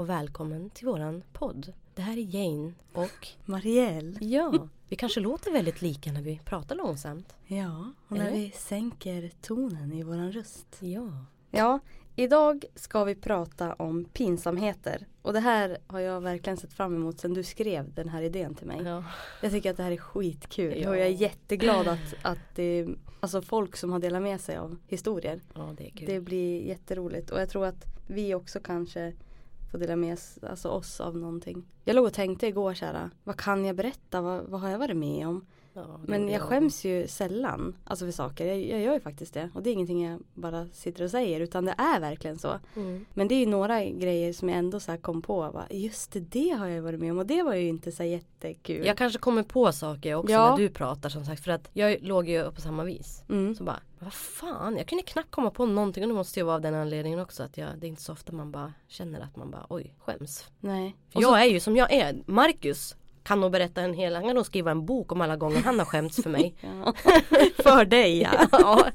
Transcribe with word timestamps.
och 0.00 0.08
välkommen 0.08 0.70
till 0.70 0.86
våran 0.86 1.22
podd. 1.32 1.72
Det 1.94 2.02
här 2.02 2.12
är 2.16 2.36
Jane 2.36 2.72
och 2.92 3.28
Marielle. 3.44 4.18
ja, 4.20 4.68
vi 4.88 4.96
kanske 4.96 5.20
låter 5.20 5.52
väldigt 5.52 5.82
lika 5.82 6.12
när 6.12 6.22
vi 6.22 6.40
pratar 6.44 6.74
långsamt. 6.76 7.34
Ja, 7.46 7.92
och 8.08 8.16
när 8.16 8.26
Eller? 8.26 8.36
vi 8.36 8.50
sänker 8.50 9.30
tonen 9.40 9.92
i 9.92 10.02
våran 10.02 10.32
röst. 10.32 10.76
Ja. 10.80 11.24
Ja, 11.50 11.78
idag 12.16 12.64
ska 12.74 13.04
vi 13.04 13.14
prata 13.14 13.74
om 13.74 14.04
pinsamheter. 14.04 15.06
Och 15.22 15.32
det 15.32 15.40
här 15.40 15.78
har 15.86 16.00
jag 16.00 16.20
verkligen 16.20 16.56
sett 16.56 16.72
fram 16.72 16.94
emot 16.96 17.20
sedan 17.20 17.34
du 17.34 17.42
skrev 17.42 17.94
den 17.94 18.08
här 18.08 18.22
idén 18.22 18.54
till 18.54 18.66
mig. 18.66 18.80
ja. 18.84 19.04
Jag 19.42 19.52
tycker 19.52 19.70
att 19.70 19.76
det 19.76 19.82
här 19.82 19.92
är 19.92 19.96
skitkul 19.96 20.80
Ja. 20.82 20.88
och 20.90 20.96
jag 20.96 21.06
är 21.06 21.10
jätteglad 21.10 21.88
att, 21.88 22.14
att 22.22 22.38
det 22.54 22.88
alltså 23.20 23.42
folk 23.42 23.76
som 23.76 23.92
har 23.92 23.98
delat 23.98 24.22
med 24.22 24.40
sig 24.40 24.56
av 24.56 24.76
historier. 24.88 25.40
Ja, 25.54 25.74
det 25.78 25.86
är 25.86 25.90
kul. 25.90 26.06
Det 26.08 26.20
blir 26.20 26.62
jätteroligt 26.66 27.30
och 27.30 27.40
jag 27.40 27.48
tror 27.48 27.66
att 27.66 27.84
vi 28.06 28.34
också 28.34 28.60
kanske 28.60 29.12
Få 29.70 29.78
dela 29.78 29.96
med 29.96 30.18
alltså 30.42 30.68
oss 30.68 31.00
av 31.00 31.16
någonting. 31.16 31.66
Jag 31.84 31.96
låg 31.96 32.04
och 32.04 32.12
tänkte 32.12 32.46
igår 32.46 32.74
så 32.74 32.84
här, 32.84 33.10
vad 33.24 33.36
kan 33.36 33.64
jag 33.64 33.76
berätta? 33.76 34.20
Vad, 34.20 34.44
vad 34.44 34.60
har 34.60 34.68
jag 34.68 34.78
varit 34.78 34.96
med 34.96 35.28
om? 35.28 35.46
Ja, 35.88 36.00
Men 36.06 36.28
jag 36.28 36.40
skäms 36.42 36.84
ju 36.84 37.06
sällan 37.08 37.76
alltså 37.84 38.04
för 38.04 38.12
saker. 38.12 38.46
Jag, 38.46 38.58
jag 38.62 38.80
gör 38.80 38.94
ju 38.94 39.00
faktiskt 39.00 39.34
det. 39.34 39.50
Och 39.54 39.62
det 39.62 39.70
är 39.70 39.72
ingenting 39.72 40.04
jag 40.06 40.20
bara 40.34 40.66
sitter 40.66 41.04
och 41.04 41.10
säger 41.10 41.40
utan 41.40 41.64
det 41.64 41.74
är 41.78 42.00
verkligen 42.00 42.38
så. 42.38 42.58
Mm. 42.76 43.04
Men 43.14 43.28
det 43.28 43.34
är 43.34 43.40
ju 43.40 43.46
några 43.46 43.84
grejer 43.84 44.32
som 44.32 44.48
jag 44.48 44.58
ändå 44.58 44.80
så 44.80 44.96
kom 44.96 45.22
på. 45.22 45.40
Va? 45.50 45.64
Just 45.70 46.12
det, 46.12 46.20
det 46.20 46.50
har 46.50 46.66
jag 46.66 46.82
varit 46.82 47.00
med 47.00 47.12
om 47.12 47.18
och 47.18 47.26
det 47.26 47.42
var 47.42 47.54
ju 47.54 47.68
inte 47.68 47.92
så 47.92 48.04
jättekul. 48.04 48.86
Jag 48.86 48.96
kanske 48.96 49.18
kommer 49.18 49.42
på 49.42 49.72
saker 49.72 50.14
också 50.14 50.32
Ja. 50.32 50.50
när 50.50 50.56
du 50.56 50.68
pratar 50.68 51.08
som 51.08 51.24
sagt 51.24 51.44
för 51.44 51.50
att 51.52 51.70
jag 51.72 51.96
låg 52.02 52.28
ju 52.28 52.50
på 52.50 52.60
samma 52.60 52.84
vis. 52.84 53.22
Mm. 53.28 53.54
Så 53.54 53.64
bara, 53.64 53.80
vad 53.98 54.12
fan, 54.12 54.76
jag 54.76 54.86
kunde 54.86 55.02
knappt 55.04 55.30
komma 55.30 55.50
på 55.50 55.66
någonting 55.66 56.02
och 56.04 56.08
det 56.08 56.14
måste 56.14 56.40
ju 56.40 56.44
vara 56.46 56.54
av 56.54 56.60
den 56.60 56.74
anledningen 56.74 57.18
också 57.20 57.42
att 57.42 57.56
jag, 57.56 57.68
det 57.78 57.86
är 57.86 57.88
inte 57.88 58.02
så 58.02 58.12
ofta 58.12 58.32
man 58.32 58.50
bara 58.52 58.72
känner 58.88 59.20
att 59.20 59.36
man 59.36 59.50
bara 59.50 59.66
oj, 59.68 59.94
skäms. 59.98 60.50
Nej. 60.60 60.96
För 61.10 61.18
Och 61.18 61.22
så- 61.22 61.28
jag 61.30 61.40
är 61.42 61.46
ju 61.50 61.60
som 61.60 61.76
jag 61.76 61.92
är. 61.92 62.16
Marcus 62.26 62.96
kan 63.22 63.40
nog 63.40 63.52
berätta 63.52 63.80
en 63.80 63.94
hel, 63.94 64.14
han 64.14 64.24
kan 64.24 64.34
nog 64.34 64.46
skriva 64.46 64.70
en 64.70 64.86
bok 64.86 65.12
om 65.12 65.20
alla 65.20 65.36
gånger 65.36 65.60
han 65.60 65.78
har 65.78 65.86
skämts 65.86 66.22
för 66.22 66.30
mig. 66.30 66.54
Ja. 66.84 66.92
för 67.62 67.84
dig 67.84 68.22
ja. 68.22 68.30
ja. 68.52 68.86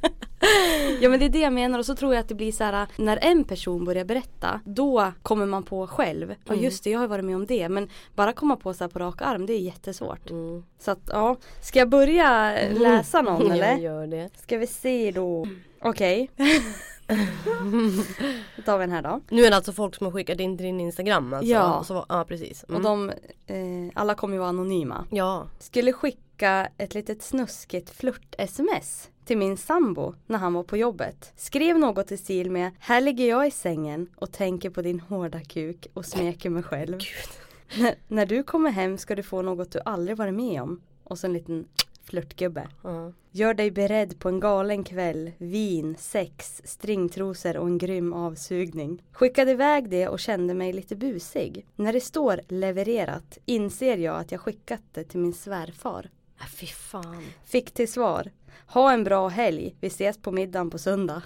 Ja 1.02 1.10
men 1.10 1.20
det 1.20 1.26
är 1.26 1.30
det 1.30 1.40
jag 1.40 1.54
menar 1.54 1.80
och 1.80 1.86
så 1.86 1.96
tror 1.96 2.14
jag 2.14 2.22
att 2.22 2.30
det 2.30 2.36
blir 2.36 2.52
så 2.52 2.64
här 2.64 2.88
när 2.98 3.18
en 3.22 3.44
person 3.44 3.86
börjar 3.86 4.06
berätta 4.06 4.60
då 4.66 5.12
kommer 5.22 5.46
man 5.46 5.64
på 5.64 5.88
själv. 5.88 6.36
Ja 6.46 6.54
Mm. 6.54 6.64
just 6.66 6.84
det 6.84 6.90
jag 6.90 7.00
har 7.00 7.08
varit 7.08 7.26
med 7.26 7.36
om 7.36 7.46
det 7.46 7.70
men 7.70 7.90
bara 8.16 8.34
komma 8.34 8.56
på 8.56 8.74
så 8.74 8.84
här 8.84 8.90
på 8.90 9.00
rak 9.00 9.22
arm 9.22 9.46
det 9.46 9.54
är 9.54 9.60
jättesvårt. 9.60 10.30
Mm. 10.30 10.64
Så 10.80 10.92
att 10.92 11.00
ja, 11.12 11.36
ska 11.62 11.80
jag 11.80 11.90
börja 11.90 12.58
läsa 12.72 13.22
någon 13.22 13.52
eller? 13.52 13.70
Jag 13.72 13.80
gör 13.80 14.08
det. 14.08 14.30
Ska 14.42 14.58
vi 14.58 14.68
se 14.68 15.12
då. 15.12 15.48
Okej. 15.82 16.30
Då 18.56 18.62
tar 18.62 18.78
vi 18.78 18.84
den 18.84 18.92
här 18.92 19.02
då. 19.02 19.22
Nu 19.30 19.46
är 19.46 19.50
det 19.50 19.56
alltså 19.56 19.74
folk 19.74 19.96
som 19.96 20.06
har 20.06 20.12
skickat 20.12 20.40
in 20.40 20.58
till 20.58 20.66
din 20.66 20.80
Instagram 20.80 21.34
alltså? 21.34 21.52
Ja. 21.52 21.84
Så, 21.84 22.06
ja 22.10 22.26
precis. 22.28 22.66
Mm. 22.70 22.76
Och 22.76 22.84
de, 22.84 23.10
eh, 23.48 23.92
alla 23.94 24.16
kommer 24.16 24.34
ju 24.34 24.40
vara 24.40 24.50
anonyma. 24.50 25.06
Ja. 25.10 25.48
Skulle 25.60 25.94
skicka 25.94 26.68
ett 26.78 26.94
litet 26.94 27.24
snuskigt 27.24 27.90
flört-sms 27.90 29.10
till 29.26 29.38
min 29.38 29.58
sambo 29.58 30.14
när 30.28 30.38
han 30.38 30.54
var 30.54 30.64
på 30.64 30.78
jobbet. 30.78 31.34
Skrev 31.36 31.80
något 31.80 32.12
i 32.12 32.18
stil 32.18 32.52
med 32.52 32.72
Här 32.80 33.02
ligger 33.02 33.30
jag 33.30 33.48
i 33.48 33.52
sängen 33.52 34.08
och 34.16 34.32
tänker 34.32 34.70
på 34.70 34.82
din 34.82 35.00
hårda 35.00 35.40
kuk 35.40 35.88
och 35.94 36.06
smeker 36.06 36.50
mig 36.50 36.64
själv. 36.64 37.00
När, 37.78 37.96
när 38.08 38.26
du 38.26 38.44
kommer 38.44 38.70
hem 38.70 38.98
ska 38.98 39.16
du 39.16 39.24
få 39.24 39.42
något 39.42 39.72
du 39.72 39.80
aldrig 39.86 40.18
varit 40.18 40.34
med 40.34 40.62
om. 40.62 40.82
Och 41.04 41.20
så 41.20 41.28
en 41.28 41.34
liten 41.34 41.68
flörtgubbe. 42.06 42.68
ja. 42.84 43.12
Gör 43.32 43.54
dig 43.54 43.72
beredd 43.72 44.20
på 44.20 44.30
en 44.30 44.40
galen 44.40 44.84
kväll, 44.84 45.32
vin, 45.38 45.96
sex, 46.00 46.62
stringtrosor 46.66 47.58
och 47.58 47.68
en 47.68 47.78
grym 47.78 48.14
avsugning. 48.14 49.04
Skickade 49.12 49.52
iväg 49.52 49.90
det 49.90 50.08
och 50.08 50.20
kände 50.20 50.54
mig 50.54 50.74
lite 50.74 50.96
busig. 50.96 51.66
När 51.76 51.94
det 51.94 52.02
står 52.02 52.42
levererat 52.48 53.38
inser 53.46 53.98
jag 53.98 54.16
att 54.16 54.32
jag 54.32 54.42
skickat 54.42 54.82
det 54.92 55.04
till 55.04 55.20
min 55.20 55.34
svärfar. 55.34 56.10
Äh, 56.40 56.48
fy 56.48 56.66
fan. 56.68 57.24
Fick 57.46 57.72
till 57.72 57.92
svar. 57.92 58.32
Ha 58.68 58.92
en 58.92 59.04
bra 59.04 59.28
helg, 59.28 59.76
vi 59.80 59.88
ses 59.88 60.18
på 60.18 60.32
middagen 60.32 60.70
på 60.70 60.78
söndag. 60.78 61.22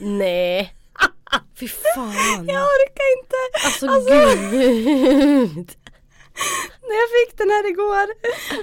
Nej. 0.00 0.74
Fy 1.54 1.68
fan. 1.68 2.46
Jag 2.46 2.62
orkar 2.62 3.18
inte! 3.18 3.36
Alltså, 3.64 3.86
gud. 4.10 5.70
När 6.82 6.94
jag 7.00 7.08
fick 7.30 7.38
den 7.38 7.50
här 7.50 7.70
igår. 7.70 8.08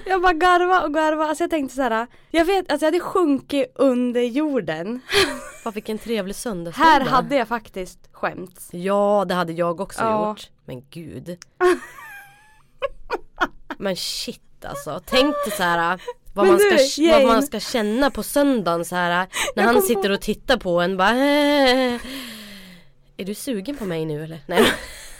Jag 0.09 0.21
bara 0.21 0.33
garva 0.33 0.81
och 0.83 0.93
garva. 0.93 1.25
Alltså 1.25 1.43
jag 1.43 1.51
tänkte 1.51 1.75
så 1.75 1.81
här. 1.81 2.07
Jag 2.31 2.45
vet, 2.45 2.71
alltså 2.71 2.85
jag 2.85 2.91
hade 2.91 3.03
sjunkit 3.03 3.71
under 3.75 4.21
jorden. 4.21 5.01
Fan 5.63 5.73
vilken 5.73 5.97
trevlig 5.97 6.35
söndag. 6.35 6.71
Här 6.71 7.01
hade 7.01 7.35
jag 7.35 7.47
faktiskt 7.47 7.99
skämts. 8.11 8.69
Ja 8.71 9.25
det 9.27 9.33
hade 9.33 9.53
jag 9.53 9.81
också 9.81 10.01
Ja. 10.01 10.29
gjort. 10.29 10.49
Men 10.65 10.83
gud. 10.89 11.37
Men 13.77 13.95
shit 13.95 14.65
alltså. 14.65 15.01
Tänk 15.05 15.35
dig 15.45 15.53
så 15.57 15.63
här. 15.63 16.01
Vad 16.33 16.47
man, 16.47 16.57
du, 16.57 16.77
ska, 16.77 17.01
vad 17.11 17.25
man 17.27 17.43
ska 17.43 17.59
känna 17.59 18.11
på 18.11 18.23
söndagen 18.23 18.85
så 18.85 18.95
här. 18.95 19.27
När 19.55 19.63
han 19.63 19.81
sitter 19.81 20.11
och 20.11 20.21
tittar 20.21 20.57
på 20.57 20.81
en 20.81 20.97
bara 20.97 21.09
"Eh, 21.09 21.93
Är 23.17 23.25
du 23.25 23.35
sugen 23.35 23.77
på 23.77 23.85
mig 23.85 24.05
nu 24.05 24.23
eller? 24.23 24.39
Nej. 24.47 24.65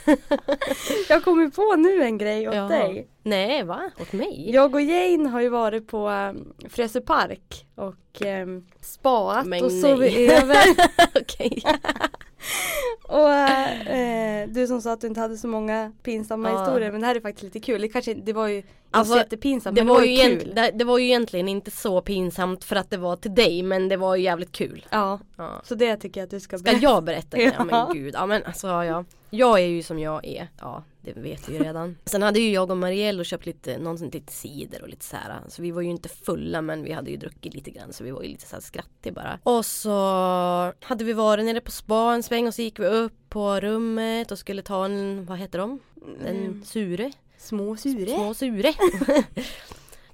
Jag 1.08 1.24
kom 1.24 1.40
ju 1.40 1.50
på 1.50 1.76
nu 1.76 2.02
en 2.02 2.18
grej 2.18 2.48
åt 2.48 2.54
Jaha. 2.54 2.68
dig. 2.68 3.08
Nej 3.22 3.62
va? 3.62 3.90
Åt 4.00 4.12
mig? 4.12 4.50
Jag 4.50 4.74
och 4.74 4.80
Jane 4.82 5.28
har 5.28 5.40
ju 5.40 5.48
varit 5.48 5.86
på 5.88 6.08
um, 6.08 6.52
Frösö 6.68 7.00
Park 7.00 7.66
och 7.74 8.22
um, 8.42 8.66
spaat 8.80 9.46
Men 9.46 9.64
och 9.64 9.72
sovit 9.72 10.30
över. 10.42 10.56
Okej. 11.20 11.62
och 13.02 13.30
eh, 13.30 14.48
du 14.48 14.66
som 14.66 14.82
sa 14.82 14.92
att 14.92 15.00
du 15.00 15.06
inte 15.06 15.20
hade 15.20 15.36
så 15.36 15.48
många 15.48 15.92
pinsamma 16.02 16.50
Ja. 16.50 16.58
historier 16.60 16.92
men 16.92 17.00
det 17.00 17.06
här 17.06 17.14
är 17.14 17.20
faktiskt 17.20 17.42
lite 17.42 17.60
kul. 17.60 17.80
Det, 17.80 17.88
kanske, 17.88 18.14
det 18.14 18.32
var 18.32 18.46
ju 18.48 18.62
Alltså, 18.92 19.12
inte 19.14 19.24
jättepinsamt 19.24 19.76
Det 19.76 19.84
men 19.84 19.88
var, 19.88 20.00
det 20.00 20.06
var 20.06 20.06
ju 20.06 20.12
egent, 20.20 20.42
kul. 20.42 20.54
det, 20.54 20.70
det 20.74 20.84
var 20.84 20.98
ju 20.98 21.04
egentligen 21.04 21.48
inte 21.48 21.70
så 21.70 22.00
pinsamt 22.00 22.64
för 22.64 22.76
att 22.76 22.90
det 22.90 22.96
var 22.96 23.16
till 23.16 23.34
dig 23.34 23.62
men 23.62 23.88
det 23.88 23.96
var 23.96 24.16
ju 24.16 24.22
jävligt 24.24 24.52
kul. 24.52 24.86
Ja, 24.90 25.18
Ja. 25.36 25.60
så 25.64 25.74
det 25.74 25.96
tycker 25.96 26.20
jag 26.20 26.24
att 26.24 26.30
du 26.30 26.40
ska 26.40 26.58
Ska 26.58 26.72
jag 26.72 27.04
berätta? 27.04 27.38
Ja 27.38 27.52
Ja. 27.58 27.64
men 27.64 27.94
gud, 27.94 28.14
ja 28.14 28.26
men 28.26 28.44
alltså 28.44 28.66
ja. 28.68 29.04
Jag 29.30 29.58
är 29.60 29.64
ju 29.66 29.82
som 29.82 29.98
jag 29.98 30.26
är, 30.26 30.48
ja 30.60 30.82
det 31.02 31.12
vet 31.12 31.48
vi 31.48 31.52
ju 31.52 31.64
redan. 31.64 31.96
Sen 32.04 32.22
hade 32.22 32.40
ju 32.40 32.50
jag 32.52 32.70
och 32.70 32.76
Marielle 32.76 33.20
och 33.20 33.26
köpt 33.26 33.46
lite, 33.46 33.78
någonsin 33.78 34.10
lite 34.10 34.32
cider 34.32 34.82
och 34.82 34.88
lite 34.88 35.04
så 35.04 35.16
här. 35.16 35.40
Så 35.48 35.62
vi 35.62 35.70
var 35.70 35.82
ju 35.82 35.90
inte 35.90 36.08
fulla 36.08 36.62
men 36.62 36.84
vi 36.84 36.92
hade 36.92 37.10
ju 37.10 37.16
druckit 37.16 37.54
lite 37.54 37.70
grann 37.70 37.92
så 37.92 38.04
vi 38.04 38.10
var 38.10 38.22
ju 38.22 38.28
lite 38.28 38.46
så 38.46 38.56
här 38.56 38.60
skrattiga 38.60 39.12
bara. 39.12 39.38
Och 39.42 39.66
så 39.66 39.92
hade 40.80 41.04
vi 41.04 41.12
varit 41.12 41.44
nere 41.44 41.60
på 41.60 41.70
spa 41.70 42.12
en 42.14 42.22
sväng 42.22 42.46
och 42.46 42.54
så 42.54 42.62
gick 42.62 42.78
vi 42.78 42.86
upp 42.86 43.12
på 43.28 43.60
rummet 43.60 44.30
och 44.32 44.38
skulle 44.38 44.62
ta 44.62 44.84
en, 44.84 45.26
vad 45.26 45.38
heter 45.38 45.58
de? 45.58 45.80
En 46.26 46.36
Mm. 46.36 46.64
sure? 46.64 47.12
Små 47.38 47.76
sure. 47.76 48.06
Små 48.06 48.34
sure. 48.34 48.72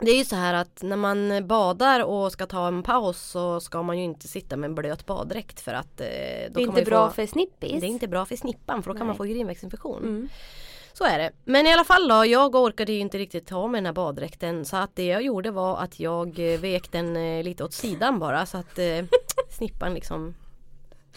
Det 0.01 0.11
är 0.11 0.19
ju 0.19 0.25
så 0.25 0.37
här 0.37 0.55
att 0.55 0.83
när 0.83 0.97
man 0.97 1.47
badar 1.47 2.05
och 2.05 2.33
ska 2.33 2.47
ta 2.47 2.69
en 2.69 2.83
paus 2.83 3.21
så 3.23 3.61
ska 3.61 3.83
man 3.83 3.99
ju 3.99 4.05
inte 4.05 4.29
sitta 4.29 4.57
med 4.57 4.69
en 4.69 4.75
blöt 4.75 5.07
baddräkt 5.07 5.61
för 5.61 5.75
att 5.75 6.01
eh, 6.01 6.07
Det 6.07 6.51
är 6.55 6.61
inte 6.61 6.83
bra 6.83 7.09
få, 7.09 7.15
för 7.15 7.27
snippis. 7.27 7.81
Det 7.81 7.87
är 7.87 7.89
inte 7.89 8.09
bra 8.09 8.25
för 8.25 8.37
snippan 8.37 8.83
för 8.83 8.91
då 8.91 8.99
kan 8.99 9.07
man 9.07 9.15
Nej. 9.15 9.17
få 9.17 9.27
urinvägsinfektion. 9.27 10.03
Mm. 10.03 10.29
Så 10.99 11.05
är 11.05 11.19
det. 11.19 11.31
Men 11.45 11.67
i 11.67 11.73
alla 11.73 11.85
fall 11.85 12.09
då, 12.09 12.27
jag 12.27 12.55
orkade 12.55 12.93
ju 12.93 12.99
inte 12.99 13.19
riktigt 13.19 13.47
ta 13.47 13.67
med 13.67 13.79
den 13.79 13.87
här 13.87 13.93
baddräkten 13.93 14.65
så 14.65 14.77
att 14.77 14.91
det 14.97 15.05
jag 15.07 15.23
gjorde 15.23 15.51
var 15.51 15.79
att 15.79 16.01
jag 16.01 16.39
eh, 16.55 16.61
vek 16.61 16.93
den 16.93 17.17
eh, 17.17 17.45
lite 17.45 17.65
åt 17.65 17.73
sidan 17.73 18.19
bara 18.19 18.47
så 18.47 18.59
att 18.59 18.79
eh, 18.79 19.05
snippan 19.51 19.95
liksom 19.95 20.35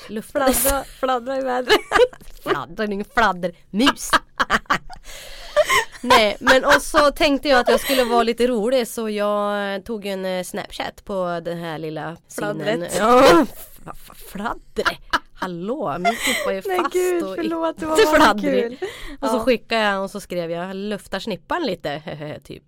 luftades. 0.08 0.62
Fladdra, 0.62 0.84
fladdra 0.84 1.38
i 1.38 1.42
vädret. 1.42 1.78
Fladdrar, 2.44 2.92
ingen 2.92 3.06
fladdermus. 3.14 4.12
Nej 6.02 6.38
men 6.40 6.66
och 6.66 6.82
så 6.82 7.12
tänkte 7.12 7.50
jag 7.50 7.60
att 7.60 7.70
jag 7.70 7.80
skulle 7.80 8.04
vara 8.04 8.24
lite 8.24 8.48
rolig 8.48 8.88
så 8.88 9.10
jag 9.10 9.86
tog 9.86 10.06
en 10.06 10.26
eh, 10.26 10.44
snapchat 10.44 11.06
på 11.06 11.40
den 11.46 11.58
här 11.58 11.78
lilla. 11.80 12.18
Fladdret. 12.36 12.96
Ja, 12.98 13.46
f- 13.54 13.80
f- 13.86 14.18
fladdre. 14.32 14.98
Hallå, 15.40 15.96
min 16.00 16.14
snippa 16.14 16.52
är 16.52 16.56
ju 16.56 16.62
Nej 16.68 16.78
fast 16.78 16.94
gud 16.94 17.24
och 17.24 17.36
förlåt 17.36 17.78
det 17.78 17.86
var 17.86 18.16
fladdrig. 18.16 18.80
kul. 18.80 18.90
Och 19.20 19.30
så 19.30 19.36
Ja. 19.36 19.40
skickade 19.40 19.82
jag 19.82 20.04
och 20.04 20.12
så 20.12 20.20
skrev 20.20 20.52
jag 20.52 20.76
luftar 20.76 21.20
snippan 21.20 21.64
lite 21.66 22.02
typ. 22.44 22.64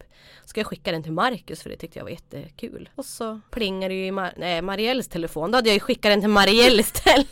Ska 0.45 0.59
jag 0.59 0.67
skicka 0.67 0.91
den 0.91 1.03
till 1.03 1.11
Marcus 1.11 1.61
för 1.63 1.69
det 1.69 1.75
tyckte 1.77 1.99
jag 1.99 2.03
var 2.03 2.09
jättekul. 2.11 2.89
Och 2.95 3.05
så 3.05 3.39
plingade 3.51 3.93
det 3.93 3.99
ju 3.99 4.05
i 4.07 4.11
Mar- 4.11 4.33
nej, 4.37 4.61
Marielles 4.61 5.07
telefon. 5.07 5.51
Då 5.51 5.57
hade 5.57 5.69
jag 5.69 5.73
ju 5.73 5.79
skickat 5.79 6.11
den 6.11 6.19
till 6.21 6.29
Marielle 6.29 6.81
istället. 6.81 7.27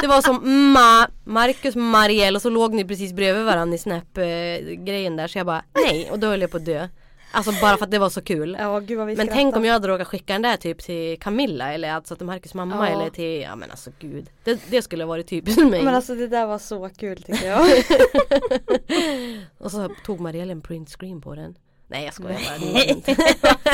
det 0.00 0.06
var 0.06 0.22
som 0.22 0.72
Ma, 0.72 1.06
Marcus 1.24 1.74
Marielle 1.76 2.36
och 2.36 2.42
så 2.42 2.50
låg 2.50 2.74
ni 2.74 2.84
precis 2.84 3.12
bredvid 3.12 3.44
varandra 3.44 3.74
i 3.74 3.78
Snap-grejen 3.78 5.16
där 5.16 5.28
så 5.28 5.38
jag 5.38 5.46
bara 5.46 5.62
nej 5.86 6.10
och 6.10 6.18
då 6.18 6.26
höll 6.26 6.40
jag 6.40 6.50
på 6.50 6.56
att 6.56 6.64
dö. 6.64 6.88
Alltså 7.32 7.52
bara 7.60 7.76
för 7.76 7.84
att 7.84 7.90
det 7.90 7.98
var 7.98 8.10
så 8.10 8.22
kul. 8.22 8.56
Ja 8.60 8.78
gud 8.78 8.98
vad 8.98 9.06
vi 9.06 9.16
Men 9.16 9.28
tänk 9.28 9.56
om 9.56 9.64
jag 9.64 9.72
hade 9.72 9.88
råkat 9.88 10.08
skicka 10.08 10.32
den 10.32 10.42
där 10.42 10.56
typ 10.56 10.78
till 10.82 11.18
Camilla 11.20 11.72
eller 11.72 11.92
alltså 11.92 12.16
till 12.16 12.26
Marcus 12.26 12.54
mamma 12.54 12.88
Ja. 12.90 12.94
eller 12.94 13.10
till, 13.10 13.40
ja 13.40 13.56
men 13.56 13.70
alltså 13.70 13.90
gud. 13.98 14.30
Det, 14.44 14.60
det 14.70 14.82
skulle 14.82 15.04
vara 15.04 15.22
typiskt 15.22 15.68
mig. 15.70 15.82
Men 15.84 15.94
alltså 15.94 16.14
det 16.14 16.26
där 16.28 16.46
var 16.46 16.58
så 16.58 16.88
kul 16.98 17.22
tycker 17.22 17.46
jag. 17.46 17.66
Och 19.58 19.70
så 19.70 19.88
tog 20.04 20.20
Marielle 20.20 20.52
en 20.52 20.60
print 20.60 20.90
screen 20.90 21.20
på 21.20 21.34
den. 21.34 21.54
Nej 21.88 22.04
jag 22.04 22.14
skojar 22.14 22.40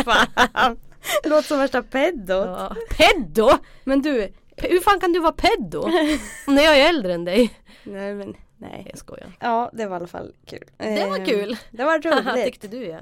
bara. 0.04 0.76
Låter 1.24 1.48
som 1.48 1.58
värsta 1.58 1.82
peddot. 1.82 2.46
Ja. 2.46 2.76
Peddo? 2.96 3.50
Men 3.84 4.02
du, 4.02 4.28
Hur 4.56 4.80
fan 4.80 5.00
kan 5.00 5.12
du 5.12 5.20
vara 5.20 5.32
peddo? 5.32 5.88
När 6.46 6.62
jag 6.62 6.78
är 6.80 6.88
äldre 6.88 7.14
än 7.14 7.24
dig. 7.24 7.50
nej 7.82 8.14
men 8.14 8.34
nej. 8.58 8.86
Jag 8.90 8.98
skojar. 8.98 9.32
Ja 9.40 9.70
det 9.72 9.86
var 9.86 9.96
i 9.96 9.98
alla 10.00 10.06
fall 10.06 10.32
kul. 10.46 10.64
Det 10.76 11.06
var 11.10 11.18
Ehm, 11.18 11.24
kul. 11.26 11.56
Det 11.70 11.84
var 11.84 11.98
roligt. 12.32 12.44
Tyckte 12.44 12.68
du 12.68 12.86
ja. 12.86 12.98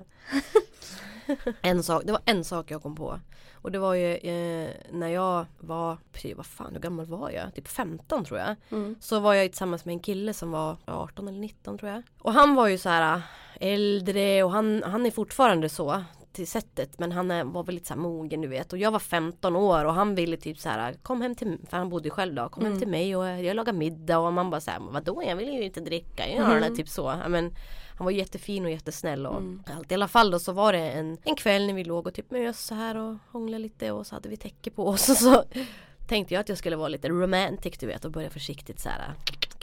en 1.62 1.82
sak, 1.82 2.02
det 2.04 2.12
var 2.12 2.20
en 2.24 2.44
sak 2.44 2.70
jag 2.70 2.82
kom 2.82 2.96
på. 2.96 3.20
Och 3.54 3.72
det 3.72 3.78
var 3.78 3.94
ju 3.94 4.14
eh, 4.14 4.70
när 4.90 5.08
jag 5.08 5.46
var, 5.58 5.98
precis, 6.12 6.36
vad 6.36 6.46
fan 6.46 6.72
hur 6.72 6.80
gammal 6.80 7.06
var 7.06 7.30
jag? 7.30 7.54
Typ 7.54 7.68
15 7.68 8.24
tror 8.24 8.38
jag. 8.40 8.56
Mm. 8.70 8.94
Så 9.00 9.20
var 9.20 9.34
jag 9.34 9.50
tillsammans 9.50 9.84
med 9.84 9.92
en 9.92 10.00
kille 10.00 10.34
som 10.34 10.50
var 10.50 10.76
18 10.84 11.28
eller 11.28 11.38
19 11.38 11.78
tror 11.78 11.90
jag. 11.90 12.02
Och 12.18 12.32
han 12.32 12.54
var 12.54 12.68
ju 12.68 12.78
så 12.78 12.88
här 12.88 13.14
äh, 13.16 13.20
äldre 13.60 14.42
och 14.42 14.50
han, 14.50 14.82
han 14.86 15.06
är 15.06 15.10
fortfarande 15.10 15.68
så 15.68 16.02
till 16.34 16.46
sättet 16.46 16.98
men 16.98 17.12
han 17.12 17.52
var 17.52 17.62
väl 17.64 17.74
lite 17.74 17.86
så 17.86 17.94
här 17.94 18.00
mogen 18.00 18.40
du 18.40 18.48
vet 18.48 18.72
och 18.72 18.78
jag 18.78 18.90
var 18.90 18.98
15 18.98 19.56
år 19.56 19.84
och 19.84 19.94
han 19.94 20.14
ville 20.14 20.36
typ 20.36 20.58
så 20.58 20.68
här 20.68 20.92
kom 21.02 21.20
hem 21.22 21.34
till 21.34 21.58
för 21.70 21.76
han 21.76 21.88
bodde 21.88 22.10
själv 22.10 22.34
då 22.34 22.48
kom 22.48 22.62
hem 22.62 22.72
Mm. 22.72 22.80
till 22.80 22.88
mig 22.88 23.16
och 23.16 23.24
jag 23.26 23.56
lagar 23.56 23.72
middag 23.72 24.18
och 24.18 24.32
man 24.32 24.50
bara 24.50 24.60
så 24.60 24.70
här 24.70 24.80
"Men 24.80 24.92
vadå 24.92 25.22
jag 25.26 25.36
vill 25.36 25.48
ju 25.48 25.62
inte 25.64 25.80
dricka 25.80 26.28
jag 26.28 26.44
Mm. 26.46 26.56
mm. 26.62 26.76
typ 26.76 26.88
så 26.88 27.14
men 27.28 27.54
han 27.98 28.04
var 28.04 28.10
jättefin 28.12 28.64
och 28.64 28.70
jättesnäll 28.70 29.26
och 29.26 29.36
Mm. 29.36 29.62
allt. 29.76 29.90
I 29.92 29.94
alla 29.94 30.08
fall 30.08 30.30
då 30.30 30.38
så 30.38 30.52
var 30.52 30.72
det 30.72 30.90
en, 30.90 31.18
en 31.24 31.36
kväll 31.36 31.66
när 31.66 31.74
vi 31.74 31.84
låg 31.84 32.06
och 32.06 32.14
typ 32.14 32.30
mös 32.30 32.60
så 32.66 32.74
här 32.74 32.96
och 32.96 33.16
hånglade 33.30 33.62
lite 33.62 33.90
och 33.92 34.06
så 34.06 34.14
hade 34.14 34.28
vi 34.28 34.36
täcke 34.36 34.70
på 34.70 34.88
oss 34.88 35.08
och 35.08 35.16
så 35.16 35.44
tänkte 36.08 36.34
jag 36.34 36.40
att 36.40 36.48
jag 36.48 36.58
skulle 36.58 36.76
vara 36.76 36.88
lite 36.88 37.08
romantic 37.08 37.78
du 37.78 37.86
vet 37.86 38.04
och 38.04 38.10
börja 38.10 38.30
försiktigt 38.30 38.80
så 38.80 38.88
här 38.88 39.14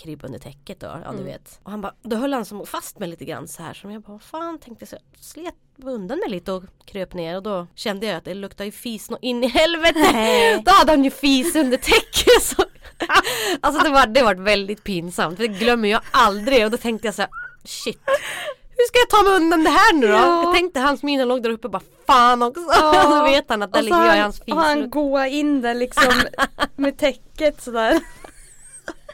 krypa 0.03 0.25
under 0.27 0.39
täcket 0.39 0.79
då, 0.79 0.87
ja 0.87 0.97
du 1.11 1.17
Mm. 1.17 1.25
vet. 1.25 1.59
Och 1.63 1.71
han 1.71 1.81
bara, 1.81 1.93
då 2.01 2.15
höll 2.15 2.33
han 2.33 2.45
som 2.45 2.65
fast 2.65 2.99
mig 2.99 3.09
lite 3.09 3.25
grann 3.25 3.47
så 3.47 3.63
här 3.63 3.73
som 3.73 3.91
jag 3.91 4.01
bara, 4.01 4.11
vad 4.11 4.21
fan 4.21 4.59
tänkte 4.59 4.85
så 4.85 4.95
jag 4.95 5.23
slet 5.23 5.55
undan 5.83 6.19
mig 6.19 6.29
lite 6.29 6.51
och 6.51 6.63
kröp 6.85 7.13
ner 7.13 7.35
och 7.35 7.43
då 7.43 7.67
kände 7.75 8.05
jag 8.05 8.15
att 8.15 8.25
det 8.25 8.33
luktade 8.33 8.65
ju 8.65 8.71
fis 8.71 9.09
nå 9.09 9.17
in 9.21 9.43
i 9.43 9.47
helvete. 9.47 10.61
då 10.65 10.71
hade 10.71 10.91
han 10.91 11.03
ju 11.03 11.11
fis 11.11 11.55
under 11.55 11.77
täcket 11.77 12.41
så 12.43 12.63
Alltså 13.61 13.83
det 13.83 13.89
var, 13.89 14.07
det 14.07 14.23
var 14.23 14.35
väldigt 14.35 14.83
pinsamt, 14.83 15.37
för 15.37 15.47
det 15.47 15.53
glömmer 15.59 15.89
jag 15.89 16.01
aldrig 16.11 16.65
och 16.65 16.71
då 16.71 16.77
tänkte 16.77 17.07
jag 17.07 17.15
så 17.15 17.21
här, 17.21 17.31
shit 17.65 17.99
hur 18.77 18.87
ska 18.87 18.99
jag 18.99 19.09
ta 19.09 19.29
mig 19.29 19.37
undan 19.37 19.63
det 19.63 19.69
här 19.69 19.93
nu 19.93 20.07
då? 20.07 20.13
Ja. 20.13 20.43
Jag 20.43 20.53
tänkte 20.55 20.79
hans 20.79 21.03
min 21.03 21.27
låg 21.27 21.43
där 21.43 21.49
uppe 21.49 21.67
och 21.67 21.71
bara 21.71 21.81
fan 22.07 22.43
också. 22.43 22.61
Ja. 22.69 23.01
så 23.03 23.23
vet 23.23 23.45
han 23.49 23.61
att 23.63 23.71
där 23.73 23.79
Och 23.79 23.83
ligger 23.83 23.97
jag 23.97 24.05
i 24.05 24.09
han- 24.09 24.19
hans 24.21 24.39
och 24.39 24.57
han 24.57 24.89
goa 24.89 25.27
in 25.27 25.61
den 25.61 25.79
liksom 25.79 26.13
med 26.75 26.97
täcket 26.97 27.61
sådär. 27.61 27.99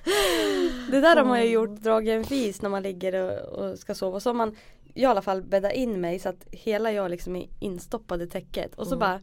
Det 0.91 1.01
där 1.01 1.15
har 1.15 1.23
man 1.25 1.41
ju 1.41 1.49
gjort, 1.49 1.69
dragit 1.69 2.11
en 2.11 2.23
fis 2.23 2.61
när 2.61 2.69
man 2.69 2.83
ligger 2.83 3.13
och, 3.13 3.59
och 3.59 3.79
ska 3.79 3.95
sova. 3.95 4.19
Så 4.19 4.29
har 4.29 4.33
man 4.33 4.55
i 4.93 5.05
alla 5.05 5.21
fall 5.21 5.41
bäddat 5.41 5.73
in 5.73 6.01
mig 6.01 6.19
så 6.19 6.29
att 6.29 6.45
hela 6.51 6.91
jag 6.91 7.11
liksom 7.11 7.35
är 7.35 7.47
instoppad 7.59 8.21
i 8.21 8.27
täcket. 8.27 8.75
Och 8.75 8.87
så 8.87 8.95
Mm. 8.95 8.99
bara 8.99 9.21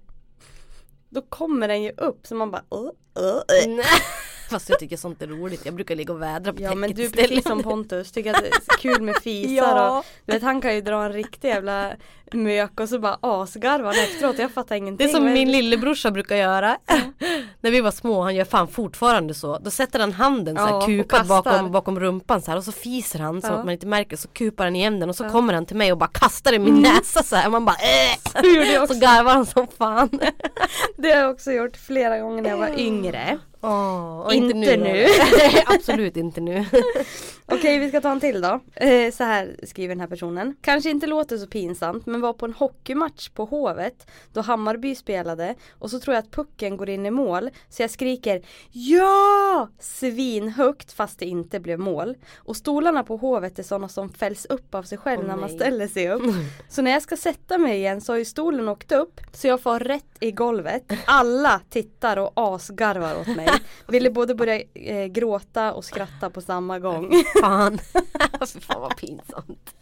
Då 1.09 1.23
kommer 1.23 1.69
den 1.69 1.83
ju 1.83 1.91
upp 1.91 2.27
så 2.27 2.35
man 2.35 2.51
bara 2.51 2.65
uh, 2.75 2.85
uh. 2.85 3.43
Nej. 3.67 3.85
Fast 4.51 4.69
jag 4.69 4.79
tycker 4.79 4.97
sånt 4.97 5.23
är 5.23 5.27
roligt. 5.27 5.65
Jag 5.65 5.75
brukar 5.75 5.97
ligga 5.97 6.13
och 6.13 6.23
vädra 6.23 6.53
på 6.53 6.63
Ja 6.63 6.75
men 6.75 6.91
du 6.93 7.05
är 7.05 7.11
precis 7.11 7.45
som 7.45 7.63
Pontus, 7.63 8.13
tycker 8.13 8.31
att 8.35 8.41
det 8.43 8.49
är 8.49 8.79
kul 8.79 9.03
med 9.03 9.17
fisar 9.17 9.55
Ja. 9.77 9.99
och 9.99 10.05
du 10.27 10.33
vet 10.33 10.43
han 10.43 10.61
kan 10.61 10.75
ju 10.75 10.81
dra 10.81 11.05
en 11.05 11.13
riktig 11.13 11.49
jävla 11.49 11.91
mök 12.33 12.81
och 12.81 12.89
så 12.89 12.99
bara 12.99 13.19
asgarvar 13.21 13.95
han 13.95 14.05
efteråt, 14.05 14.39
jag 14.39 14.51
fattar 14.51 14.75
Det 14.75 14.79
ingenting. 14.79 15.09
är 15.09 15.13
som 15.13 15.25
Men- 15.25 15.33
min 15.35 15.53
lillebrorsa 15.53 16.11
brukar 16.11 16.37
göra. 16.37 16.79
När 17.61 17.71
vi 17.71 17.81
var 17.81 17.91
små, 17.91 18.23
han 18.23 18.35
gör 18.35 18.45
fan 18.45 18.69
fortfarande 18.69 19.35
så. 19.35 19.59
Då 19.59 19.71
sätter 19.71 19.99
han 20.01 20.13
handen 20.13 20.57
så 20.57 20.63
här 20.63 20.91
Ja, 20.91 21.05
kastar. 21.05 21.25
bakom, 21.43 21.73
bakom 21.73 22.01
rumpan 22.01 22.43
så 22.43 22.51
här 22.51 22.59
och 22.59 22.65
så 22.65 22.73
fiser 22.73 23.19
han 23.19 23.43
så 23.43 23.49
Ja. 23.49 23.53
att 23.53 23.65
man 23.65 23.73
inte 23.73 23.87
märker 23.87 24.17
så 24.17 24.29
kupar 24.29 24.65
han 24.65 24.77
igen 24.77 25.01
den 25.01 25.09
och 25.09 25.17
så 25.17 25.25
Ja. 25.25 25.31
kommer 25.31 25.55
han 25.55 25.67
till 25.67 25.77
mig 25.77 25.93
och 25.93 25.99
bara 25.99 26.11
kastar 26.13 26.53
i 26.53 26.59
min 26.59 26.75
näsa 26.83 27.23
så 27.23 27.37
här. 27.37 27.47
Och 27.47 27.53
man 27.53 27.65
bara 27.65 27.77
äh! 27.77 28.87
Så 28.87 28.95
garvar 29.01 29.33
han 29.35 29.47
som 29.47 29.67
fan. 29.79 30.09
Det 30.97 31.11
har 31.11 31.21
jag 31.21 31.31
också 31.31 31.53
gjort 31.53 31.77
flera 31.77 32.19
gånger 32.19 32.43
när 32.43 32.51
jag 32.51 32.57
var 32.59 32.79
yngre. 32.79 33.39
Åh, 33.65 34.21
och 34.21 34.35
Inte 34.35 34.55
nu. 34.55 34.77
Nej, 34.79 35.65
Absolut 35.67 36.17
inte 36.17 36.41
nu. 36.41 36.65
Okej 37.47 37.79
vi 37.79 37.89
ska 37.89 38.01
ta 38.01 38.13
en 38.13 38.21
till 38.21 38.41
då. 38.41 38.61
Eh, 38.75 39.13
så 39.13 39.25
här 39.25 39.57
skriver 39.63 39.95
den 39.95 40.01
här 40.01 40.07
personen. 40.07 40.57
Kanske 40.61 40.91
inte 40.91 41.07
låter 41.07 41.39
så 41.39 41.47
pinsamt 41.47 42.07
men 42.07 42.21
var 42.21 42.33
på 42.33 42.47
en 42.47 42.53
hockeymatch 42.53 43.29
på 43.29 43.45
Hovet 43.45 44.07
då 44.33 44.41
Hammarby 44.41 44.95
spelade 44.95 45.55
och 45.79 45.91
så 45.91 46.01
tror 46.01 46.15
jag 46.15 46.23
att 46.23 46.31
pucken 46.31 46.77
går 46.77 46.89
in 46.89 47.07
i 47.07 47.11
mål 47.11 47.51
så 47.69 47.83
jag 47.83 47.91
skriker 47.91 48.43
Ja! 48.73 49.69
Svinhögt 49.79 50.93
fast 50.93 51.19
det 51.19 51.27
inte 51.27 51.61
blev 51.61 51.79
mål. 51.79 52.15
Och 52.37 52.57
stolarna 52.57 53.05
på 53.05 53.17
Hovet 53.17 53.59
är 53.59 53.63
sådana 53.63 53.89
som 53.89 54.09
fälls 54.13 54.45
upp 54.45 54.75
av 54.75 54.83
sig 54.83 54.99
själv 54.99 55.21
Åh, 55.23 55.29
när 55.29 55.37
man 55.37 55.49
nej. 55.49 55.59
ställer 55.59 55.89
sig 55.89 56.11
upp. 56.11 56.23
Så 56.69 56.83
när 56.83 56.91
jag 56.91 57.03
ska 57.03 57.17
sätta 57.17 57.59
mig 57.59 57.77
igen 57.77 58.01
så 58.01 58.13
har 58.13 58.19
ju 58.19 58.25
stolen 58.25 58.69
åkt 58.69 58.93
upp 58.93 59.21
så 59.33 59.47
jag 59.47 59.61
får 59.61 59.79
rätt 59.79 60.05
i 60.21 60.31
golvet. 60.31 60.93
Alla 61.05 61.61
tittar 61.71 62.17
och 62.17 62.33
asgarvar 62.35 63.21
åt 63.21 63.37
mig. 63.37 63.49
Ville 63.89 64.11
både 64.11 64.35
börja 64.35 64.63
eh, 64.75 65.07
gråta 65.07 65.73
och 65.73 65.85
skratta 65.85 66.31
på 66.31 66.41
samma 66.41 66.79
gång. 66.79 67.13
Fan. 67.41 67.79
Fan 68.61 68.81
vad 68.81 68.97
pinsamt. 68.97 69.75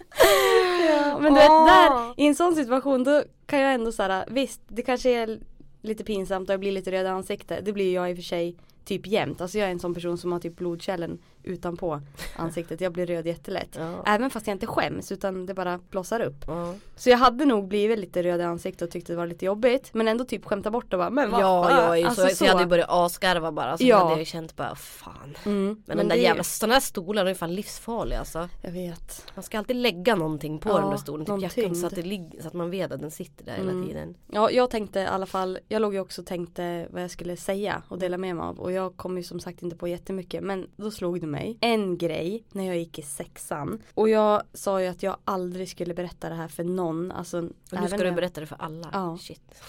Ja, 0.89 1.19
men 1.21 1.35
du 1.35 1.41
vet 1.41 1.49
där, 1.49 2.15
i 2.17 2.27
en 2.27 2.35
sån 2.35 2.55
situation 2.55 3.05
då 3.05 3.23
kan 3.47 3.59
jag 3.59 3.75
ändå 3.75 3.93
såhär, 3.93 4.25
visst 4.29 4.61
det 4.69 4.83
kanske 4.83 5.11
är 5.11 5.41
lite 5.83 6.05
pinsamt 6.05 6.49
och 6.49 6.53
jag 6.53 6.61
blir 6.61 6.73
lite 6.73 6.91
röd 6.91 7.07
i 7.07 7.09
ansiktet. 7.09 7.65
Det 7.65 7.73
blir 7.73 7.95
jag 7.95 8.11
i 8.11 8.13
och 8.13 8.17
för 8.17 8.23
sig 8.23 8.57
typ 8.85 9.07
jämt. 9.07 9.41
Alltså 9.41 9.59
jag 9.59 9.69
är 9.69 9.73
en 9.73 9.79
sån 9.81 9.95
person 9.95 10.19
som 10.19 10.33
har 10.33 10.39
typ 10.39 10.57
blodkärlen 10.57 11.19
utanpå 11.43 12.01
ansiktet. 12.37 12.81
Jag 12.81 12.93
blir 12.93 13.07
röd 13.07 13.27
jättelätt. 13.27 13.77
Ja. 13.79 14.03
Även 14.07 14.31
fast 14.31 14.47
jag 14.47 14.55
inte 14.55 14.67
skäms 14.67 15.13
utan 15.13 15.47
det 15.47 15.55
bara 15.55 15.81
blossar 15.91 16.21
upp. 16.21 16.45
Ja. 16.47 16.75
Så 16.97 17.11
jag 17.11 17.19
hade 17.19 17.45
nog 17.45 17.69
blivit 17.69 17.99
lite 17.99 18.23
röd 18.23 18.41
i 18.41 18.43
ansiktet 18.43 18.83
och 18.83 18.91
tyckte 18.91 19.13
det 19.13 19.17
var 19.17 19.27
lite 19.27 19.45
jobbigt. 19.45 19.91
Men 19.95 20.09
ändå 20.09 20.25
typ 20.25 20.45
skämta 20.45 20.71
bort 20.71 20.91
det 20.91 20.97
och 20.97 21.01
bara, 21.01 21.11
men 21.11 21.31
vad 21.31 21.41
Ja, 21.41 21.65
fan? 21.69 21.79
jag 21.85 21.93
är 21.93 21.97
ju 21.97 22.05
Alltså, 22.07 22.27
så, 22.29 22.37
så 22.37 22.45
jag 22.45 22.51
hade 22.51 22.63
ju 22.63 22.69
börjat 22.69 22.87
asgarva 22.91 23.53
bara. 23.53 23.79
Så 23.79 23.85
Ja. 23.85 23.99
hade 23.99 24.11
jag 24.11 24.19
ju 24.19 24.25
känt 24.25 24.57
bara, 24.57 24.75
fan. 24.75 25.37
Mm, 25.45 25.83
Men, 25.87 25.97
den 25.97 26.09
där 26.09 26.17
det- 26.17 26.23
jävla, 26.23 26.43
sådana 26.43 26.75
där 26.75 26.81
stolar 26.81 27.27
är 27.27 27.35
fan 27.35 27.55
livsfarliga 27.55 28.19
alltså. 28.19 28.49
Jag 28.63 28.71
vet. 28.73 29.25
Man 29.35 29.43
ska 29.43 29.59
alltid 29.59 29.77
lägga 29.77 30.15
någonting 30.15 30.59
på 30.59 30.69
Ja, 30.69 30.79
den 30.81 30.91
där 30.91 30.97
stolen, 30.97 31.27
typ 31.27 31.43
jackan 31.43 31.65
tyngd. 31.65 31.77
så 31.77 31.87
att, 31.87 31.95
det 31.95 32.03
ligger, 32.03 32.43
så 32.43 32.49
att 32.49 32.55
man 32.55 32.71
vet 32.71 32.93
att 32.93 33.01
den 33.01 33.11
sitter 33.11 33.45
där 33.45 33.53
hela 33.57 33.71
Mm. 33.71 33.87
tiden. 33.89 34.15
Ja, 34.33 34.51
jag 34.51 34.71
tänkte 34.71 35.01
i 35.01 35.07
alla 35.07 35.27
fall, 35.27 35.59
jag 35.69 35.83
låg 35.83 35.95
ju 35.95 36.01
också 36.01 36.21
och 36.21 36.27
tänkte 36.27 36.87
vad 36.91 37.03
jag 37.03 37.11
skulle 37.11 37.37
säga 37.37 37.83
och 37.89 37.99
dela 37.99 38.19
med 38.19 38.37
mig 38.37 38.45
av 38.45 38.59
och 38.61 38.72
jag 38.73 38.97
kom 38.97 39.17
ju 39.17 39.23
som 39.23 39.41
sagt 39.41 39.63
inte 39.63 39.77
på 39.77 39.89
jättemycket 39.89 40.43
men 40.43 40.67
då 40.77 40.91
slog 40.91 41.21
det 41.21 41.27
mig 41.27 41.59
en 41.61 41.99
grej 41.99 42.45
när 42.53 42.65
jag 42.67 42.79
gick 42.79 42.99
i 42.99 43.03
sexan 43.03 43.83
och 43.95 44.09
jag 44.09 44.43
sa 44.53 44.81
ju 44.83 44.87
att 44.87 45.03
jag 45.03 45.17
aldrig 45.25 45.69
skulle 45.69 45.95
berätta 45.95 46.29
det 46.29 46.35
här 46.35 46.49
för 46.49 46.65
någon. 46.65 47.13
Alltså, 47.13 47.39
Och 47.39 47.81
nu 47.81 47.89
ska 47.89 47.97
du 47.97 48.05
jag- 48.05 48.15
berätta 48.15 48.41
det 48.41 48.47
för 48.47 48.57
alla. 48.63 48.89
Ja. 48.93 49.19
Shit. 49.21 49.63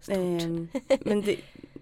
Stort. 0.00 0.14
Ehm, 0.16 0.68
men 1.00 1.20
det, 1.22 1.36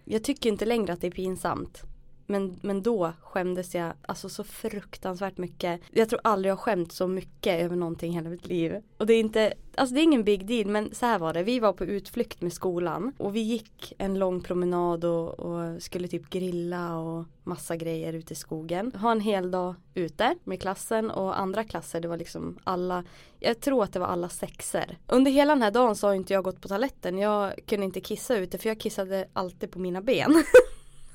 jag 0.04 0.25
tycker 0.25 0.49
inte 0.50 0.64
längre 0.64 0.92
att 0.92 1.00
det 1.00 1.06
är 1.06 1.11
pinsamt 1.11 1.82
men, 2.30 2.58
men 2.62 2.82
då 2.82 3.12
skämdes 3.20 3.75
jag 3.75 3.92
alltså 4.02 4.28
så 4.28 4.44
fruktansvärt 4.44 5.38
mycket. 5.38 5.80
Jag 5.90 6.08
tror 6.08 6.20
aldrig 6.25 6.50
jag 6.50 6.58
skämt 6.58 6.92
så 6.92 7.06
mycket 7.06 7.61
över 7.61 7.76
någonting 7.76 8.12
i 8.12 8.14
hela 8.14 8.30
mitt 8.30 8.47
liv. 8.47 8.82
Och 8.97 9.06
det 9.06 9.14
är 9.14 9.20
inte, 9.20 9.52
alltså 9.75 9.94
det 9.94 10.00
är 10.00 10.02
ingen 10.02 10.25
big 10.25 10.47
deal 10.47 10.66
men 10.66 10.94
så 10.94 11.06
här 11.06 11.18
var 11.18 11.32
det. 11.32 11.42
Vi 11.42 11.61
var 11.61 11.73
på 11.73 11.85
utflykt 11.85 12.40
med 12.40 12.52
skolan 12.52 13.12
och 13.18 13.37
vi 13.37 13.40
gick 13.40 13.92
en 13.99 14.18
lång 14.18 14.40
promenad 14.40 15.04
och, 15.04 15.40
och 15.40 15.82
skulle 15.82 16.08
typ 16.08 16.30
grilla 16.30 16.99
och 16.99 17.25
massa 17.44 17.76
grejer 17.76 18.12
ute 18.12 18.32
i 18.32 18.37
skogen. 18.37 18.92
Ha 18.92 19.12
en 19.12 19.20
hel 19.20 19.50
dag 19.50 19.75
ute 19.94 20.35
med 20.44 20.61
klassen 20.61 21.11
och 21.11 21.40
andra 21.40 21.64
klasser 21.64 22.00
det 22.00 22.08
var 22.08 22.16
liksom 22.16 22.58
alla 22.64 23.04
Jag 23.40 23.61
tror 23.61 23.85
att 23.85 23.92
det 23.92 23.99
var 23.99 24.06
alla 24.06 24.28
sexer. 24.28 24.99
Under 25.06 25.30
hela 25.30 25.54
den 25.54 25.62
här 25.62 25.70
dagen 25.70 25.97
så 25.97 26.06
har 26.06 26.14
inte 26.14 26.32
jag 26.32 26.44
gått 26.44 26.61
på 26.61 26.68
toaletten. 26.68 27.18
Jag 27.18 27.54
kunde 27.66 27.85
inte 27.87 28.00
kissa 28.00 28.37
ute 28.37 28.58
för 28.58 28.68
jag 28.68 28.80
kissade 28.80 29.28
alltid 29.32 29.70
på 29.70 29.78
mina 29.78 30.00
ben. 30.00 30.44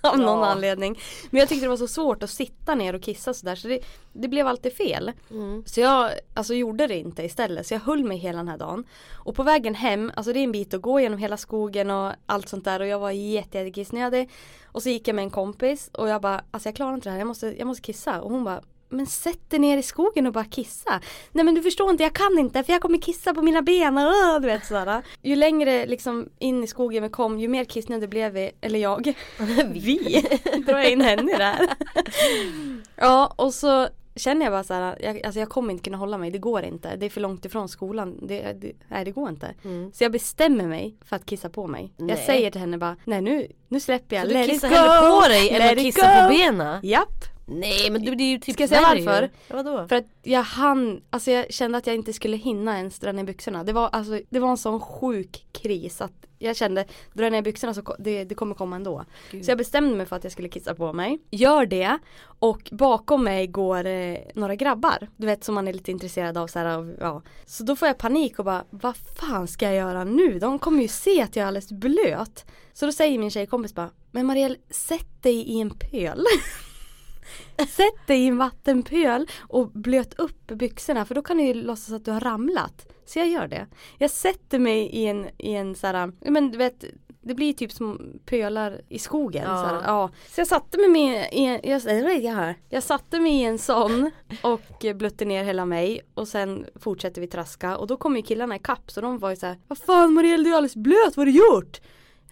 Av 0.04 0.18
någon 0.18 0.40
Ja. 0.40 0.46
anledning. 0.46 1.00
Men 1.30 1.40
jag 1.40 1.50
tyckte 1.50 1.66
det 1.66 1.70
var 1.70 1.78
så 1.78 1.88
svårt 1.88 2.24
att 2.24 2.30
sitta 2.30 2.76
ner 2.76 2.96
och 2.96 3.02
kissa 3.02 3.34
sådär 3.34 3.56
så 3.56 3.68
det, 3.68 3.80
det 4.14 4.28
blev 4.28 4.48
alltid 4.48 4.74
fel. 4.74 5.12
Mm. 5.32 5.64
Så 5.66 5.80
jag 5.80 6.12
alltså, 6.34 6.54
gjorde 6.54 6.88
det 6.88 6.98
inte 6.98 7.24
istället. 7.24 7.68
Så 7.68 7.74
jag 7.74 7.80
höll 7.80 8.04
mig 8.04 8.18
hela 8.18 8.38
den 8.38 8.48
här 8.48 8.58
dagen. 8.58 8.84
Och 9.14 9.36
på 9.36 9.44
vägen 9.44 9.76
hem, 9.76 10.12
alltså 10.16 10.34
det 10.34 10.40
är 10.40 10.44
en 10.44 10.52
bit 10.52 10.74
att 10.74 10.82
gå 10.82 11.00
genom 11.00 11.20
hela 11.20 11.38
skogen 11.38 11.92
och 11.92 12.14
allt 12.26 12.50
sånt 12.50 12.66
där. 12.66 12.80
Och 12.80 12.88
jag 12.88 13.00
var 13.00 13.12
jätte, 13.12 13.58
jätte. 13.60 14.28
Och 14.66 14.84
så 14.84 14.90
gick 14.90 15.08
jag 15.08 15.16
med 15.16 15.24
en 15.24 15.30
kompis 15.30 15.90
och 15.94 16.10
jag 16.10 16.22
bara, 16.22 16.44
alltså 16.52 16.70
jag 16.70 16.76
klarar 16.76 16.94
inte 16.94 17.10
det 17.10 17.12
här, 17.12 17.20
jag 17.20 17.28
måste, 17.28 17.56
jag 17.58 17.68
måste 17.68 17.82
kissa. 17.82 18.22
Och 18.22 18.32
hon 18.32 18.44
bara, 18.44 18.62
men 18.94 19.06
sätt 19.06 19.50
dig 19.50 19.60
ner 19.60 19.78
i 19.78 19.84
skogen 19.84 20.28
och 20.28 20.34
bara 20.34 20.46
kissa. 20.46 21.02
Nej 21.32 21.46
men 21.46 21.56
du 21.56 21.62
förstår 21.62 21.92
inte, 21.92 22.04
jag 22.04 22.14
kan 22.14 22.40
inte 22.40 22.64
för 22.64 22.74
jag 22.74 22.82
kommer 22.82 22.98
kissa 22.98 23.34
på 23.34 23.42
mina 23.42 23.62
ben. 23.62 23.98
Åh, 23.98 24.40
du 24.42 24.48
vet 24.48 24.66
sådär. 24.66 25.02
Ju 25.22 25.36
längre 25.36 25.86
liksom 25.86 26.30
in 26.40 26.64
i 26.64 26.68
skogen 26.68 27.04
vi 27.04 27.10
kom, 27.10 27.40
ju 27.40 27.48
mer 27.48 27.66
kissnödig 27.66 28.10
blev 28.10 28.34
vi, 28.34 28.52
eller 28.62 28.80
jag. 28.80 29.14
vi, 29.74 30.26
drar 30.66 30.80
jag 30.80 30.92
in 30.92 31.02
henne 31.02 31.32
i 31.32 31.38
det 31.38 31.44
här. 31.44 31.70
ja 32.96 33.34
och 33.38 33.54
så 33.54 33.88
känner 34.16 34.46
jag 34.46 34.54
bara 34.54 34.64
så 34.64 34.74
här, 34.74 34.98
jag, 35.02 35.26
alltså 35.26 35.40
jag 35.40 35.50
kommer 35.50 35.72
inte 35.74 35.84
kunna 35.84 35.98
hålla 35.98 36.18
mig, 36.18 36.32
det 36.32 36.38
går 36.38 36.64
inte. 36.64 36.96
Det 36.96 37.06
är 37.06 37.10
för 37.10 37.22
långt 37.22 37.46
ifrån 37.46 37.70
skolan. 37.70 38.28
Det, 38.28 38.54
det, 38.54 38.72
nej 38.88 39.06
det 39.06 39.12
går 39.12 39.30
inte. 39.30 39.54
Mm. 39.64 39.92
Så 39.94 40.04
jag 40.04 40.12
bestämmer 40.12 40.68
mig 40.68 40.96
för 41.06 41.16
att 41.16 41.26
kissa 41.26 41.50
på 41.50 41.68
mig. 41.68 41.94
Nej. 41.98 42.10
Jag 42.10 42.20
säger 42.20 42.52
till 42.52 42.62
henne 42.62 42.78
bara, 42.78 42.96
nej 43.04 43.22
nu, 43.22 43.48
nu 43.68 43.80
släpper 43.80 44.16
jag. 44.16 44.28
Så 44.28 44.34
du 44.34 44.42
it 44.42 44.50
kissar 44.50 44.70
go, 44.70 44.76
hellre 44.76 45.22
på 45.22 45.28
dig 45.28 45.50
än 45.50 45.78
att 45.78 45.84
kissa 45.84 46.22
på 46.22 46.30
benen? 46.30 46.80
Japp. 46.84 47.33
Nej 47.46 47.90
men 47.92 48.06
det 48.06 48.12
blir 48.12 48.26
ju 48.32 48.38
typ 48.40 48.54
Ska 48.54 48.64
jag 48.64 48.70
säga 48.70 48.82
värre 48.82 49.02
varför? 49.06 49.30
Ja, 49.48 49.56
vadå? 49.56 49.88
För 49.88 49.96
att 49.96 50.06
jag 50.24 50.44
hann, 50.44 51.02
alltså 51.10 51.32
jag 51.32 51.54
kände 51.54 51.78
att 51.78 51.88
jag 51.88 51.96
inte 51.96 52.14
skulle 52.14 52.38
hinna 52.38 52.78
ens 52.78 53.00
dra 53.00 53.12
ner 53.12 53.24
byxorna. 53.24 53.64
Det 53.64 53.74
var, 53.74 53.90
alltså, 53.92 54.20
det 54.30 54.40
var 54.40 54.50
en 54.50 54.58
sån 54.58 54.80
sjuk 54.80 55.46
kris 55.52 56.02
att 56.02 56.12
jag 56.40 56.56
kände, 56.56 56.86
dra 57.14 57.30
ner 57.30 57.42
byxorna 57.42 57.74
så 57.74 57.82
ko- 57.82 57.96
det, 58.00 58.24
det 58.24 58.36
kommer 58.36 58.56
komma 58.56 58.76
ändå. 58.76 59.06
Gud. 59.32 59.46
Så 59.46 59.52
jag 59.52 59.58
bestämde 59.58 59.96
mig 59.98 60.06
för 60.06 60.16
att 60.16 60.24
jag 60.24 60.32
skulle 60.34 60.50
kissa 60.50 60.76
på 60.76 60.94
mig. 60.94 61.20
Gör 61.32 61.66
det 61.66 61.98
och 62.24 62.70
bakom 62.72 63.24
mig 63.24 63.48
går 63.48 63.86
eh, 63.86 64.18
några 64.36 64.56
grabbar. 64.56 65.08
Du 65.18 65.28
vet 65.28 65.44
som 65.44 65.56
man 65.56 65.68
är 65.68 65.74
lite 65.74 65.92
intresserad 65.92 66.38
av 66.38 66.48
så 66.48 66.60
här, 66.60 66.66
av, 66.66 66.96
ja. 67.00 67.22
Så 67.46 67.64
då 67.64 67.76
får 67.76 67.88
jag 67.88 67.98
panik 67.98 68.40
och 68.40 68.46
bara, 68.46 68.64
vad 68.70 68.98
fan 68.98 69.48
ska 69.48 69.66
jag 69.66 69.76
göra 69.76 70.04
nu? 70.04 70.40
De 70.40 70.60
kommer 70.60 70.82
ju 70.82 70.88
se 70.88 71.22
att 71.22 71.36
jag 71.36 71.44
är 71.44 71.48
alldeles 71.48 71.72
blöt. 71.72 72.46
Så 72.74 72.86
då 72.86 72.92
säger 72.92 73.20
min 73.20 73.32
tjejkompis 73.32 73.76
bara, 73.76 73.90
men 74.12 74.26
Marielle 74.26 74.56
sätt 74.70 75.24
dig 75.24 75.36
i 75.36 75.62
en 75.62 75.70
pöl. 75.70 76.26
Sätt 77.58 78.08
dig 78.08 78.20
i 78.20 78.28
en 78.28 78.38
vattenpöl 78.38 79.28
och 79.40 79.72
blöt 79.72 80.20
upp 80.20 80.48
byxorna 80.48 81.06
för 81.06 81.16
då 81.16 81.22
kan 81.22 81.38
du 81.38 81.44
ju 81.44 81.54
låtsas 81.54 81.92
att 81.94 82.06
du 82.06 82.12
har 82.12 82.20
ramlat. 82.20 82.88
Så 83.06 83.20
jag 83.20 83.28
gör 83.28 83.48
det. 83.48 83.68
Jag 83.98 84.10
sätter 84.10 84.60
mig 84.60 84.80
i 84.80 85.06
en, 85.06 85.28
i 85.38 85.54
en 85.54 85.76
så 85.76 85.88
här, 85.88 86.12
ja, 86.20 86.32
men 86.32 86.52
du 86.52 86.58
vet 86.58 86.86
det 87.24 87.34
blir 87.34 87.54
typ 87.54 87.72
som 87.72 88.20
pölar 88.26 88.82
i 88.90 89.00
skogen. 89.00 89.44
Ja. 89.44 89.70
Så, 89.70 89.86
ja. 89.86 90.10
så 90.30 90.42
jag 90.42 90.48
satte 90.48 90.78
mig 90.78 90.90
med, 90.90 91.30
i 91.32 91.46
en, 91.46 91.60
jag, 91.64 92.56
jag 92.70 92.84
satte 92.84 93.20
mig 93.20 93.34
i 93.34 93.44
en 93.44 93.60
sån 93.60 94.12
och 94.42 94.86
blötte 94.96 95.26
ner 95.26 95.44
hela 95.44 95.66
mig 95.66 96.02
och 96.14 96.28
sen 96.28 96.66
fortsätter 96.76 97.22
vi 97.22 97.28
traska 97.28 97.78
och 97.78 97.88
då 97.88 97.98
kommer 97.98 98.18
ju 98.18 98.24
killarna 98.24 98.56
ikapp 98.56 98.92
så 98.92 99.02
de 99.02 99.20
var 99.20 99.30
ju 99.30 99.36
så 99.36 99.46
här, 99.46 99.58
Vad 99.68 99.78
fan 99.78 100.14
Marielle 100.14 100.44
du 100.44 100.50
är 100.50 100.56
alldeles 100.56 100.76
blöt, 100.76 101.18
vad 101.18 101.18
har 101.18 101.26
du 101.26 101.32
gjort? 101.32 101.82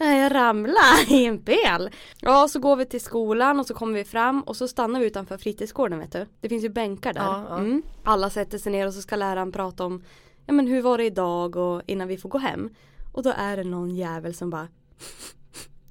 Jag 0.06 0.36
ramlade 0.36 1.06
i 1.10 1.26
en 1.26 1.40
pöl. 1.44 1.90
Ja, 2.20 2.48
så 2.48 2.60
går 2.60 2.76
vi 2.76 2.86
till 2.86 3.02
skolan 3.02 3.60
och 3.60 3.66
så 3.66 3.74
kommer 3.74 3.94
vi 3.94 4.04
fram 4.04 4.42
och 4.42 4.58
så 4.58 4.68
stannar 4.68 5.00
vi 5.00 5.06
utanför 5.06 5.38
fritidsgården 5.38 6.00
vet 6.00 6.12
du. 6.12 6.28
Det 6.42 6.50
finns 6.50 6.64
ju 6.64 6.70
bänkar 6.70 7.14
där. 7.14 7.22
Ja, 7.22 7.46
ja. 7.50 7.58
Mm. 7.58 7.84
Alla 8.04 8.30
sätter 8.30 8.58
sig 8.58 8.72
ner 8.72 8.88
och 8.88 8.94
så 8.94 9.02
ska 9.02 9.16
läraren 9.16 9.52
prata 9.52 9.86
om 9.86 10.04
Ja 10.46 10.54
men 10.54 10.68
hur 10.68 10.82
var 10.82 10.98
det 10.98 11.06
idag 11.06 11.56
och 11.56 11.82
innan 11.88 12.08
vi 12.08 12.18
får 12.18 12.30
gå 12.30 12.38
hem. 12.38 12.70
Och 13.14 13.24
då 13.24 13.34
är 13.38 13.58
det 13.58 13.64
någon 13.64 13.96
jävel 13.96 14.34
som 14.34 14.50
bara 14.50 14.68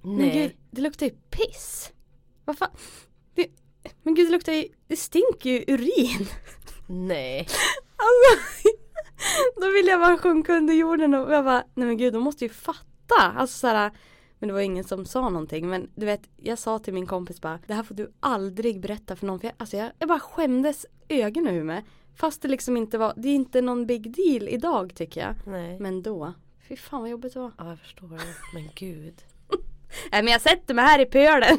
Men 0.03 0.17
Nej. 0.17 0.33
gud, 0.33 0.57
det 0.71 0.81
luktar 0.81 1.07
ju 1.07 1.13
piss. 1.31 1.93
Vad 2.45 2.59
fan? 2.59 2.71
Det, 3.35 3.47
men 4.03 4.15
gud 4.15 4.27
det 4.27 4.33
luktar 4.33 4.53
ju, 4.53 4.65
det 4.89 4.97
stinker 4.97 5.51
ju 5.51 5.65
urin. 5.67 6.27
Nej. 6.87 7.47
Alltså, 8.03 8.69
då 9.61 9.71
vill 9.71 9.87
jag 9.87 10.01
bara 10.01 10.19
sjunka 10.19 10.57
under 10.57 10.75
jorden 10.75 11.15
och 11.15 11.33
jag 11.33 11.45
bara, 11.45 11.65
nej 11.75 11.87
men 11.87 11.97
gud 11.97 12.13
de 12.13 12.23
måste 12.23 12.45
ju 12.45 12.49
fatta. 12.49 12.90
Alltså 13.19 13.59
såhär, 13.59 13.91
men 14.39 14.49
det 14.49 14.53
var 14.53 14.61
ingen 14.61 14.85
som 14.85 15.07
sa 15.07 15.29
någonting. 15.29 15.69
Men 15.69 15.91
du 15.95 16.07
vet, 16.07 16.29
jag 16.37 16.59
sa 16.59 16.79
till 16.79 16.95
min 16.95 17.07
kompis 17.07 17.41
bara, 17.41 17.59
det 17.67 17.75
här 17.75 17.83
får 17.83 17.95
du 17.95 18.13
aldrig 18.21 18.81
berätta 18.81 19.17
för 19.17 19.27
någon. 19.27 19.41
För 19.41 19.47
jag, 19.47 19.55
alltså 19.57 19.77
jag, 19.77 19.91
jag 19.99 20.09
bara 20.09 20.21
skämdes 20.21 20.87
ögonen 21.09 21.55
ur 21.55 21.65
mig. 21.65 21.85
Fast 22.17 22.43
det 22.43 22.49
liksom 22.49 22.77
inte 22.77 22.99
var, 22.99 23.15
det 23.17 23.29
är 23.29 23.35
inte 23.35 23.61
någon 23.61 23.87
big 23.87 24.17
deal 24.17 24.49
idag 24.49 24.95
tycker 24.95 25.21
jag. 25.21 25.35
Nej. 25.47 25.79
Men 25.81 26.03
då, 26.03 26.35
fy 26.69 26.77
fan 26.77 27.01
vad 27.01 27.11
jobbigt 27.11 27.35
det 27.35 27.41
var. 27.41 27.53
Ja 27.59 27.69
jag 27.69 27.79
förstår 27.79 28.09
det. 28.09 28.21
Men 28.55 28.71
gud. 28.75 29.15
Nej 30.13 30.23
men 30.23 30.33
jag 30.33 30.41
sätter 30.41 30.75
mig 30.75 30.85
här 30.85 30.99
i 30.99 31.07
pölen. 31.07 31.59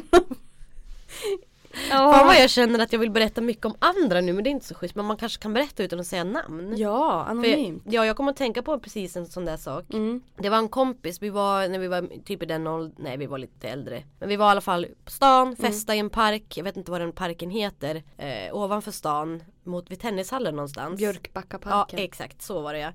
Fan 1.90 2.26
vad 2.26 2.36
jag 2.36 2.50
känner 2.50 2.78
att 2.78 2.92
jag 2.92 3.00
vill 3.00 3.10
berätta 3.10 3.40
mycket 3.40 3.64
om 3.64 3.74
andra 3.78 4.20
nu 4.20 4.32
men 4.32 4.44
det 4.44 4.50
är 4.50 4.52
inte 4.52 4.66
så 4.66 4.74
schysst. 4.74 4.94
Men 4.94 5.04
man 5.04 5.16
kanske 5.16 5.42
kan 5.42 5.54
berätta 5.54 5.82
utan 5.82 6.00
att 6.00 6.06
säga 6.06 6.24
namn. 6.24 6.74
Ja, 6.76 7.24
anonymt. 7.28 7.82
jag, 7.84 7.94
ja 7.94 8.06
jag 8.06 8.16
kommer 8.16 8.30
att 8.30 8.36
tänka 8.36 8.62
på 8.62 8.78
precis 8.78 9.16
en 9.16 9.26
sån 9.26 9.44
där 9.44 9.56
sak. 9.56 9.84
Mm. 9.92 10.22
Det 10.36 10.48
var 10.48 10.58
en 10.58 10.68
kompis, 10.68 11.22
vi 11.22 11.30
var 11.30 11.68
när 11.68 11.78
vi 11.78 11.88
var 11.88 12.08
typ 12.24 12.42
i 12.42 12.46
den 12.46 12.66
åldern, 12.66 12.94
nej 12.98 13.16
vi 13.16 13.26
var 13.26 13.38
lite 13.38 13.68
äldre. 13.68 14.02
Men 14.18 14.28
vi 14.28 14.36
var 14.36 14.46
i 14.46 14.50
alla 14.50 14.60
fall 14.60 14.86
på 15.04 15.10
stan, 15.10 15.56
festa 15.56 15.94
i 15.94 15.98
en 15.98 16.10
park, 16.10 16.56
jag 16.56 16.64
vet 16.64 16.76
inte 16.76 16.90
vad 16.90 17.00
den 17.00 17.12
parken 17.12 17.50
heter. 17.50 18.02
Eh, 18.16 18.56
ovanför 18.56 18.90
stan, 18.90 19.42
mot 19.64 19.90
vid 19.90 20.00
tennishallen 20.00 20.56
någonstans. 20.56 21.00
Ja 21.00 21.12
Björkbackaparken. 21.12 21.98
exakt 21.98 22.42
så 22.42 22.60
var 22.60 22.72
det 22.72 22.78
ja. 22.78 22.92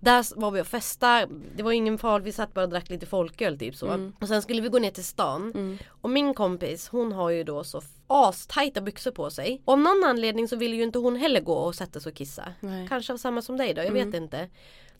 Där 0.00 0.40
var 0.40 0.50
vi 0.50 0.60
och 0.60 0.66
festa, 0.66 1.26
det 1.56 1.62
var 1.62 1.72
ingen 1.72 1.98
far, 1.98 2.20
vi 2.20 2.32
satt 2.32 2.54
bara 2.54 2.64
och 2.64 2.70
drack 2.70 2.90
lite 2.90 3.06
folköl 3.06 3.58
typ 3.58 3.76
så. 3.76 3.86
Mm. 3.88 4.12
Och 4.20 4.28
sen 4.28 4.42
skulle 4.42 4.62
vi 4.62 4.68
gå 4.68 4.78
ner 4.78 4.90
till 4.90 5.04
stan. 5.04 5.78
Och 5.88 6.10
min 6.10 6.34
kompis 6.34 6.88
hon 6.88 7.12
har 7.12 7.30
ju 7.30 7.44
då 7.44 7.64
så 7.64 7.82
astajta 8.06 8.80
byxor 8.80 9.10
på 9.10 9.30
sig. 9.30 9.62
Och 9.64 9.72
av 9.72 9.78
någon 9.78 10.04
anledning 10.04 10.48
så 10.48 10.56
ville 10.56 10.76
ju 10.76 10.82
inte 10.82 10.98
hon 10.98 11.16
heller 11.16 11.40
gå 11.40 11.54
och 11.54 11.74
sätta 11.74 12.00
sig 12.00 12.10
och 12.10 12.16
kissa. 12.16 12.52
Nej. 12.60 12.88
Kanske 12.88 13.12
av 13.12 13.16
samma 13.16 13.42
som 13.42 13.56
dig 13.56 13.74
då, 13.74 13.80
jag 13.82 13.86
Mm. 13.96 14.06
vet 14.10 14.14
inte. 14.22 14.48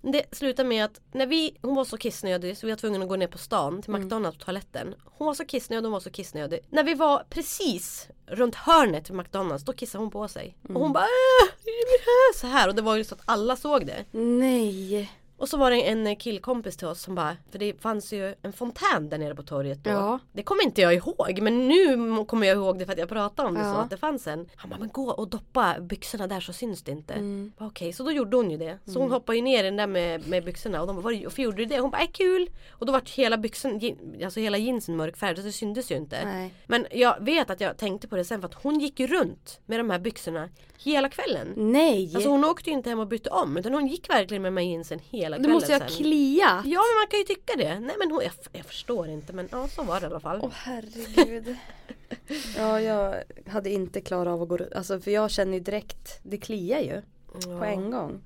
Det 0.02 0.25
slutade 0.37 0.68
med 0.68 0.85
att 0.85 1.00
när 1.12 1.26
vi, 1.26 1.56
hon 1.62 1.75
var 1.75 1.85
så 1.85 1.97
kissnödig 1.97 2.59
så 2.59 2.66
vi 2.66 2.73
var 2.73 2.76
tvungna 2.76 3.02
att 3.02 3.09
gå 3.09 3.16
ner 3.16 3.26
på 3.26 3.38
stan 3.38 3.82
till 3.82 3.90
Mm. 3.90 4.02
McDonalds 4.02 4.38
på 4.38 4.44
toaletten. 4.44 4.94
Hon 5.04 5.26
var 5.26 5.35
så 5.35 5.44
kissnödig, 5.44 5.82
hon 5.85 5.92
var 5.92 6.00
så 6.00 6.11
kissnödig. 6.11 6.61
När 6.71 6.85
vi 6.85 6.94
var 6.94 7.25
precis 7.30 8.09
runt 8.26 8.54
hörnet 8.54 9.04
till 9.04 9.14
McDonalds 9.14 9.64
då 9.64 9.73
kissade 9.73 10.04
hon 10.04 10.11
på 10.11 10.28
sig. 10.28 10.56
Och 10.62 10.71
Mm. 10.71 10.82
hon 10.82 10.92
bara 10.92 11.04
äh, 11.04 12.38
så 12.40 12.47
här 12.47 12.68
och 12.68 12.75
det 12.75 12.82
var 12.82 12.97
ju 12.97 13.04
så 13.04 13.14
att 13.14 13.21
alla 13.25 13.56
såg 13.56 13.87
det. 13.87 14.04
Nej. 14.11 15.12
Och 15.42 15.49
så 15.49 15.56
var 15.56 15.70
det 15.70 15.88
en 15.88 16.16
killkompis 16.16 16.76
till 16.76 16.87
oss 16.87 17.02
som 17.02 17.14
bara, 17.14 17.37
för 17.50 17.58
det 17.58 17.80
fanns 17.82 18.12
ju 18.12 18.34
en 18.42 18.52
fontän 18.52 19.08
där 19.08 19.18
nere 19.18 19.34
på 19.34 19.42
torget 19.42 19.84
då. 19.84 19.90
Ja. 19.90 20.18
Det 20.32 20.42
kommer 20.42 20.64
inte 20.64 20.80
jag 20.80 20.94
ihåg 20.94 21.38
men 21.42 21.68
nu 21.68 22.25
kommer 22.25 22.46
jag 22.46 22.56
ihåg 22.56 22.78
det 22.78 22.84
för 22.87 22.92
att 22.92 22.99
jag 22.99 23.08
pratade 23.08 23.49
om 23.49 23.54
det 23.54 23.61
Ja. 23.61 23.75
så 23.75 23.80
att 23.80 23.90
det 23.90 23.96
fanns 23.96 24.26
en. 24.26 24.49
Han 24.56 24.70
bara, 24.70 24.78
men 24.78 24.88
gå 24.88 25.11
och 25.11 25.28
doppa 25.28 25.76
byxorna 25.80 26.26
där 26.26 26.40
så 26.40 26.52
syns 26.52 26.82
det 26.82 26.92
inte. 26.92 27.14
Mm. 27.14 27.52
Okej, 27.58 27.92
så 27.92 28.02
då 28.02 28.12
gjorde 28.12 28.37
hon 28.37 28.50
ju 28.50 28.56
det. 28.56 28.78
Så 28.87 28.99
hon 28.99 29.11
hoppade 29.11 29.37
ju 29.38 29.42
ner 29.42 29.61
i 29.61 29.66
den 29.66 29.76
där 29.76 29.87
med, 29.87 30.28
med 30.28 30.44
byxorna 30.44 30.80
och 30.80 30.87
de 30.87 30.96
bara, 30.96 31.02
"Vad- 31.02 31.22
varför 31.22 31.42
gjorde 31.42 31.56
du 31.56 31.64
det? 31.64 31.80
Hon 31.80 31.90
bara, 31.90 32.02
äh, 32.02 32.08
kul! 32.12 32.50
Och 32.70 32.87
då 32.87 32.92
vart 32.92 33.11
hela 33.11 33.37
byxan, 33.38 33.80
alltså 34.25 34.40
hela 34.40 34.58
jeansen 34.58 34.96
mörkfärgad 34.96 35.37
så 35.38 35.42
det 35.42 35.52
syntes 35.52 35.90
ju 35.90 35.96
inte. 35.96 36.25
Nej. 36.25 36.54
Men 36.66 36.87
jag 36.90 37.16
vet 37.25 37.50
att 37.50 37.61
jag 37.61 37.76
tänkte 37.76 38.08
på 38.08 38.16
det 38.16 38.25
sen 38.25 38.40
för 38.40 38.49
att 38.49 38.54
hon 38.62 38.80
gick 38.80 39.00
ju 39.00 39.06
runt 39.06 39.61
med 39.66 39.80
de 39.80 39.90
här 39.90 39.99
byxorna 39.99 40.49
hela 40.84 41.08
kvällen. 41.08 41.52
Nej. 41.56 42.12
Alltså 42.14 42.30
hon 42.30 42.44
åkte 42.44 42.70
ju 42.70 42.76
inte 42.76 42.88
hem 42.90 42.99
och 42.99 43.06
bytte 43.06 43.30
om 43.30 43.56
utan 43.56 43.75
hon 43.75 43.87
gick 43.87 44.11
verkligen 44.11 44.42
med 44.42 44.52
de 44.52 44.56
här 44.56 44.64
jeansen 44.68 44.99
hela 45.11 45.31
du 45.38 45.44
kvällen 45.44 45.54
måste 45.54 45.72
ju 45.72 45.78
ha 45.78 45.86
kliat. 45.86 46.66
Ja 46.66 46.80
men 46.80 47.00
man 47.00 47.06
kan 47.10 47.18
ju 47.18 47.24
tycka 47.24 47.52
det. 47.56 47.80
Nej 47.80 47.96
men 47.98 48.08
jag, 48.10 48.32
jag 48.52 48.64
förstår 48.64 49.08
inte 49.08 49.32
men 49.32 49.48
ja 49.52 49.68
så 49.68 49.82
var 49.82 50.00
det 50.00 50.06
i 50.06 50.10
alla 50.10 50.20
fall. 50.20 50.40
Åh 50.42 50.50
herregud. 50.52 51.56
ja 52.56 52.80
jag 52.80 53.22
hade 53.46 53.70
inte 53.70 54.00
klarat 54.00 54.32
av 54.32 54.42
att 54.42 54.48
gå 54.48 54.56
runt. 54.56 54.72
Alltså 54.72 55.00
för 55.00 55.10
jag 55.10 55.30
känner 55.30 55.52
ju 55.52 55.60
direkt, 55.60 56.20
det 56.22 56.36
kliar 56.36 56.80
ju 56.80 57.02
på 57.32 57.50
ja. 57.50 57.64
en 57.64 57.90
gång. 57.90 58.20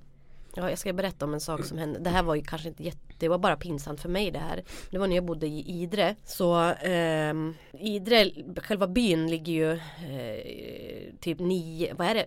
ja 0.54 0.70
jag 0.70 0.78
ska 0.78 0.92
berätta 0.92 1.25
om 1.25 1.34
en 1.34 1.40
sak 1.40 1.64
som 1.64 1.78
hände. 1.78 1.98
Det 1.98 2.10
här 2.10 2.22
var 2.22 2.34
ju 2.34 2.42
kanske 2.42 2.68
inte 2.68 2.82
jätte 2.82 3.05
Det 3.18 3.28
var 3.28 3.38
bara 3.38 3.56
pinsamt 3.56 4.00
för 4.00 4.08
mig 4.08 4.30
det 4.30 4.38
här. 4.38 4.64
Det 4.90 4.99
var 4.99 5.06
när 5.06 5.16
jag 5.16 5.25
bodde 5.25 5.46
i 5.46 5.82
Idre. 5.82 6.16
Så 6.25 6.70
eh, 6.70 7.35
Idre, 7.80 8.30
själva 8.62 8.87
byn 8.87 9.30
ligger 9.30 9.52
ju 9.52 9.73
eh, 9.73 11.14
typ 11.20 11.38
nio, 11.38 11.94
vad 11.94 12.06
är 12.06 12.14
det? 12.14 12.26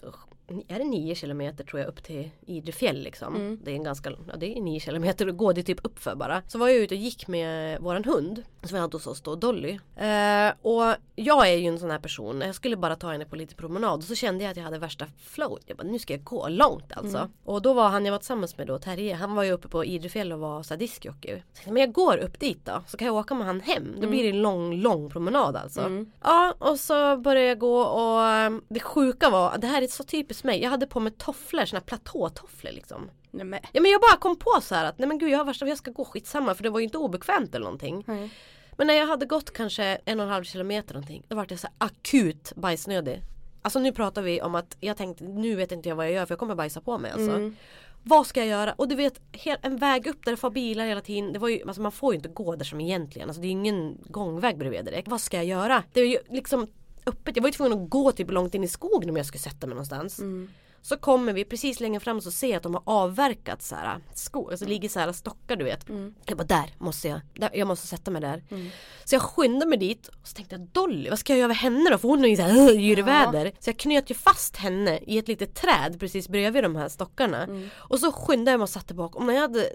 är 0.67 0.79
det 0.79 0.85
nio 0.85 1.15
kilometer 1.15 1.63
tror 1.63 1.79
jag 1.79 1.89
upp 1.89 2.03
till 2.03 2.29
Idrefjäll 2.45 3.03
liksom. 3.03 3.35
Mm. 3.35 3.59
Det 3.63 3.71
är 3.71 3.75
en 3.75 3.83
ganska, 3.83 4.09
ja 4.09 4.35
det 4.37 4.57
är 4.57 4.61
nio 4.61 4.79
kilometer 4.79 5.27
att 5.27 5.37
gå, 5.37 5.53
det 5.53 5.63
typ 5.63 5.79
uppför 5.83 6.15
bara. 6.15 6.41
Så 6.47 6.57
var 6.57 6.67
jag 6.67 6.77
ute 6.77 6.95
och 6.95 7.01
gick 7.01 7.27
med 7.27 7.79
våran 7.81 8.03
hund 8.03 8.43
som 8.63 8.75
vi 8.75 8.79
hade 8.79 8.95
hos 8.95 9.07
oss 9.07 9.21
då, 9.21 9.35
Dolly. 9.35 9.79
Eh, 9.95 10.51
och 10.61 10.95
jag 11.15 11.49
är 11.49 11.55
ju 11.55 11.67
en 11.67 11.79
sån 11.79 11.91
här 11.91 11.99
person, 11.99 12.41
jag 12.41 12.55
skulle 12.55 12.77
bara 12.77 12.95
ta 12.95 13.11
henne 13.11 13.25
på 13.25 13.35
lite 13.35 13.55
promenad 13.55 13.97
och 13.97 14.03
så 14.03 14.15
kände 14.15 14.43
jag 14.43 14.51
att 14.51 14.57
jag 14.57 14.63
hade 14.63 14.79
värsta 14.79 15.05
flow. 15.17 15.59
Jag 15.65 15.77
bara, 15.77 15.87
nu 15.87 15.99
ska 15.99 16.13
jag 16.13 16.23
gå 16.23 16.47
långt 16.47 16.91
alltså. 16.91 17.17
Mm. 17.17 17.31
Och 17.43 17.61
då 17.61 17.73
var 17.73 17.89
han 17.89 18.05
jag 18.05 18.11
var 18.11 18.19
tillsammans 18.19 18.57
med 18.57 18.67
då, 18.67 18.79
Terje, 18.79 19.15
han 19.15 19.35
var 19.35 19.43
ju 19.43 19.51
uppe 19.51 19.67
på 19.67 19.85
Idrefjäll 19.85 20.31
och 20.31 20.39
var 20.39 20.63
diskjockey. 20.79 21.41
Men 21.65 21.77
jag 21.77 21.91
går 21.91 22.17
upp 22.17 22.39
dit 22.39 22.65
då, 22.65 22.83
så 22.87 22.97
kan 22.97 23.05
jag 23.05 23.15
åka 23.15 23.33
med 23.33 23.47
han 23.47 23.61
hem. 23.61 23.91
Då 23.91 23.97
mm. 23.97 24.09
blir 24.09 24.23
det 24.23 24.29
en 24.29 24.41
lång, 24.41 24.73
lång 24.73 25.09
promenad 25.09 25.55
alltså. 25.55 25.81
Mm. 25.81 26.11
Ja, 26.23 26.53
och 26.59 26.79
så 26.79 27.17
började 27.17 27.47
jag 27.47 27.59
gå 27.59 27.81
och 27.81 28.27
eh, 28.27 28.51
det 28.69 28.79
sjuka 28.79 29.29
var, 29.29 29.57
det 29.57 29.67
här 29.67 29.81
är 29.81 29.87
så 29.87 30.03
typiskt 30.03 30.43
mig. 30.43 30.61
Jag 30.61 30.69
hade 30.69 30.87
på 30.87 30.99
mig 30.99 31.13
tofflor, 31.17 31.65
såna 31.65 31.79
här 31.79 31.85
platåtofflor 31.85 32.71
liksom. 32.71 33.09
Nej, 33.31 33.45
men. 33.45 33.59
Ja 33.71 33.81
men 33.81 33.91
jag 33.91 34.01
bara 34.01 34.17
kom 34.17 34.35
på 34.35 34.61
så 34.61 34.75
här 34.75 34.85
att 34.85 34.99
nej 34.99 35.07
men 35.07 35.17
gud 35.17 35.29
jag 35.29 35.37
har 35.37 35.45
värsta, 35.45 35.67
jag 35.67 35.77
ska 35.77 35.91
gå 35.91 36.05
skitsamma 36.05 36.55
för 36.55 36.63
det 36.63 36.69
var 36.69 36.79
ju 36.79 36.85
inte 36.85 36.97
obekvämt 36.97 37.55
eller 37.55 37.65
någonting. 37.65 38.03
Nej. 38.07 38.29
Men 38.77 38.87
när 38.87 38.93
jag 38.93 39.07
hade 39.07 39.25
gått 39.25 39.53
kanske 39.53 39.83
en 40.05 40.19
och 40.19 40.25
en 40.25 40.31
halv 40.31 40.43
kilometer 40.43 40.93
någonting 40.93 41.23
då 41.27 41.35
var 41.35 41.45
jag 41.49 41.59
så 41.59 41.67
akut 41.77 42.53
bajsnödig. 42.55 43.21
Alltså 43.61 43.79
nu 43.79 43.91
pratar 43.91 44.21
vi 44.21 44.41
om 44.41 44.55
att 44.55 44.77
jag 44.79 44.97
tänkte 44.97 45.23
nu 45.23 45.55
vet 45.55 45.71
inte 45.71 45.89
jag 45.89 45.95
vad 45.95 46.05
jag 46.05 46.13
gör 46.13 46.25
för 46.25 46.31
jag 46.31 46.39
kommer 46.39 46.55
bajsa 46.55 46.81
på 46.81 46.97
mig 46.97 47.11
alltså. 47.11 47.31
Mm. 47.31 47.55
Vad 48.03 48.27
ska 48.27 48.39
jag 48.39 48.49
göra? 48.49 48.73
Och 48.73 48.87
du 48.87 48.95
vet 48.95 49.21
en 49.61 49.77
väg 49.77 50.07
upp 50.07 50.25
där 50.25 50.31
det 50.31 50.37
får 50.37 50.49
bilar 50.49 50.85
hela 50.85 51.01
tiden. 51.01 51.33
Det 51.33 51.39
var 51.39 51.49
ju, 51.49 51.61
alltså 51.67 51.81
man 51.81 51.91
får 51.91 52.13
ju 52.13 52.15
inte 52.15 52.29
gå 52.29 52.55
där 52.55 52.65
som 52.65 52.81
egentligen. 52.81 53.29
Alltså 53.29 53.41
det 53.41 53.47
är 53.47 53.51
ingen 53.51 53.97
gångväg 54.07 54.57
bredvid 54.57 54.85
direkt. 54.85 55.07
Vad 55.07 55.21
ska 55.21 55.37
jag 55.37 55.45
göra? 55.45 55.83
Det 55.93 56.01
är 56.01 56.05
ju 56.05 56.17
liksom 56.29 56.67
öppet. 57.05 57.35
Jag 57.35 57.43
var 57.43 57.49
ju 57.49 57.53
tvungen 57.53 57.83
att 57.83 57.89
gå 57.89 58.11
typ 58.11 58.31
långt 58.31 58.55
in 58.55 58.63
i 58.63 58.67
skogen 58.67 59.09
om 59.09 59.17
jag 59.17 59.25
skulle 59.25 59.41
sätta 59.41 59.67
mig 59.67 59.73
någonstans. 59.73 60.19
Mm. 60.19 60.49
Så 60.81 60.97
kommer 60.97 61.33
vi 61.33 61.45
precis 61.45 61.79
längre 61.79 61.99
fram 61.99 62.21
så 62.21 62.31
ser 62.31 62.47
jag 62.47 62.57
att 62.57 62.63
de 62.63 62.73
har 62.73 62.83
avverkat 62.85 63.61
så 63.61 63.75
här 63.75 63.99
skog, 64.13 64.51
alltså 64.51 64.65
ligger 64.65 64.89
så 64.89 64.99
här 64.99 65.11
stockar 65.11 65.55
du 65.55 65.63
vet. 65.63 65.89
Mm. 65.89 66.15
Jag 66.25 66.37
bara 66.37 66.43
där 66.43 66.73
måste 66.77 67.07
jag, 67.07 67.21
där, 67.33 67.49
jag 67.53 67.67
måste 67.67 67.87
sätta 67.87 68.11
mig 68.11 68.21
där. 68.21 68.43
Mm. 68.49 68.69
Så 69.05 69.15
jag 69.15 69.21
skyndade 69.21 69.69
mig 69.69 69.77
dit 69.77 70.07
och 70.07 70.27
så 70.27 70.35
tänkte 70.35 70.55
jag 70.55 70.61
Dolly, 70.61 71.09
vad 71.09 71.19
ska 71.19 71.33
jag 71.33 71.37
göra 71.39 71.47
med 71.47 71.57
henne 71.57 71.89
då? 71.89 71.97
För 71.97 72.07
hon 72.07 72.25
är 72.25 72.29
ju 72.29 72.35
såhär 72.35 72.71
yrväder. 72.79 73.45
Ja. 73.45 73.51
Så 73.59 73.69
jag 73.69 73.77
knöt 73.77 74.11
ju 74.11 74.15
fast 74.15 74.57
henne 74.57 74.99
i 75.07 75.17
ett 75.17 75.27
litet 75.27 75.55
träd 75.55 75.99
precis 75.99 76.29
bredvid 76.29 76.63
de 76.63 76.75
här 76.75 76.89
stockarna. 76.89 77.43
Mm. 77.43 77.69
Och 77.75 77.99
så 77.99 78.11
skyndade 78.11 78.51
jag 78.51 78.59
mig 78.59 78.63
och 78.63 78.69
satte 78.69 78.93
bak. 78.93 79.15
Och 79.15 79.25
när 79.25 79.33
jag 79.33 79.41
hade 79.41 79.69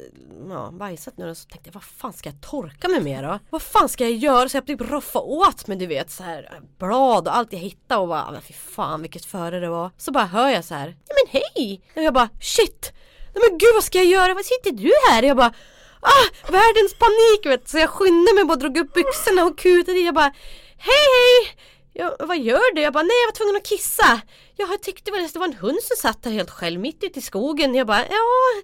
ja, 0.49 0.70
bajsat 0.73 1.16
nu 1.16 1.34
så 1.34 1.49
tänkte 1.49 1.68
jag 1.68 1.75
vad 1.75 1.84
fan 1.84 2.12
ska 2.12 2.28
jag 2.28 2.40
torka 2.40 2.88
mig 2.88 3.00
med 3.00 3.25
då? 3.25 3.38
Vad 3.50 3.62
fan 3.62 3.88
ska 3.88 4.04
jag 4.04 4.12
göra? 4.12 4.49
Så 4.49 4.56
jag 4.56 4.66
typ 4.66 4.80
roffa 4.80 5.18
åt 5.18 5.66
mig 5.66 5.76
du 5.76 5.87
vet 5.87 6.11
så 6.11 6.23
här 6.23 6.61
blad 6.78 7.28
och 7.28 7.37
allt 7.37 7.52
jag 7.52 7.61
hittade 7.61 8.00
och 8.00 8.08
bara 8.08 8.40
fy 8.40 8.52
fan 8.52 9.02
vilket 9.02 9.25
före 9.25 9.61
det 9.61 9.68
var. 9.68 9.90
Så 9.96 10.12
bara 10.12 10.25
hör 10.25 10.49
jag 10.49 10.64
så 10.64 10.75
här 10.75 10.94
ja 11.09 11.15
men 11.19 11.43
hej! 11.43 11.81
Och 11.97 12.03
jag 12.03 12.15
bara 12.15 12.29
shit! 12.41 12.93
Nej 13.35 13.49
men 13.49 13.59
gud 13.59 13.75
vad 13.75 13.85
ska 13.85 13.99
jag 13.99 14.07
göra? 14.07 14.35
Vad 14.35 14.45
sitter 14.45 14.71
du 14.73 14.93
här? 15.09 15.23
Och 15.23 15.29
jag 15.29 15.37
bara 15.37 15.55
ah, 16.01 16.27
världens 16.49 16.95
panik 16.95 17.47
vet 17.47 17.69
Så 17.69 17.79
jag 17.79 17.91
skyndade 17.91 18.35
mig 18.35 18.45
och 18.45 18.59
drog 18.59 18.79
upp 18.79 18.95
byxorna 18.95 19.45
och 19.45 19.59
kutade 19.59 19.99
i. 19.99 20.05
Jag 20.05 20.15
bara 20.15 20.33
hej 20.79 21.07
hej! 21.17 21.57
Jag, 21.93 22.27
vad 22.27 22.39
gör 22.39 22.75
du? 22.75 22.81
Jag 22.81 22.93
bara 22.93 23.03
nej 23.03 23.17
jag 23.23 23.29
var 23.29 23.37
tvungen 23.37 23.57
att 23.57 23.67
kissa. 23.67 24.21
Jag 24.56 24.82
tyckte 24.82 25.11
väl 25.11 25.25
att 25.25 25.32
det 25.32 25.38
var 25.38 25.46
en 25.46 25.54
hund 25.54 25.78
som 25.82 25.96
satt 25.96 26.23
där 26.23 26.30
helt 26.30 26.50
själv 26.50 26.80
mitt 26.80 27.04
ute 27.04 27.18
i 27.18 27.23
skogen. 27.23 27.75
Jag 27.75 27.87
bara 27.87 28.00
ja. 28.00 28.62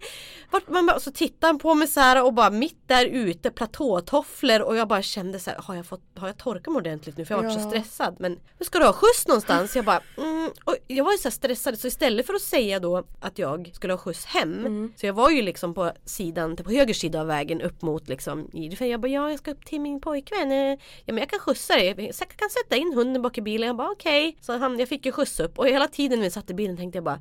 Vart, 0.51 0.69
man 0.69 0.87
bara, 0.87 1.01
så 1.01 1.11
tittade 1.11 1.47
han 1.47 1.59
på 1.59 1.75
mig 1.75 1.89
så 1.89 2.01
här 2.01 2.25
och 2.25 2.35
bara 2.35 2.51
mitt 2.51 2.89
där 2.89 3.07
ute 3.07 3.51
platåtofflor 3.51 4.61
och 4.61 4.77
jag 4.77 4.89
bara 4.89 5.03
kände 5.03 5.39
så 5.39 5.51
här, 5.51 5.59
har 5.59 5.75
jag, 5.75 5.87
fått, 5.87 6.03
har 6.17 6.27
jag 6.27 6.37
torkat 6.37 6.67
mig 6.67 6.77
ordentligt 6.77 7.17
nu 7.17 7.25
för 7.25 7.35
jag 7.35 7.43
var 7.43 7.51
ja. 7.51 7.59
så 7.59 7.69
stressad. 7.69 8.17
Men 8.19 8.39
hur 8.59 8.65
ska 8.67 8.79
du 8.79 8.85
ha 8.85 8.93
skjuts 8.93 9.29
någonstans? 9.29 9.77
Jag 9.77 9.85
bara 9.85 10.03
mm, 10.17 10.51
och 10.65 10.77
jag 10.87 11.05
var 11.05 11.13
ju 11.13 11.19
så 11.19 11.31
stressad 11.31 11.79
så 11.79 11.87
istället 11.87 12.27
för 12.27 12.35
att 12.35 12.43
säga 12.43 12.81
då 12.81 13.05
att 13.21 13.39
jag 13.39 13.71
skulle 13.75 13.93
ha 13.93 13.99
skjuts 13.99 14.25
hem. 14.25 14.59
Mm. 14.59 14.93
Så 14.97 15.07
jag 15.07 15.13
var 15.13 15.31
ju 15.31 15.43
liksom 15.43 15.75
på 15.75 15.93
sidan, 16.05 16.57
på 16.57 16.71
höger 16.71 16.95
sida 16.95 17.21
av 17.21 17.27
vägen 17.27 17.61
upp 17.61 17.83
mot 17.83 18.09
liksom 18.09 18.49
Jag 18.79 19.01
bara 19.01 19.09
ja 19.09 19.31
jag 19.31 19.39
ska 19.39 19.51
upp 19.51 19.67
till 19.67 19.81
min 19.81 20.01
pojkvän. 20.01 20.51
Ja 20.51 20.77
men 21.07 21.19
jag 21.19 21.29
kan 21.29 21.39
skjutsa 21.39 21.75
dig. 21.75 21.87
Jag 21.87 22.29
kan 22.37 22.51
sätta 22.51 22.77
in 22.77 22.93
hunden 22.95 23.23
bak 23.23 23.39
i 23.39 23.43
bilen. 23.43 23.67
Jag 23.67 23.77
bara 23.77 23.91
okej. 23.91 24.29
Okay. 24.29 24.43
Så 24.43 24.59
han, 24.59 24.79
jag 24.79 24.89
fick 24.89 25.07
ju 25.07 25.13
skjuts 25.13 25.41
upp 25.41 25.59
och 25.59 25.69
jag 25.69 25.80
hela 25.81 25.89
tiden 25.89 26.19
när 26.19 26.27
vi 26.27 26.31
satt 26.31 26.51
i 26.51 26.55
bilen 26.55 26.77
tänkte 26.77 26.97
jag 26.97 27.05
bara 27.05 27.21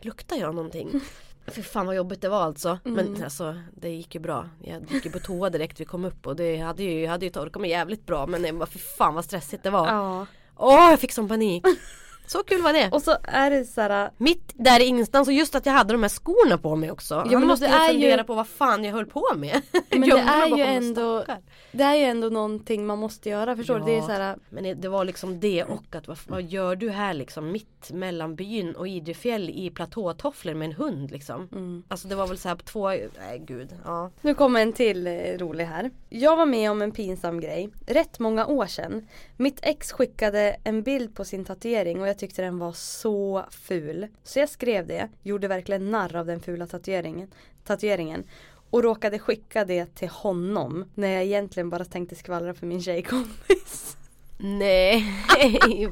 Luktar 0.00 0.36
jag 0.36 0.54
någonting? 0.54 1.00
Fy 1.46 1.62
fan 1.62 1.86
vad 1.86 1.96
jobbigt 1.96 2.20
det 2.20 2.28
var 2.28 2.42
alltså. 2.42 2.78
Mm. 2.84 2.94
Men 2.94 3.24
alltså 3.24 3.56
det 3.74 3.88
gick 3.88 4.14
ju 4.14 4.20
bra. 4.20 4.48
Jag 4.62 4.92
gick 4.92 5.04
ju 5.04 5.10
på 5.10 5.18
toa 5.18 5.50
direkt 5.50 5.80
vi 5.80 5.84
kom 5.84 6.04
upp 6.04 6.26
och 6.26 6.36
det 6.36 6.56
hade 6.56 6.82
ju, 6.82 7.00
jag 7.00 7.10
hade 7.10 7.26
ju 7.26 7.30
torkat 7.30 7.60
mig 7.60 7.70
jävligt 7.70 8.06
bra 8.06 8.26
men 8.26 8.44
jag 8.44 8.58
bara 8.58 8.66
fy 8.66 8.78
fan 8.78 9.14
vad 9.14 9.24
stressigt 9.24 9.62
det 9.62 9.70
var. 9.70 9.88
Ja. 9.88 10.26
Åh 10.56 10.90
jag 10.90 11.00
fick 11.00 11.12
sån 11.12 11.28
panik. 11.28 11.64
Så 12.26 12.42
kul 12.42 12.62
var 12.62 12.72
det. 12.72 12.88
Och 12.92 13.02
så 13.02 13.16
är 13.22 13.50
det 13.50 13.64
så 13.64 13.80
här, 13.80 14.10
Mitt 14.16 14.52
där 14.54 14.80
i 14.80 14.84
ingenstans 14.84 15.28
och 15.28 15.34
just 15.34 15.54
att 15.54 15.66
jag 15.66 15.72
hade 15.72 15.94
de 15.94 16.02
här 16.02 16.08
skorna 16.08 16.58
på 16.58 16.76
mig 16.76 16.90
också. 16.90 17.14
Ja, 17.30 17.38
men 17.38 17.48
måste 17.48 17.66
jag 17.66 17.90
fundera 17.90 18.16
ju... 18.16 18.24
på 18.24 18.34
vad 18.34 18.48
fan 18.48 18.84
jag 18.84 18.92
höll 18.92 19.06
på 19.06 19.26
med. 19.36 19.62
Men 19.90 20.00
det 20.08 20.18
är 20.18 20.56
ju 20.56 20.62
ändå 20.62 21.24
Det 21.72 21.82
är 21.82 21.94
ju 21.94 22.04
ändå 22.04 22.28
någonting 22.28 22.86
man 22.86 22.98
måste 22.98 23.28
göra 23.28 23.56
förstår 23.56 23.78
ja, 23.78 23.84
du? 23.84 23.92
Det 23.92 23.98
är 23.98 24.02
så 24.02 24.12
här... 24.12 24.36
Men 24.50 24.80
det 24.80 24.88
var 24.88 25.04
liksom 25.04 25.40
det 25.40 25.64
och 25.64 25.94
att 25.94 26.08
vad, 26.08 26.18
vad 26.28 26.42
gör 26.42 26.76
du 26.76 26.90
här 26.90 27.14
liksom 27.14 27.52
mitt 27.52 27.90
mellan 27.90 28.36
byn 28.36 28.74
och 28.74 28.88
Idrefjäll 28.88 29.50
i 29.50 29.70
platåtofflor 29.70 30.54
med 30.54 30.66
en 30.66 30.72
hund 30.72 31.10
liksom. 31.10 31.48
Mm. 31.52 31.82
Alltså 31.88 32.08
det 32.08 32.14
var 32.14 32.26
väl 32.26 32.38
så 32.38 32.48
här 32.48 32.56
på 32.56 32.62
två, 32.62 32.88
nej 32.88 33.42
gud. 33.46 33.68
Ja. 33.84 34.10
Nu 34.20 34.34
kommer 34.34 34.60
en 34.60 34.72
till 34.72 35.06
eh, 35.06 35.12
rolig 35.38 35.64
här. 35.64 35.90
Jag 36.08 36.36
var 36.36 36.46
med 36.46 36.70
om 36.70 36.82
en 36.82 36.92
pinsam 36.92 37.40
grej. 37.40 37.70
Rätt 37.86 38.18
många 38.18 38.46
år 38.46 38.66
sedan. 38.66 39.06
Mitt 39.36 39.58
ex 39.62 39.92
skickade 39.92 40.56
en 40.64 40.82
bild 40.82 41.14
på 41.14 41.24
sin 41.24 41.44
tatuering 41.44 42.00
och 42.00 42.08
jag 42.12 42.18
tyckte 42.18 42.42
den 42.42 42.58
var 42.58 42.72
så 42.72 43.44
ful. 43.50 44.06
Så 44.22 44.38
jag 44.38 44.48
skrev 44.48 44.86
det, 44.86 45.08
gjorde 45.22 45.48
verkligen 45.48 45.90
narr 45.90 46.16
av 46.16 46.26
den 46.26 46.40
fula 46.40 46.66
tatueringen, 46.66 47.30
tatueringen 47.64 48.24
och 48.70 48.82
råkade 48.82 49.18
skicka 49.18 49.64
det 49.64 49.94
till 49.94 50.08
honom 50.08 50.84
när 50.94 51.08
jag 51.08 51.24
egentligen 51.24 51.70
bara 51.70 51.84
tänkte 51.84 52.14
skvallra 52.14 52.54
för 52.54 52.66
min 52.66 52.82
tjejkompis. 52.82 53.96
Nej. 54.38 55.04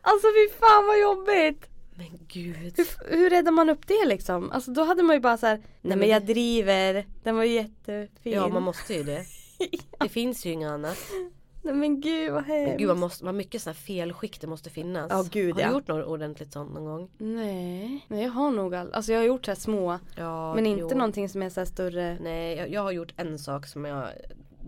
alltså 0.00 0.26
fy 0.26 0.58
fan 0.60 0.86
vad 0.86 1.00
jobbigt. 1.00 1.68
Men 1.94 2.18
gud. 2.28 2.56
Hur, 2.76 3.16
hur 3.16 3.30
räddar 3.30 3.52
man 3.52 3.70
upp 3.70 3.86
det 3.86 4.06
liksom? 4.06 4.50
Alltså 4.50 4.70
då 4.70 4.84
hade 4.84 5.02
man 5.02 5.16
ju 5.16 5.20
bara 5.20 5.38
så 5.38 5.46
här, 5.46 5.62
nej 5.80 5.96
men 5.96 6.08
jag 6.08 6.26
driver, 6.26 7.06
den 7.22 7.36
var 7.36 7.44
jättefin. 7.44 8.32
Ja 8.32 8.48
man 8.48 8.62
måste 8.62 8.94
ju 8.94 9.02
det. 9.02 9.24
Det 10.00 10.08
finns 10.08 10.46
ju 10.46 10.50
inget 10.50 10.70
annat. 10.70 10.98
Nej 11.66 11.74
men 11.74 12.00
gud 12.00 12.32
vad 12.32 12.44
hemskt. 12.44 12.68
Men 12.68 12.78
gud 12.78 12.88
vad, 12.88 12.96
måste, 12.96 13.24
vad 13.24 13.34
mycket 13.34 13.62
sådana 13.62 13.74
felskick 13.74 14.40
det 14.40 14.46
måste 14.46 14.70
finnas. 14.70 15.12
Oh, 15.12 15.30
gud, 15.30 15.54
har 15.54 15.62
du 15.62 15.62
ja. 15.62 15.72
gjort 15.72 15.88
något 15.88 16.06
ordentligt 16.06 16.52
sånt 16.52 16.74
någon 16.74 16.84
gång? 16.84 17.10
Nej, 17.18 18.04
nej 18.08 18.22
jag 18.22 18.30
har 18.30 18.50
nog 18.50 18.74
all, 18.74 18.92
alltså 18.92 19.12
jag 19.12 19.20
har 19.20 19.26
gjort 19.26 19.44
så 19.44 19.50
här 19.50 19.56
små. 19.56 19.98
Ja, 20.16 20.54
men 20.54 20.66
inte 20.66 20.82
jo. 20.90 20.98
någonting 20.98 21.28
som 21.28 21.42
är 21.42 21.50
så 21.50 21.66
större. 21.66 22.18
Nej 22.20 22.56
jag, 22.56 22.70
jag, 22.70 22.82
har 22.82 22.92
gjort 22.92 23.14
en 23.16 23.38
sak 23.38 23.66
som 23.66 23.84
jag 23.84 24.08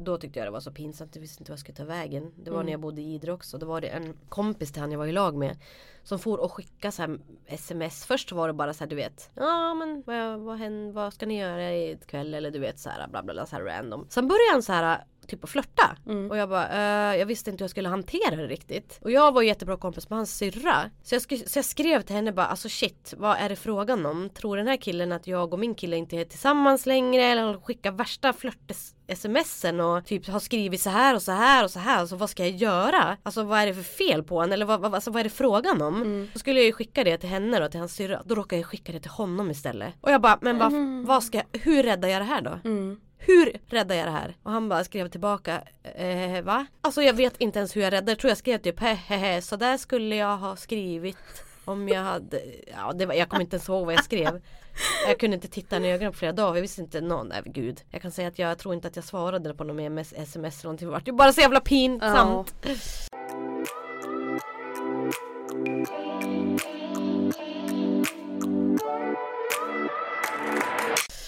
då 0.04 0.18
tyckte 0.18 0.38
jag 0.38 0.46
det 0.46 0.50
var 0.50 0.60
så 0.60 0.72
pinsamt, 0.72 1.14
jag 1.14 1.22
visste 1.22 1.42
inte 1.42 1.52
vad 1.52 1.54
jag 1.54 1.60
skulle 1.60 1.76
ta 1.76 1.84
vägen. 1.84 2.32
Det 2.36 2.50
var 2.50 2.56
mm. 2.56 2.66
när 2.66 2.72
jag 2.72 2.80
bodde 2.80 3.00
i 3.00 3.14
Idre 3.14 3.32
också. 3.32 3.58
Då 3.58 3.66
var 3.66 3.80
det 3.80 3.88
en 3.88 4.16
kompis 4.28 4.72
till 4.72 4.80
han 4.80 4.92
jag 4.92 4.98
var 4.98 5.06
i 5.06 5.12
lag 5.12 5.36
med. 5.36 5.56
Som 6.02 6.18
for 6.18 6.40
och 6.40 6.52
skickade 6.52 6.92
så 6.92 7.02
här 7.02 7.18
sms. 7.46 8.06
Först 8.06 8.32
var 8.32 8.48
det 8.48 8.54
bara 8.54 8.74
så 8.74 8.84
här 8.84 8.90
du 8.90 8.96
vet. 8.96 9.30
Ja 9.34 9.74
men 9.74 10.02
vad, 10.06 10.40
vad, 10.40 10.58
vad, 10.58 10.92
vad 10.92 11.14
ska 11.14 11.26
ni 11.26 11.38
göra 11.38 11.74
ikväll? 11.74 12.34
Eller 12.34 12.50
du 12.50 12.58
vet 12.58 12.78
så 12.78 12.90
här 12.90 13.08
bla 13.08 13.22
bla 13.22 13.32
bla 13.34 13.46
så 13.46 13.56
här 13.56 13.62
random. 13.62 14.06
Sen 14.08 14.28
började 14.28 14.52
han 14.52 14.62
så 14.62 14.72
här 14.72 15.04
typ 15.28 15.44
att 15.44 15.50
flörta. 15.50 15.96
Mm. 16.06 16.30
Och 16.30 16.36
jag 16.36 16.48
bara, 16.48 16.68
uh, 16.68 17.18
jag 17.18 17.26
visste 17.26 17.50
inte 17.50 17.62
hur 17.62 17.64
jag 17.64 17.70
skulle 17.70 17.88
hantera 17.88 18.36
det 18.36 18.46
riktigt. 18.46 18.98
Och 19.02 19.10
jag 19.10 19.32
var 19.32 19.42
jättebra 19.42 19.76
kompis 19.76 20.10
med 20.10 20.16
hans 20.16 20.36
syrra. 20.36 20.90
Så 21.02 21.14
jag, 21.14 21.22
så 21.22 21.58
jag 21.58 21.64
skrev 21.64 22.02
till 22.02 22.16
henne 22.16 22.32
bara, 22.32 22.46
alltså 22.46 22.68
shit, 22.68 23.14
vad 23.16 23.36
är 23.36 23.48
det 23.48 23.56
frågan 23.56 24.06
om? 24.06 24.30
Tror 24.30 24.56
den 24.56 24.66
här 24.66 24.76
killen 24.76 25.12
att 25.12 25.26
jag 25.26 25.52
och 25.52 25.58
min 25.58 25.74
kille 25.74 25.96
inte 25.96 26.16
är 26.16 26.24
tillsammans 26.24 26.86
längre? 26.86 27.22
Eller 27.22 27.42
han 27.42 27.60
skickar 27.60 27.92
värsta 27.92 28.32
flörtes 28.32 28.94
smsen 29.16 29.80
och 29.80 30.04
typ 30.04 30.26
har 30.26 30.40
skrivit 30.40 30.80
så 30.80 30.90
här 30.90 31.14
och 31.14 31.22
så 31.22 31.32
här 31.32 31.64
och 31.64 31.70
så 31.70 31.78
här. 31.78 32.00
Alltså 32.00 32.16
vad 32.16 32.30
ska 32.30 32.46
jag 32.46 32.56
göra? 32.56 33.16
Alltså 33.22 33.42
vad 33.42 33.58
är 33.58 33.66
det 33.66 33.74
för 33.74 33.82
fel 33.82 34.22
på 34.22 34.34
honom? 34.34 34.52
Eller 34.52 34.66
vad, 34.66 34.80
vad, 34.80 34.94
alltså, 34.94 35.10
vad 35.10 35.20
är 35.20 35.24
det 35.24 35.30
frågan 35.30 35.82
om? 35.82 36.02
Mm. 36.02 36.28
Då 36.32 36.38
skulle 36.38 36.58
jag 36.58 36.66
ju 36.66 36.72
skicka 36.72 37.04
det 37.04 37.18
till 37.18 37.28
henne 37.28 37.60
då, 37.60 37.68
till 37.68 37.80
hans 37.80 37.94
syrra. 37.94 38.22
Då 38.24 38.34
råkade 38.34 38.60
jag 38.60 38.66
skicka 38.66 38.92
det 38.92 39.00
till 39.00 39.10
honom 39.10 39.50
istället. 39.50 39.94
Och 40.00 40.10
jag 40.10 40.20
bara, 40.20 40.38
men 40.40 40.58
vad, 40.58 40.68
mm. 40.68 41.04
vad 41.04 41.24
ska 41.24 41.38
jag, 41.38 41.60
hur 41.60 41.82
räddar 41.82 42.08
jag 42.08 42.20
det 42.20 42.26
här 42.26 42.40
då? 42.40 42.58
Mm. 42.64 43.00
Hur 43.18 43.56
räddar 43.66 43.94
jag 43.94 44.06
det 44.06 44.10
här? 44.10 44.36
Och 44.42 44.52
han 44.52 44.68
bara 44.68 44.84
skrev 44.84 45.08
tillbaka 45.08 45.62
eh, 45.82 46.42
Va? 46.42 46.66
Alltså 46.80 47.02
jag 47.02 47.14
vet 47.14 47.36
inte 47.36 47.58
ens 47.58 47.76
hur 47.76 47.80
jag 47.80 47.92
räddar 47.92 48.12
Jag 48.12 48.18
tror 48.18 48.28
jag 48.28 48.38
skrev 48.38 48.58
typ 48.58 48.80
hehehe 48.80 49.42
Så 49.42 49.56
där 49.56 49.76
skulle 49.76 50.16
jag 50.16 50.36
ha 50.36 50.56
skrivit 50.56 51.16
Om 51.64 51.88
jag 51.88 52.00
hade 52.02 52.40
Ja 52.72 52.92
det 52.92 53.06
var, 53.06 53.14
jag 53.14 53.28
kommer 53.28 53.42
inte 53.42 53.56
ens 53.56 53.68
ihåg 53.68 53.86
vad 53.86 53.94
jag 53.94 54.04
skrev 54.04 54.42
Jag 55.08 55.20
kunde 55.20 55.34
inte 55.34 55.48
titta 55.48 55.78
i 55.78 55.92
ögonen 55.92 56.12
på 56.12 56.18
flera 56.18 56.32
dagar 56.32 56.54
Jag 56.54 56.62
visste 56.62 56.80
inte 56.80 57.00
någon, 57.00 57.28
nej 57.28 57.42
gud 57.44 57.80
Jag 57.90 58.02
kan 58.02 58.10
säga 58.10 58.28
att 58.28 58.38
jag 58.38 58.58
tror 58.58 58.74
inte 58.74 58.88
att 58.88 58.96
jag 58.96 59.04
svarade 59.04 59.54
på 59.54 59.64
någon 59.64 59.76
mer 59.94 60.00
sms 60.00 60.60
eller 60.60 60.64
någonting 60.64 60.88
Det 61.04 61.10
var 61.10 61.18
bara 61.18 61.32
så 61.32 61.40
jävla 61.40 61.60
pinsamt 61.60 62.54
Oh. 65.50 65.97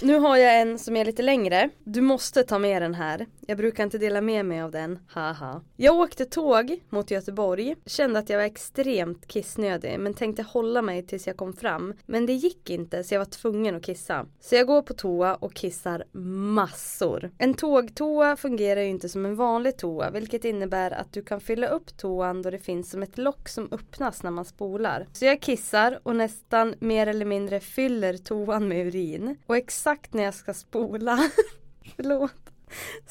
Nu 0.02 0.18
har 0.18 0.36
jag 0.36 0.60
en 0.60 0.78
som 0.78 0.96
är 0.96 1.04
lite 1.04 1.22
längre. 1.22 1.70
Du 1.84 2.00
måste 2.00 2.42
ta 2.42 2.58
med 2.58 2.82
den 2.82 2.94
här. 2.94 3.26
Jag 3.46 3.58
brukar 3.58 3.84
inte 3.84 3.98
dela 3.98 4.20
med 4.20 4.46
mig 4.46 4.62
av 4.62 4.70
den, 4.70 4.98
haha. 5.08 5.62
Jag 5.76 5.98
åkte 5.98 6.24
tåg 6.24 6.80
mot 6.88 7.10
Göteborg. 7.10 7.76
Kände 7.86 8.18
att 8.18 8.30
jag 8.30 8.38
var 8.38 8.44
extremt 8.44 9.26
kissnödig 9.26 10.00
men 10.00 10.14
tänkte 10.14 10.42
hålla 10.42 10.82
mig 10.82 11.06
tills 11.06 11.26
jag 11.26 11.36
kom 11.36 11.52
fram. 11.52 11.94
Men 12.06 12.26
det 12.26 12.32
gick 12.32 12.70
inte 12.70 13.04
så 13.04 13.14
jag 13.14 13.20
var 13.20 13.24
tvungen 13.24 13.76
att 13.76 13.82
kissa. 13.82 14.26
Så 14.40 14.54
jag 14.54 14.66
går 14.66 14.82
på 14.82 14.94
toa 14.94 15.34
och 15.34 15.54
kissar 15.54 16.04
massor. 16.52 17.30
En 17.38 17.54
tågtoa 17.54 18.36
fungerar 18.36 18.80
ju 18.80 18.88
inte 18.88 19.08
som 19.08 19.26
en 19.26 19.36
vanlig 19.36 19.76
toa 19.76 20.10
vilket 20.10 20.44
innebär 20.44 20.90
att 20.90 21.12
du 21.12 21.22
kan 21.22 21.40
fylla 21.40 21.66
upp 21.66 21.96
toan 21.98 22.42
då 22.42 22.50
det 22.50 22.58
finns 22.58 22.90
som 22.90 23.02
ett 23.02 23.18
lock 23.18 23.48
som 23.48 23.68
öppnas 23.70 24.22
när 24.22 24.30
man 24.30 24.44
spolar. 24.44 25.06
Så 25.12 25.24
jag 25.24 25.40
kissar 25.40 25.98
och 26.02 26.16
nästan 26.16 26.74
mer 26.78 27.06
eller 27.06 27.24
mindre 27.24 27.60
fyller 27.60 28.16
toan 28.16 28.68
med 28.68 28.86
urin. 28.86 29.36
Och 29.46 29.56
exakt 29.56 29.89
när 30.10 30.22
jag 30.22 30.34
ska 30.34 30.54
spola, 30.54 31.30
förlåt, 31.96 32.50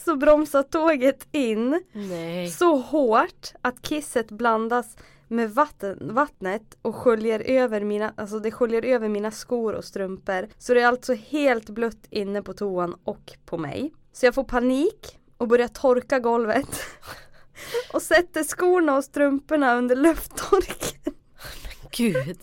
så 0.06 0.16
bromsar 0.16 0.64
tåget 0.64 1.28
in 1.32 1.84
Nej. 1.92 2.50
så 2.50 2.78
hårt 2.78 3.54
att 3.62 3.82
kisset 3.82 4.32
blandas 4.32 4.98
med 5.28 5.52
vatten, 5.52 6.14
vattnet 6.14 6.78
och 6.82 6.96
sköljer 6.96 7.40
över 7.40 7.82
mina, 7.82 8.14
alltså 8.18 8.40
det 8.40 8.52
sköljer 8.52 8.86
över 8.86 9.10
mina 9.10 9.32
skor 9.32 9.74
och 9.74 9.86
strumpor. 9.86 10.48
Så 10.58 10.74
det 10.74 10.82
är 10.82 10.88
alltså 10.88 11.14
helt 11.14 11.70
blött 11.70 12.08
inne 12.10 12.42
på 12.42 12.54
toan 12.54 12.96
och 13.04 13.34
på 13.46 13.58
mig. 13.58 13.94
Så 14.14 14.26
jag 14.26 14.36
får 14.36 14.44
panik 14.44 15.20
och 15.38 15.48
börjar 15.48 15.68
torka 15.68 16.20
golvet. 16.20 16.82
och 17.94 18.02
sätter 18.02 18.44
skorna 18.44 18.98
och 18.98 19.04
strumporna 19.04 19.76
under 19.76 19.96
lufttorken. 19.96 21.14
Gud. 21.92 22.40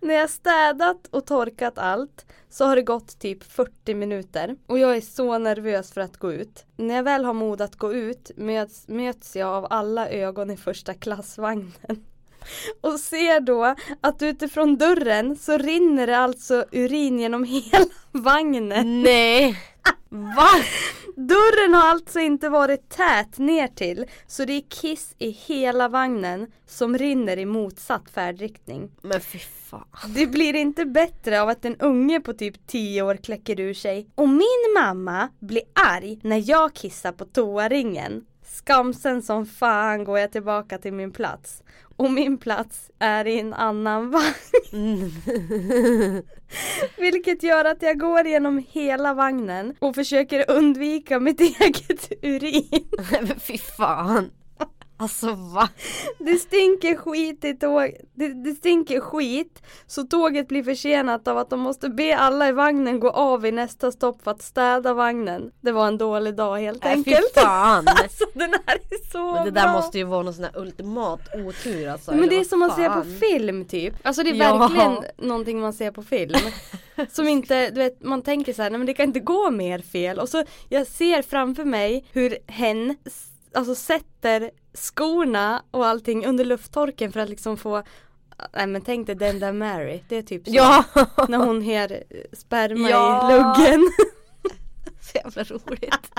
När 0.00 0.14
jag 0.14 0.30
städat 0.30 1.06
och 1.10 1.26
torkat 1.26 1.78
allt 1.78 2.26
så 2.50 2.64
har 2.64 2.76
det 2.76 2.82
gått 2.82 3.18
typ 3.18 3.44
40 3.44 3.94
minuter 3.94 4.56
och 4.66 4.78
jag 4.78 4.96
är 4.96 5.00
så 5.00 5.38
nervös 5.38 5.92
för 5.92 6.00
att 6.00 6.16
gå 6.16 6.32
ut. 6.32 6.64
När 6.76 6.94
jag 6.94 7.02
väl 7.02 7.24
har 7.24 7.32
mod 7.32 7.60
att 7.60 7.76
gå 7.76 7.92
ut 7.92 8.30
möts, 8.36 8.88
möts 8.88 9.36
jag 9.36 9.48
av 9.48 9.66
alla 9.70 10.08
ögon 10.08 10.50
i 10.50 10.56
första 10.56 10.94
klassvagnen. 10.94 12.04
Och 12.80 13.00
ser 13.00 13.40
då 13.40 13.74
att 14.00 14.22
utifrån 14.22 14.76
dörren 14.76 15.36
så 15.36 15.58
rinner 15.58 16.06
det 16.06 16.18
alltså 16.18 16.64
urin 16.72 17.20
genom 17.20 17.44
hela 17.44 17.86
vagnen. 18.12 19.02
Nej. 19.02 19.58
Va? 20.14 20.50
Dörren 21.16 21.74
har 21.74 21.90
alltså 21.90 22.20
inte 22.20 22.48
varit 22.48 22.88
tät 22.88 23.38
ner 23.38 23.68
till 23.68 24.06
så 24.26 24.44
det 24.44 24.52
är 24.52 24.62
kiss 24.68 25.14
i 25.18 25.30
hela 25.30 25.88
vagnen 25.88 26.46
som 26.66 26.98
rinner 26.98 27.36
i 27.36 27.44
motsatt 27.44 28.10
färdriktning. 28.10 28.90
Men 29.02 29.20
fy 29.20 29.38
fan. 29.38 29.86
Det 30.14 30.26
blir 30.26 30.54
inte 30.54 30.84
bättre 30.84 31.42
av 31.42 31.48
att 31.48 31.64
en 31.64 31.76
unge 31.76 32.20
på 32.20 32.32
typ 32.32 32.66
10 32.66 33.02
år 33.02 33.16
kläcker 33.16 33.60
ur 33.60 33.74
sig 33.74 34.08
och 34.14 34.28
min 34.28 34.74
mamma 34.74 35.28
blir 35.40 35.62
arg 35.72 36.18
när 36.22 36.50
jag 36.50 36.74
kissar 36.74 37.12
på 37.12 37.24
toaringen. 37.24 38.24
Skamsen 38.54 39.22
som 39.22 39.46
fan 39.46 40.04
går 40.04 40.18
jag 40.18 40.32
tillbaka 40.32 40.78
till 40.78 40.92
min 40.92 41.12
plats. 41.12 41.62
Och 41.96 42.10
min 42.10 42.38
plats 42.38 42.90
är 42.98 43.26
i 43.26 43.40
en 43.40 43.54
annan 43.54 44.10
vagn. 44.70 45.12
Vilket 46.96 47.42
gör 47.42 47.64
att 47.64 47.82
jag 47.82 47.98
går 47.98 48.26
genom 48.26 48.64
hela 48.68 49.14
vagnen 49.14 49.74
och 49.78 49.94
försöker 49.94 50.50
undvika 50.50 51.20
mitt 51.20 51.40
eget 51.60 52.12
urin. 52.22 52.88
Fy 53.40 53.58
fan. 53.58 54.30
Alltså 54.96 55.32
va? 55.34 55.68
Det 56.18 56.36
stinker 56.36 56.96
skit 56.96 57.44
i 57.44 57.54
tåg. 57.54 57.90
Det, 58.14 58.28
det 58.44 58.50
stinker 58.54 59.00
skit. 59.00 59.62
Så 59.86 60.02
tåget 60.02 60.48
blir 60.48 60.62
försenat 60.62 61.28
av 61.28 61.38
att 61.38 61.50
de 61.50 61.60
måste 61.60 61.88
be 61.88 62.16
alla 62.16 62.48
i 62.48 62.52
vagnen 62.52 63.00
gå 63.00 63.10
av 63.10 63.46
i 63.46 63.52
nästa 63.52 63.92
stopp 63.92 64.22
för 64.22 64.30
att 64.30 64.42
städa 64.42 64.94
vagnen. 64.94 65.50
Det 65.60 65.72
var 65.72 65.86
en 65.86 65.98
dålig 65.98 66.36
dag 66.36 66.58
helt 66.58 66.84
Nej, 66.84 66.92
enkelt. 66.92 67.32
fy 67.34 67.40
fan. 67.40 67.84
Alltså 68.02 68.24
den 68.34 68.54
här 68.66 68.78
är 68.90 69.10
så 69.12 69.32
Men 69.32 69.44
det 69.44 69.50
där 69.50 69.62
bra. 69.62 69.72
måste 69.72 69.98
ju 69.98 70.04
vara 70.04 70.22
någon 70.22 70.34
sån 70.34 70.44
här 70.44 70.58
ultimat 70.58 71.20
otur 71.46 71.88
alltså. 71.88 72.14
Men 72.14 72.28
det 72.28 72.36
är 72.40 72.44
som 72.44 72.58
man 72.58 72.70
ser 72.70 72.88
på 72.88 72.94
fan. 72.94 73.16
film 73.20 73.64
typ. 73.64 73.94
Alltså 74.02 74.22
det 74.22 74.30
är 74.30 74.34
Ja. 74.34 74.58
verkligen 74.58 74.96
någonting 75.28 75.60
man 75.60 75.72
ser 75.72 75.90
på 75.90 76.02
film. 76.02 76.38
Som 77.12 77.28
inte, 77.28 77.70
du 77.70 77.78
vet 77.78 78.02
man 78.02 78.22
tänker 78.22 78.52
så 78.52 78.62
här, 78.62 78.70
nej 78.70 78.78
men 78.78 78.86
det 78.86 78.94
kan 78.94 79.06
inte 79.06 79.20
gå 79.20 79.50
mer 79.50 79.78
fel. 79.78 80.18
Och 80.18 80.28
så 80.28 80.44
jag 80.68 80.86
ser 80.86 81.22
framför 81.22 81.64
mig 81.64 82.04
hur 82.12 82.38
hen 82.46 82.96
alltså 83.54 83.74
sätter 83.74 84.50
skorna 84.74 85.62
och 85.70 85.86
allting 85.86 86.26
under 86.26 86.44
lufttorken 86.44 87.12
för 87.12 87.20
att 87.20 87.28
liksom 87.28 87.56
få 87.56 87.82
Nej 88.52 88.66
men 88.66 88.82
tänk 88.82 89.06
dig 89.06 89.16
den 89.16 89.38
där 89.38 89.52
Mary, 89.52 90.02
det 90.08 90.16
är 90.16 90.22
typ 90.22 90.44
så. 90.44 90.54
Ja! 90.54 90.84
När 91.28 91.38
hon 91.38 91.62
har 91.66 92.02
sperma 92.36 92.90
Ja. 92.90 93.30
i 93.30 93.32
luggen. 93.32 93.90
Så 95.00 95.18
jävla 95.18 95.44
roligt. 95.44 96.10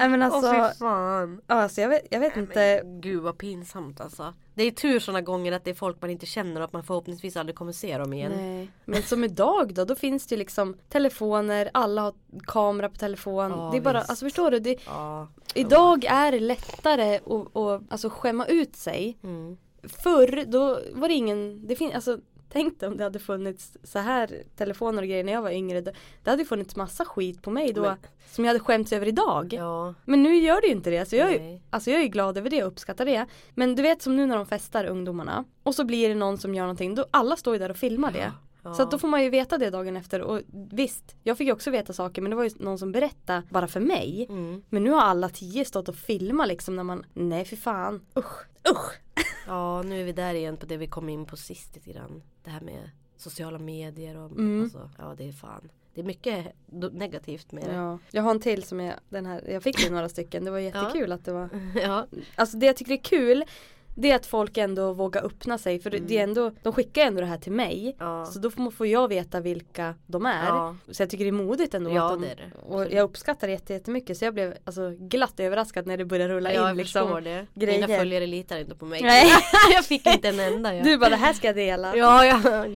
Nej 0.00 0.08
men 0.08 0.22
Åh 0.22 0.34
alltså, 0.34 0.50
fy 0.72 0.78
fan. 0.78 1.40
alltså 1.46 1.80
jag 1.80 1.88
vet, 1.88 2.06
jag 2.10 2.20
vet 2.20 2.36
inte. 2.36 2.80
Men 2.84 3.00
gud 3.00 3.22
vad 3.22 3.38
pinsamt 3.38 4.00
alltså. 4.00 4.34
Det 4.54 4.62
är 4.62 4.70
tur 4.70 4.98
sådana 5.00 5.20
gånger 5.20 5.52
att 5.52 5.64
det 5.64 5.70
är 5.70 5.74
folk 5.74 5.96
man 6.00 6.10
inte 6.10 6.26
känner 6.26 6.60
och 6.60 6.64
att 6.64 6.72
man 6.72 6.84
förhoppningsvis 6.84 7.36
aldrig 7.36 7.56
kommer 7.56 7.72
se 7.72 7.98
dem 7.98 8.12
igen. 8.12 8.32
Nej. 8.36 8.70
Men 8.84 9.02
som 9.02 9.24
idag 9.24 9.74
då, 9.74 9.84
då 9.84 9.94
finns 9.94 10.26
det 10.26 10.34
ju 10.34 10.38
liksom 10.38 10.76
telefoner, 10.88 11.70
alla 11.74 12.02
har 12.02 12.14
kamera 12.46 12.88
på 12.88 12.96
telefon. 12.96 13.50
Ja, 13.50 13.68
det 13.72 13.78
är 13.78 13.82
bara, 13.82 13.98
visst. 13.98 14.10
alltså 14.10 14.26
förstår 14.26 14.50
du? 14.50 14.58
Det, 14.58 14.76
Ja. 14.86 15.28
idag 15.54 16.04
är 16.04 16.32
det 16.32 16.40
lättare 16.40 17.16
att, 17.16 17.56
att 17.56 17.82
alltså 17.88 18.10
skämma 18.10 18.46
ut 18.46 18.76
sig. 18.76 19.18
Mm. 19.22 19.56
Förr 19.82 20.44
då 20.46 20.78
var 20.92 21.08
det 21.08 21.14
ingen, 21.14 21.66
det 21.66 21.76
fin, 21.76 21.92
alltså 21.94 22.18
Tänk 22.52 22.80
dig 22.80 22.88
om 22.88 22.96
det 22.96 23.04
hade 23.04 23.18
funnits 23.18 23.76
så 23.82 23.98
här 23.98 24.42
telefoner 24.56 25.02
och 25.02 25.08
grejer 25.08 25.24
när 25.24 25.32
jag 25.32 25.42
var 25.42 25.50
yngre. 25.50 25.80
Det, 25.80 26.30
hade 26.30 26.44
funnits 26.44 26.76
massa 26.76 27.04
skit 27.04 27.42
på 27.42 27.50
mig 27.50 27.72
då 27.72 27.82
Men- 27.82 27.96
som 28.30 28.44
jag 28.44 28.48
hade 28.50 28.60
skämts 28.64 28.92
över 28.92 29.06
idag. 29.06 29.52
Ja. 29.52 29.94
Men 30.04 30.22
nu 30.22 30.36
gör 30.36 30.60
det 30.60 30.66
ju 30.66 30.72
inte 30.72 30.90
det. 30.90 31.06
Så 31.06 31.16
jag, 31.16 31.32
är, 31.32 31.60
alltså 31.70 31.90
jag 31.90 32.02
är 32.02 32.06
glad 32.06 32.38
över 32.38 32.50
det 32.50 32.62
och 32.62 32.68
uppskattar 32.68 33.04
det. 33.04 33.26
Men 33.54 33.74
du 33.74 33.82
vet 33.82 34.02
som 34.02 34.16
nu 34.16 34.26
när 34.26 34.36
de 34.36 34.46
festar 34.46 34.84
ungdomarna. 34.84 35.44
Och 35.62 35.74
så 35.74 35.84
blir 35.84 36.08
det 36.08 36.14
någon 36.14 36.38
som 36.38 36.54
gör 36.54 36.62
någonting. 36.64 36.94
Då 36.94 37.06
alla 37.10 37.36
står 37.36 37.54
ju 37.54 37.58
där 37.58 37.70
och 37.70 37.76
filmar 37.76 38.12
det. 38.12 38.32
Ja. 38.62 38.74
Så 38.74 38.84
då 38.84 38.98
får 38.98 39.08
man 39.08 39.22
ju 39.22 39.30
veta 39.30 39.58
det 39.58 39.70
dagen 39.70 39.96
efter. 39.96 40.20
Och 40.20 40.40
visst, 40.72 41.16
jag 41.22 41.38
fick 41.38 41.46
ju 41.46 41.52
också 41.52 41.70
veta 41.70 41.92
saker. 41.92 42.22
Men 42.22 42.30
det 42.30 42.36
var 42.36 42.44
ju 42.44 42.50
någon 42.58 42.78
som 42.78 42.92
berättade 42.92 43.42
bara 43.50 43.66
för 43.68 43.80
mig. 43.80 44.26
Mm. 44.28 44.62
Men 44.68 44.84
nu 44.84 44.90
har 44.90 45.00
alla 45.00 45.28
tio 45.28 45.64
stått 45.64 45.88
och 45.88 45.96
filmat 45.96 46.48
liksom 46.48 46.76
när 46.76 46.84
man, 46.84 47.04
nej 47.12 47.44
för 47.44 47.56
fan, 47.56 48.06
usch, 48.18 48.46
usch. 48.70 49.00
Ja, 49.46 49.82
nu 49.82 50.00
är 50.00 50.04
vi 50.04 50.12
där 50.12 50.34
igen 50.34 50.56
på 50.56 50.66
det 50.66 50.76
vi 50.76 50.86
kom 50.86 51.08
in 51.08 51.26
på 51.26 51.36
sist 51.36 51.74
lite 51.74 51.90
grann. 51.92 52.22
Det 52.44 52.50
här 52.50 52.60
med 52.60 52.90
sociala 53.16 53.58
medier 53.58 54.16
och 54.16 54.30
Mm. 54.30 54.62
alltså, 54.62 54.90
ja 54.98 55.14
det 55.18 55.28
är 55.28 55.32
fan. 55.32 55.70
Det 55.94 56.00
är 56.00 56.04
mycket 56.04 56.46
negativt 56.92 57.52
med 57.52 57.64
det. 57.64 57.74
Ja. 57.74 57.98
Jag 58.10 58.22
har 58.22 58.30
en 58.30 58.40
till 58.40 58.62
som 58.62 58.80
är 58.80 58.94
den 59.08 59.26
här, 59.26 59.44
jag 59.50 59.62
fick 59.62 59.84
ju 59.84 59.90
några 59.90 60.08
stycken. 60.08 60.44
Det 60.44 60.50
var 60.50 60.58
jättekul 60.58 61.12
att 61.12 61.24
det 61.24 61.32
var 61.32 61.48
Ja. 61.82 62.06
Alltså 62.34 62.56
det 62.56 62.66
jag 62.66 62.76
tycker 62.76 62.92
är 62.92 62.96
kul 62.96 63.44
det 64.00 64.10
är 64.10 64.16
att 64.16 64.26
folk 64.26 64.56
ändå 64.58 64.92
vågar 64.92 65.22
öppna 65.26 65.58
sig 65.58 65.80
för 65.80 65.90
det 65.90 66.18
är 66.18 66.22
ändå, 66.22 66.52
de 66.62 66.72
skickar 66.72 67.02
ändå 67.02 67.20
det 67.20 67.26
här 67.26 67.38
till 67.38 67.52
mig. 67.52 67.80
Mm. 67.82 67.94
Ja. 67.98 68.26
Så 68.26 68.38
då 68.38 68.50
får 68.50 68.70
får 68.70 68.86
jag 68.86 69.08
veta 69.08 69.40
vilka 69.40 69.94
de 70.06 70.26
är. 70.26 70.46
Ja. 70.46 70.76
Så 70.90 71.02
jag 71.02 71.10
tycker 71.10 71.24
det 71.24 71.30
är 71.30 71.32
modigt 71.32 71.74
ändå. 71.74 71.90
Ja, 71.90 72.04
att 72.06 72.12
de, 72.12 72.22
det 72.22 72.30
är 72.32 72.36
det. 72.36 72.74
Och 72.74 72.92
jag 72.92 73.02
uppskattar 73.04 73.46
det 73.46 73.52
jätte- 73.52 73.72
jättemycket 73.72 74.18
så 74.18 74.24
jag 74.24 74.34
blev 74.34 74.54
alltså 74.64 74.90
glatt 74.98 75.40
överraskad 75.40 75.86
när 75.86 75.96
det 75.96 76.04
började 76.04 76.34
rulla 76.34 76.52
Ja, 76.52 76.60
jag 76.60 76.70
in 76.70 76.76
liksom. 76.76 77.02
förstår 77.08 77.20
det. 77.20 77.46
grejer. 77.54 77.80
Mina 77.86 77.98
följare 77.98 78.26
litar 78.26 78.58
inte 78.58 78.74
på 78.76 78.84
mig. 78.84 79.02
Nej. 79.02 79.30
jag 79.74 79.84
fick 79.84 80.06
inte 80.06 80.28
en 80.28 80.40
enda. 80.40 80.74
Ja. 80.74 80.82
Du 80.84 80.98
bara 80.98 81.10
det 81.10 81.16
här 81.16 81.32
ska 81.32 81.46
jag 81.46 81.56
dela. 81.56 81.96
Ja, 81.96 82.24
ja. 82.26 82.66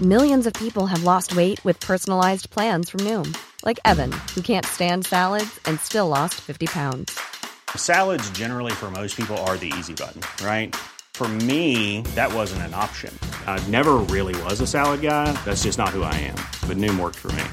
Millions 0.00 0.46
of 0.46 0.52
people 0.52 0.82
have 0.86 1.04
lost 1.04 1.32
weight 1.36 1.66
with 1.66 1.86
personalized 1.86 2.50
plans 2.50 2.90
from 2.90 3.04
Noom, 3.04 3.34
like 3.66 3.78
Evan, 3.84 4.10
who 4.34 4.40
can't 4.42 4.66
stand 4.66 5.06
salads 5.06 5.60
and 5.68 5.78
still 5.80 6.08
lost 6.08 6.34
50 6.34 6.66
pounds. 6.66 7.18
Salads, 7.76 8.30
generally, 8.30 8.72
for 8.72 8.90
most 8.90 9.14
people, 9.14 9.36
are 9.44 9.58
the 9.58 9.70
easy 9.78 9.92
button, 9.92 10.22
right? 10.42 10.74
For 11.12 11.28
me, 11.28 12.00
that 12.14 12.32
wasn't 12.32 12.62
an 12.62 12.72
option. 12.72 13.12
I 13.46 13.62
never 13.68 13.96
really 14.08 14.34
was 14.44 14.62
a 14.62 14.66
salad 14.66 15.02
guy. 15.02 15.32
That's 15.44 15.64
just 15.64 15.76
not 15.76 15.90
who 15.90 16.02
I 16.02 16.14
am. 16.14 16.36
But 16.66 16.78
Noom 16.78 16.98
worked 16.98 17.18
for 17.18 17.30
me. 17.32 17.44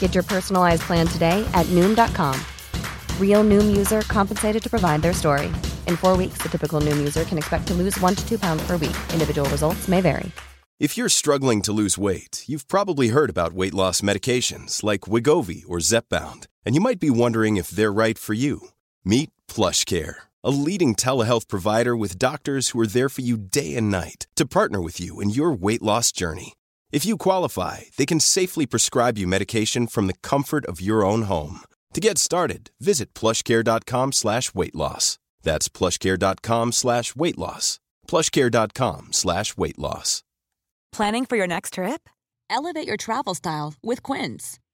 Get 0.00 0.12
your 0.12 0.24
personalized 0.24 0.82
plan 0.82 1.06
today 1.06 1.48
at 1.54 1.66
Noom.com. 1.66 2.34
Real 3.20 3.44
Noom 3.44 3.76
user 3.76 4.00
compensated 4.02 4.60
to 4.60 4.68
provide 4.68 5.02
their 5.02 5.12
story. 5.12 5.46
In 5.86 5.96
four 5.96 6.16
weeks, 6.16 6.38
the 6.38 6.48
typical 6.48 6.80
Noom 6.80 6.96
user 6.96 7.22
can 7.22 7.38
expect 7.38 7.68
to 7.68 7.74
lose 7.74 7.96
one 8.00 8.16
to 8.16 8.28
two 8.28 8.40
pounds 8.40 8.66
per 8.66 8.72
week. 8.72 8.96
Individual 9.12 9.48
results 9.50 9.86
may 9.86 10.00
vary. 10.00 10.32
If 10.80 10.96
you're 10.96 11.08
struggling 11.08 11.62
to 11.62 11.72
lose 11.72 11.98
weight, 11.98 12.44
you've 12.46 12.68
probably 12.68 13.08
heard 13.08 13.30
about 13.30 13.52
weight 13.52 13.74
loss 13.74 14.00
medications 14.00 14.82
like 14.82 15.02
Wigovi 15.02 15.62
or 15.68 15.78
Zepbound, 15.78 16.46
and 16.64 16.74
you 16.74 16.80
might 16.80 17.00
be 17.00 17.10
wondering 17.10 17.56
if 17.56 17.70
they're 17.70 17.92
right 17.92 18.18
for 18.18 18.34
you. 18.34 18.70
Meet 19.08 19.30
PlushCare, 19.48 20.16
a 20.44 20.50
leading 20.50 20.94
telehealth 20.94 21.48
provider 21.48 21.96
with 21.96 22.18
doctors 22.18 22.70
who 22.70 22.80
are 22.80 22.86
there 22.86 23.08
for 23.08 23.22
you 23.22 23.38
day 23.38 23.74
and 23.74 23.90
night 23.90 24.26
to 24.36 24.44
partner 24.44 24.82
with 24.82 25.00
you 25.00 25.18
in 25.18 25.30
your 25.30 25.50
weight 25.50 25.80
loss 25.80 26.12
journey. 26.12 26.52
If 26.92 27.06
you 27.06 27.16
qualify, 27.16 27.84
they 27.96 28.04
can 28.04 28.20
safely 28.20 28.66
prescribe 28.66 29.16
you 29.16 29.26
medication 29.26 29.86
from 29.86 30.08
the 30.08 30.18
comfort 30.22 30.66
of 30.66 30.82
your 30.82 31.06
own 31.06 31.22
home. 31.22 31.60
To 31.94 32.02
get 32.02 32.18
started, 32.18 32.70
visit 32.80 33.14
plushcare.com 33.14 34.12
slash 34.12 34.54
weight 34.54 34.74
loss. 34.74 35.18
That's 35.42 35.70
plushcare.com 35.70 36.72
slash 36.72 37.16
weight 37.16 37.38
loss. 37.38 37.80
plushcare.com 38.08 39.12
slash 39.12 39.56
weight 39.56 39.78
loss. 39.78 40.22
Planning 40.92 41.24
for 41.24 41.36
your 41.36 41.46
next 41.46 41.74
trip? 41.74 42.10
Elevate 42.50 42.86
your 42.86 42.98
travel 42.98 43.34
style 43.34 43.72
with 43.82 44.02
Quince. 44.02 44.58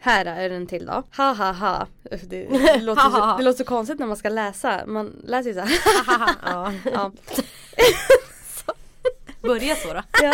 Här 0.00 0.24
är 0.24 0.48
den 0.50 0.66
till 0.66 0.86
då. 0.86 1.02
Ha 1.16 1.32
ha 1.32 1.52
ha. 1.52 1.86
Det, 2.02 2.16
det, 2.26 2.76
låter, 2.80 3.10
så, 3.10 3.36
det 3.38 3.44
låter 3.44 3.58
så 3.58 3.64
konstigt 3.64 3.98
när 3.98 4.06
man 4.06 4.16
ska 4.16 4.28
läsa. 4.28 4.86
Man 4.86 5.22
läser 5.24 5.50
ju 5.50 5.54
så 5.54 5.60
här. 5.60 5.78
ja. 6.44 6.72
ja. 6.92 7.12
Börja 9.42 9.76
så 9.76 9.92
då. 9.92 10.02
Ja. 10.22 10.32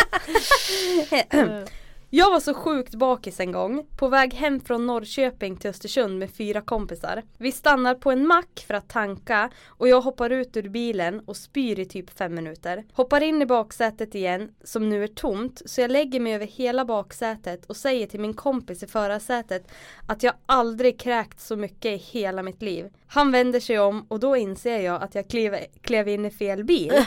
Jag 2.13 2.31
var 2.31 2.41
så 2.41 2.55
sjukt 2.55 2.95
bakis 2.95 3.41
en 3.41 3.53
gång, 3.53 3.87
på 3.97 4.09
väg 4.09 4.35
hem 4.35 4.61
från 4.61 4.87
Norrköping 4.87 5.57
till 5.57 5.71
Östersund 5.71 6.19
med 6.19 6.31
fyra 6.31 6.61
kompisar. 6.61 7.23
Vi 7.39 7.53
stannar 7.53 7.95
på 7.95 8.11
en 8.11 8.27
mack 8.27 8.65
för 8.67 8.75
att 8.75 8.89
tanka 8.89 9.51
och 9.67 9.89
jag 9.89 10.01
hoppar 10.01 10.31
ut 10.31 10.57
ur 10.57 10.69
bilen 10.69 11.21
och 11.21 11.37
spyr 11.37 11.79
i 11.79 11.85
typ 11.85 12.19
fem 12.19 12.35
minuter. 12.35 12.85
Hoppar 12.93 13.21
in 13.21 13.43
i 13.43 13.47
baksätet 13.47 14.15
igen, 14.15 14.51
som 14.65 14.89
nu 14.89 15.05
är 15.05 15.09
tomt, 15.09 15.63
så 15.67 15.81
jag 15.81 15.91
lägger 15.91 16.21
mig 16.21 16.35
över 16.35 16.47
hela 16.47 16.85
baksätet 16.85 17.67
och 17.67 17.77
säger 17.77 18.07
till 18.07 18.21
min 18.21 18.35
kompis 18.35 18.83
i 18.83 18.87
förarsätet 18.87 19.71
att 20.07 20.23
jag 20.23 20.35
aldrig 20.47 21.01
kräkt 21.01 21.41
så 21.41 21.57
mycket 21.57 21.93
i 21.93 21.97
hela 21.97 22.43
mitt 22.43 22.63
liv. 22.63 22.91
Han 23.07 23.33
vänder 23.33 23.61
sig 23.61 23.79
om 23.79 24.07
och 24.09 24.21
då 24.21 24.37
inser 24.37 24.81
jag 24.81 25.03
att 25.03 25.15
jag 25.15 25.29
klev, 25.29 25.57
klev 25.81 26.09
in 26.09 26.27
i 26.27 26.31
fel 26.31 26.65
bil. 26.65 26.93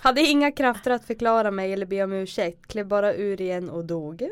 Hade 0.00 0.20
inga 0.20 0.52
krafter 0.52 0.90
att 0.90 1.04
förklara 1.04 1.50
mig 1.50 1.72
eller 1.72 1.86
be 1.86 2.04
om 2.04 2.12
ursäkt, 2.12 2.66
klev 2.66 2.86
bara 2.86 3.14
ur 3.14 3.40
igen 3.40 3.70
och 3.70 3.84
dog. 3.84 4.22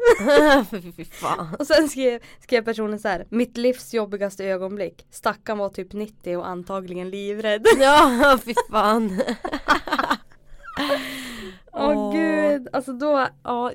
Och 1.59 1.67
sen 1.67 1.89
skrev, 1.89 2.21
skrev 2.43 2.65
personen 2.65 2.99
så 2.99 3.09
här, 3.09 3.27
mitt 3.29 3.57
livs 3.57 3.95
jobbigaste 3.95 4.45
ögonblick. 4.45 5.07
Stackaren 5.11 5.59
var 5.59 5.69
typ 5.69 5.93
90 5.93 6.37
och 6.37 6.49
antagligen 6.49 7.11
livrädd. 7.11 7.67
Ja, 7.81 8.39
fy 8.45 8.55
fan. 8.71 9.21
Åh 11.77 11.99
Åh. 11.99 12.13
gud, 12.13 12.69
alltså 12.73 12.93
då, 12.93 13.27
ja, 13.45 13.73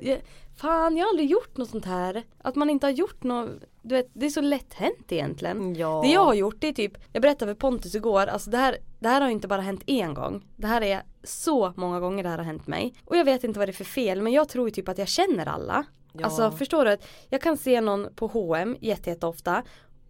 fan 0.56 0.96
jag 0.96 1.04
har 1.04 1.10
aldrig 1.10 1.30
gjort 1.30 1.56
något 1.56 1.68
sånt 1.68 1.84
här. 1.84 2.22
Att 2.38 2.54
man 2.54 2.70
inte 2.70 2.86
har 2.86 2.92
gjort 2.92 3.22
något, 3.22 3.50
du 3.82 3.94
vet, 3.94 4.10
det 4.12 4.26
är 4.26 4.30
så 4.30 4.40
lätt 4.40 4.74
hänt 4.74 5.12
egentligen. 5.12 5.74
Ja. 5.74 6.00
Det 6.04 6.08
jag 6.08 6.24
har 6.24 6.34
gjort 6.34 6.56
det 6.60 6.68
är 6.68 6.72
typ, 6.72 6.92
jag 7.12 7.22
berättade 7.22 7.54
för 7.54 7.60
Pontus 7.60 7.94
igår, 7.94 8.26
alltså 8.26 8.50
det 8.50 8.58
här, 8.58 8.76
det 8.98 9.08
här 9.08 9.20
har 9.20 9.28
inte 9.28 9.48
bara 9.48 9.60
hänt 9.60 9.82
en 9.86 10.14
gång. 10.14 10.44
Det 10.56 10.66
här 10.66 10.82
är 10.82 11.02
så 11.24 11.72
många 11.76 12.00
gånger 12.00 12.22
det 12.22 12.28
här 12.28 12.38
har 12.38 12.44
hänt 12.44 12.66
mig. 12.66 12.94
Och 13.04 13.16
jag 13.16 13.24
vet 13.24 13.44
inte 13.44 13.58
vad 13.58 13.68
det 13.68 13.72
är 13.72 13.74
för 13.74 13.84
fel, 13.84 14.22
men 14.22 14.32
jag 14.32 14.48
tror 14.48 14.68
ju 14.68 14.70
typ 14.70 14.88
att 14.88 14.98
jag 14.98 15.08
känner 15.08 15.48
alla. 15.48 15.84
Ja. 16.12 16.24
Alltså 16.24 16.50
förstår 16.50 16.84
du? 16.84 16.96
Jag 17.28 17.40
kan 17.40 17.56
se 17.56 17.80
någon 17.80 18.08
på 18.14 18.26
H&M 18.26 18.76
jätteofta 18.80 19.62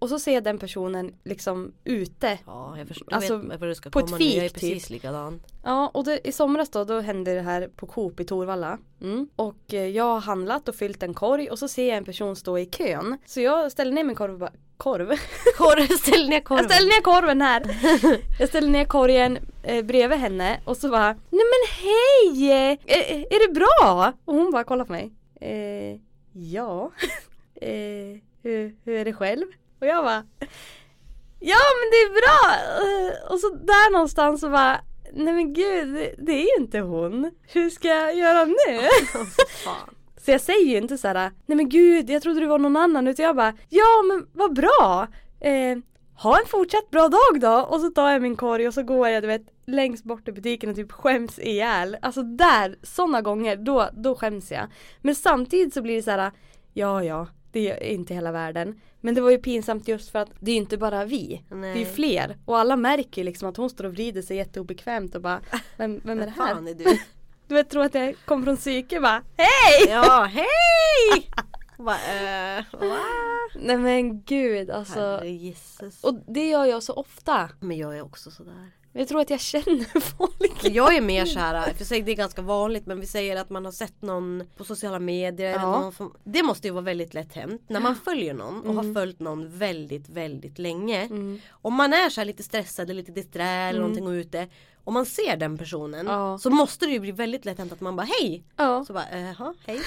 och 0.02 0.08
så 0.08 0.18
ser 0.18 0.34
jag 0.34 0.44
den 0.44 0.58
personen 0.58 1.14
liksom 1.24 1.72
ute. 1.84 2.38
Ja, 2.46 2.78
jag 2.78 2.88
förstår. 2.88 3.12
Alltså, 3.12 3.32
jag 3.32 3.58
vet 3.58 3.60
du 3.60 3.74
ska 3.74 3.90
på 3.90 3.98
ett 3.98 4.04
komma 4.04 4.18
nu. 4.18 4.24
Jag 4.24 4.36
är 4.36 4.40
fik, 4.40 4.52
precis 4.52 4.82
typ. 4.82 4.90
likadan. 4.90 5.42
Ja 5.64 5.90
och 5.94 6.04
det, 6.04 6.28
i 6.28 6.32
somras 6.32 6.70
då, 6.70 6.84
då 6.84 7.00
hände 7.00 7.34
det 7.34 7.40
här 7.40 7.68
på 7.76 7.86
Coop 7.86 8.20
i 8.20 8.24
Torvalla. 8.24 8.78
Mm. 9.00 9.28
Och 9.36 9.74
eh, 9.74 9.86
jag 9.86 10.04
har 10.04 10.20
handlat 10.20 10.68
och 10.68 10.74
fyllt 10.74 11.02
en 11.02 11.14
korg 11.14 11.50
och 11.50 11.58
så 11.58 11.68
ser 11.68 11.88
jag 11.88 11.96
en 11.96 12.04
person 12.04 12.36
stå 12.36 12.58
i 12.58 12.66
kön. 12.66 13.18
Så 13.26 13.40
jag 13.40 13.72
ställer 13.72 13.92
ner 13.92 14.04
min 14.04 14.16
korv 14.16 14.32
och 14.32 14.38
bara, 14.38 14.52
korv? 14.76 15.08
Korv, 15.58 15.86
ställ 15.86 16.28
ner 16.28 16.40
korven. 16.40 16.64
Jag 16.64 16.72
ställer 16.72 16.88
ner 16.88 17.02
korven 17.02 17.40
här. 17.40 17.62
Jag 18.38 18.48
ställer 18.48 18.68
ner 18.68 18.84
korgen 18.84 19.38
eh, 19.62 19.84
bredvid 19.84 20.18
henne 20.18 20.60
och 20.64 20.76
så 20.76 20.88
bara 20.88 21.12
Nej 21.12 21.44
men 21.52 21.68
hej! 21.68 22.50
Eh, 22.86 23.22
är 23.22 23.48
det 23.48 23.54
bra? 23.54 24.12
Och 24.24 24.34
hon 24.34 24.50
bara 24.50 24.64
kollar 24.64 24.84
på 24.84 24.92
mig. 24.92 25.12
Eh, 25.40 26.00
ja. 26.32 26.90
eh, 27.54 28.18
hur, 28.42 28.76
hur 28.84 28.94
är 28.94 29.04
det 29.04 29.12
själv? 29.12 29.46
Och 29.83 29.88
jag 29.88 30.05
bara 30.05 30.25
Ja 31.40 31.59
men 31.79 31.88
det 31.90 32.01
är 32.07 32.12
bra! 32.21 32.40
Och 33.33 33.40
så 33.40 33.49
där 33.49 33.92
någonstans 33.92 34.40
så 34.40 34.49
bara 34.51 34.81
Nej 35.12 35.35
men 35.35 35.53
gud, 35.53 35.95
det, 35.95 36.14
det 36.18 36.33
är 36.33 36.59
ju 36.59 36.62
inte 36.64 36.79
hon. 36.79 37.31
Hur 37.42 37.71
ska 37.71 37.88
jag 37.88 38.16
göra 38.16 38.45
nu? 38.45 38.88
Så 40.16 40.31
jag 40.31 40.40
säger 40.40 40.66
ju 40.66 40.77
inte 40.77 40.99
så 40.99 41.09
här, 41.09 41.31
nej 41.47 41.57
men 41.57 41.68
gud 41.68 42.11
jag 42.11 42.23
trodde 42.23 42.40
det 42.40 42.47
var 42.47 42.59
någon 42.59 42.77
annan 42.77 43.09
utan 43.09 43.25
jag 43.25 43.37
bara, 43.37 43.55
ja 43.68 44.03
men 44.09 44.27
vad 44.33 44.55
bra! 44.55 45.07
Eh, 45.40 45.79
ha 46.14 46.38
en 46.38 46.47
fortsatt 46.47 46.90
bra 46.90 47.09
dag 47.09 47.40
då! 47.40 47.66
Och 47.71 47.81
så 47.81 47.88
tar 47.88 48.11
jag 48.11 48.23
min 48.23 48.37
korg 48.37 48.68
och 48.68 48.75
så 48.75 48.83
går 48.83 49.09
jag 49.09 49.23
du 49.23 49.27
vet 49.27 49.47
längst 49.66 50.05
bort 50.05 50.29
i 50.29 50.33
butiken 50.33 50.71
och 50.71 50.77
typ 50.77 50.92
skäms 50.92 51.38
ihjäl. 51.38 51.97
Alltså 52.03 52.23
där, 52.23 52.77
sådana 52.83 53.23
gånger, 53.23 53.57
då, 53.57 53.88
då 53.92 54.14
skäms 54.14 54.51
jag. 54.51 54.66
Men 55.01 55.14
samtidigt 55.14 55.75
så 55.75 55.83
blir 55.83 55.97
det 55.97 56.03
så 56.03 56.11
här, 56.11 56.33
ja 56.73 57.05
ja, 57.05 57.27
det 57.52 57.70
är 57.70 57.82
inte 57.82 58.14
hela 58.14 58.32
världen. 58.32 58.80
Men 59.00 59.14
det 59.14 59.20
var 59.20 59.30
ju 59.30 59.38
pinsamt 59.38 59.88
just 59.88 60.10
för 60.10 60.18
att 60.18 60.28
det 60.40 60.50
är 60.50 60.54
ju 60.54 60.60
inte 60.60 60.76
bara 60.78 61.04
vi. 61.04 61.42
Det 61.48 61.54
är 61.54 61.58
ju 61.58 61.84
Nej. 61.84 61.94
fler. 61.94 62.36
Och 62.44 62.58
alla 62.58 62.76
märker 62.76 63.22
ju 63.22 63.24
liksom 63.24 63.48
att 63.48 63.56
hon 63.56 63.70
står 63.70 63.84
och 63.84 63.92
vrider 63.92 64.22
sig 64.22 64.36
jätteobekvämt 64.36 65.14
och 65.14 65.22
bara, 65.22 65.40
vem, 65.76 66.00
vem 66.04 66.20
är 66.20 66.26
det 66.26 66.30
här? 66.30 66.54
fan 66.54 66.68
är 66.68 66.74
du? 66.74 66.84
Du 67.46 67.54
vet, 67.54 67.70
tror 67.70 67.82
att 67.84 67.94
jag 67.94 68.16
kommer 68.24 68.44
från 68.44 68.56
psyke 68.56 69.00
bara, 69.00 69.22
hej! 69.36 69.88
Ja, 69.88 70.30
hej! 70.32 71.30
Bara, 71.76 72.64
va? 72.88 72.98
Nej 73.54 73.76
men 73.76 74.22
gud 74.22 74.70
alltså. 74.70 75.00
Herregisses. 75.00 76.04
Och 76.04 76.14
det 76.26 76.48
gör 76.48 76.64
jag 76.64 76.82
så 76.82 76.92
ofta. 76.92 77.50
Men 77.60 77.76
jag 77.76 77.96
är 77.98 78.02
också 78.02 78.30
sådär. 78.30 78.70
Jag 78.94 79.09
tror 79.09 79.20
att 79.20 79.31
jag 79.31 79.40
känner 79.40 80.00
folk. 80.18 80.64
Jag 80.64 80.96
är 80.96 81.00
mer 81.00 81.24
så 81.26 81.38
här, 81.38 81.72
för 81.72 81.85
sig 81.85 82.02
det 82.02 82.12
är 82.12 82.16
ganska 82.16 82.42
vanligt 82.42 82.87
men 82.87 83.00
vi 83.00 83.07
säger 83.07 83.37
att 83.37 83.50
man 83.50 83.64
har 83.64 83.72
sett 83.72 84.02
någon 84.02 84.44
på 84.57 84.64
sociala 84.64 84.98
medier. 84.98 85.50
eller 85.50 85.61
Ja. 85.62 85.81
Någon 85.81 85.92
som, 85.92 86.12
det 86.24 86.42
måste 86.42 86.68
ju 86.68 86.72
vara 86.72 86.85
väldigt 86.85 87.14
lätt 87.14 87.33
hänt. 87.35 87.62
När 87.68 87.81
man 87.81 87.96
följer 87.96 88.35
någon 88.35 88.61
och 88.66 88.74
har 88.74 88.94
följt 88.94 89.20
någon 89.20 89.59
väldigt 89.59 90.09
väldigt 90.09 90.59
länge. 90.59 91.09
Om 91.50 91.74
man 91.74 91.92
är 91.92 92.11
så 92.11 92.24
lite 92.24 92.42
stressad 92.42 92.90
eller 92.90 93.00
lite 93.00 93.12
disträ 93.12 93.44
eller 93.48 93.81
någonting 93.81 94.07
och 94.07 94.11
ute. 94.11 94.48
Om 94.85 94.94
man 94.94 95.07
ser 95.07 95.37
den 95.37 95.59
personen 95.59 96.07
Ja. 96.07 96.38
så 96.38 96.50
måste 96.50 96.87
det 96.87 96.92
ju 96.92 97.00
bli 97.00 97.12
väldigt 97.12 97.44
lätt 97.44 97.59
hänt 97.59 97.72
att 97.72 97.81
man 97.81 97.96
bara 97.96 98.07
hej. 98.20 98.44
Ja. 98.57 98.85
Så 98.85 98.92
bara 98.92 99.18
jaha 99.20 99.55
hej. 99.66 99.81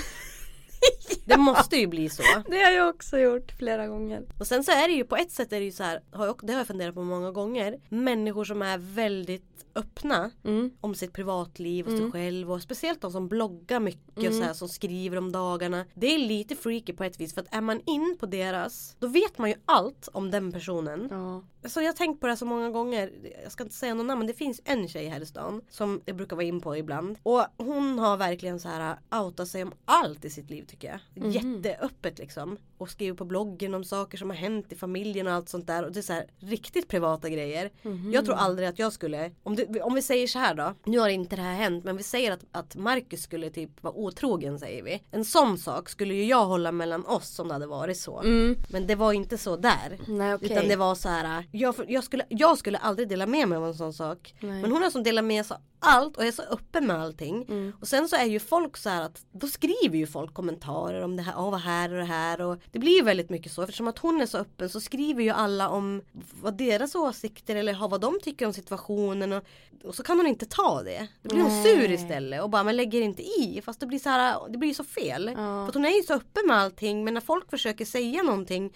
Det 1.26 1.38
måste 1.38 1.78
ju 1.78 1.88
bli 1.88 2.10
så. 2.10 2.24
Det 2.48 2.64
har 2.64 2.72
jag 2.72 2.90
också 2.90 3.18
gjort 3.18 3.52
flera 3.52 3.88
gånger. 3.88 4.24
Och 4.40 4.48
sen 4.48 4.64
så 4.64 4.72
är 4.72 4.88
det 4.88 4.94
ju 4.94 5.04
på 5.04 5.16
ett 5.16 5.32
sätt 5.32 5.54
är 5.54 5.60
det 5.60 5.66
ju 5.66 5.72
så 5.72 5.84
här, 5.84 6.00
har 6.12 6.26
jag, 6.26 6.40
det 6.44 6.54
har 6.54 6.60
jag 6.60 6.68
funderat 6.68 6.96
på 6.96 7.04
många 7.04 7.32
gånger. 7.32 7.80
Människor 7.90 8.46
som 8.46 8.62
är 8.62 8.78
väldigt 8.78 9.65
öppna 9.76 10.32
Mm. 10.44 10.72
om 10.82 10.96
sitt 10.96 11.14
privatliv 11.14 11.86
och 11.88 11.98
sig 11.98 12.12
själv 12.12 12.52
och 12.52 12.62
speciellt 12.62 13.02
de 13.02 13.12
som 13.12 13.28
bloggar 13.28 13.80
mycket 13.80 14.18
och 14.18 14.24
så 14.24 14.30
Mm. 14.30 14.42
här, 14.42 14.54
som 14.54 14.70
skriver 14.70 15.18
om 15.18 15.32
dagarna. 15.32 15.86
Det 15.94 16.16
är 16.16 16.18
lite 16.20 16.56
freaky 16.56 16.94
på 16.94 17.04
ett 17.04 17.20
vis 17.20 17.34
för 17.34 17.42
att 17.42 17.56
är 17.56 17.62
man 17.62 17.82
in 17.86 18.18
på 18.20 18.26
deras 18.26 18.96
då 19.00 19.08
vet 19.08 19.38
man 19.38 19.50
ju 19.50 19.56
allt 19.66 20.10
om 20.14 20.32
den 20.32 20.52
personen. 20.52 21.08
Ja. 21.12 21.44
Så 21.70 21.82
jag 21.82 21.88
har 21.88 21.94
tänkt 21.94 22.22
på 22.22 22.28
det 22.28 22.38
så 22.38 22.46
många 22.46 22.70
gånger. 22.70 23.12
Jag 23.44 23.52
ska 23.52 23.64
inte 23.64 23.76
säga 23.76 23.94
någon 23.94 24.08
namn 24.08 24.20
men 24.20 24.28
det 24.28 24.34
finns 24.34 24.62
en 24.66 24.88
tjej 24.88 25.08
här 25.08 25.22
i 25.22 25.26
stan 25.26 25.62
som 25.70 26.02
jag 26.06 26.16
brukar 26.16 26.36
vara 26.36 26.46
in 26.46 26.62
på 26.62 26.78
ibland. 26.78 27.18
Och 27.24 27.46
hon 27.58 28.00
har 28.00 28.18
verkligen 28.18 28.60
så 28.60 28.68
här 28.70 28.98
outat 29.24 29.48
sig 29.48 29.64
om 29.64 29.72
allt 29.86 30.26
i 30.26 30.30
sitt 30.30 30.50
liv 30.50 30.64
tycker 30.68 30.88
jag. 30.88 31.00
Jätteöppet 31.32 32.18
liksom. 32.20 32.58
Och 32.78 32.90
skriver 32.90 33.18
på 33.18 33.26
bloggen 33.26 33.74
om 33.74 33.84
saker 33.84 34.18
som 34.18 34.30
har 34.30 34.38
hänt 34.38 34.72
i 34.74 34.76
familjen 34.76 35.28
och 35.28 35.34
allt 35.34 35.50
sånt 35.50 35.68
där. 35.68 35.84
Och 35.86 35.92
det 35.92 36.00
är 36.00 36.02
så 36.02 36.14
här 36.14 36.26
riktigt 36.40 36.88
privata 36.88 37.30
grejer. 37.30 37.72
Jag 38.14 38.26
tror 38.26 38.36
aldrig 38.36 38.68
att 38.68 38.80
jag 38.80 38.94
skulle, 38.94 39.32
om, 39.44 39.56
det, 39.56 39.65
om 39.84 39.94
vi 39.94 40.02
säger 40.02 40.28
så 40.28 40.40
här 40.40 40.56
då. 40.56 40.74
Nu 40.84 41.00
har 41.00 41.10
inte 41.10 41.36
det 41.36 41.42
här 41.42 41.54
hänt 41.56 41.84
men 41.84 41.98
vi 41.98 42.04
säger 42.04 42.32
att, 42.32 42.46
att 42.52 42.76
Marcus 42.76 43.22
skulle 43.24 43.50
typ 43.50 43.84
vara 43.84 43.94
otrogen 43.94 44.60
säger 44.60 44.84
vi. 44.84 45.02
En 45.12 45.26
sån 45.26 45.58
sak 45.58 45.90
skulle 45.90 46.14
ju 46.14 46.26
jag 46.26 46.46
hålla 46.46 46.72
mellan 46.72 47.06
oss 47.06 47.40
om 47.40 47.48
det 47.48 47.54
hade 47.54 47.68
varit 47.68 47.98
så. 47.98 48.22
Men 48.70 48.88
det 48.88 48.96
var 48.96 49.14
inte 49.14 49.38
så 49.38 49.58
där. 49.58 50.00
Nej 50.08 50.34
okej. 50.34 50.52
Utan 50.52 50.68
det 50.68 50.76
var 50.76 50.96
så 50.96 51.10
här, 51.10 51.46
jag, 51.52 51.76
jag, 51.88 52.04
skulle, 52.04 52.26
jag 52.30 52.58
skulle 52.58 52.78
aldrig 52.78 53.10
dela 53.10 53.26
med 53.26 53.48
mig 53.48 53.58
av 53.58 53.66
en 53.66 53.74
sån 53.74 53.94
sak. 53.94 54.36
Nej. 54.40 54.62
Men 54.62 54.72
hon 54.72 54.84
är 54.84 54.90
som 54.90 55.04
delar 55.04 55.22
med 55.22 55.46
sig 55.46 55.58
allt 55.86 56.18
och 56.18 56.26
är 56.26 56.32
så 56.32 56.42
öppen 56.42 56.88
med 56.88 57.02
allting. 57.02 57.46
Mm. 57.50 57.74
Och 57.82 57.88
sen 57.88 58.10
så 58.10 58.16
är 58.16 58.26
ju 58.26 58.40
folk 58.40 58.78
så 58.78 58.90
här 58.90 59.02
att 59.02 59.26
då 59.32 59.48
skriver 59.48 59.98
ju 59.98 60.08
folk 60.08 60.34
kommentarer 60.34 61.02
om 61.02 61.16
det 61.16 61.22
här, 61.24 61.34
åh 61.38 61.52
vad 61.52 61.60
här 61.60 61.92
och 61.92 61.98
det 61.98 62.06
här 62.06 62.42
och 62.42 62.58
det 62.72 62.80
blir 62.80 62.96
ju 62.98 63.02
väldigt 63.02 63.30
mycket 63.30 63.52
så 63.52 63.62
eftersom 63.62 63.88
att 63.88 64.00
hon 64.00 64.22
är 64.22 64.26
så 64.26 64.38
öppen 64.38 64.70
så 64.70 64.82
skriver 64.82 65.24
ju 65.24 65.30
alla 65.30 65.70
om 65.70 66.02
vad 66.42 66.58
deras 66.58 66.96
åsikter 66.96 67.56
eller 67.56 67.88
vad 67.88 68.02
de 68.02 68.20
tycker 68.24 68.46
om 68.46 68.54
situationen 68.54 69.34
och, 69.34 69.44
och 69.84 69.96
så 69.96 70.04
kan 70.04 70.18
hon 70.18 70.28
inte 70.28 70.46
ta 70.46 70.84
det. 70.84 71.08
Då 71.22 71.30
blir 71.30 71.44
hon 71.44 71.52
Nej. 71.52 71.64
sur 71.64 71.92
istället 71.92 72.44
och 72.44 72.50
bara 72.50 72.64
men 72.64 72.76
lägger 72.76 73.02
inte 73.02 73.24
i 73.24 73.62
fast 73.66 73.80
det 73.80 73.86
blir 73.86 74.00
så 74.00 74.10
här, 74.10 74.50
det 74.50 74.58
blir 74.58 74.74
så 74.74 74.84
fel. 74.84 75.28
Ja. 75.28 75.36
För 75.36 75.68
att 75.68 75.74
hon 75.74 75.86
är 75.86 75.98
ju 75.98 76.04
så 76.04 76.14
öppen 76.14 76.48
med 76.48 76.58
allting 76.58 77.04
men 77.04 77.14
när 77.14 77.22
folk 77.22 77.50
försöker 77.50 77.86
säga 77.86 78.24
någonting 78.24 78.74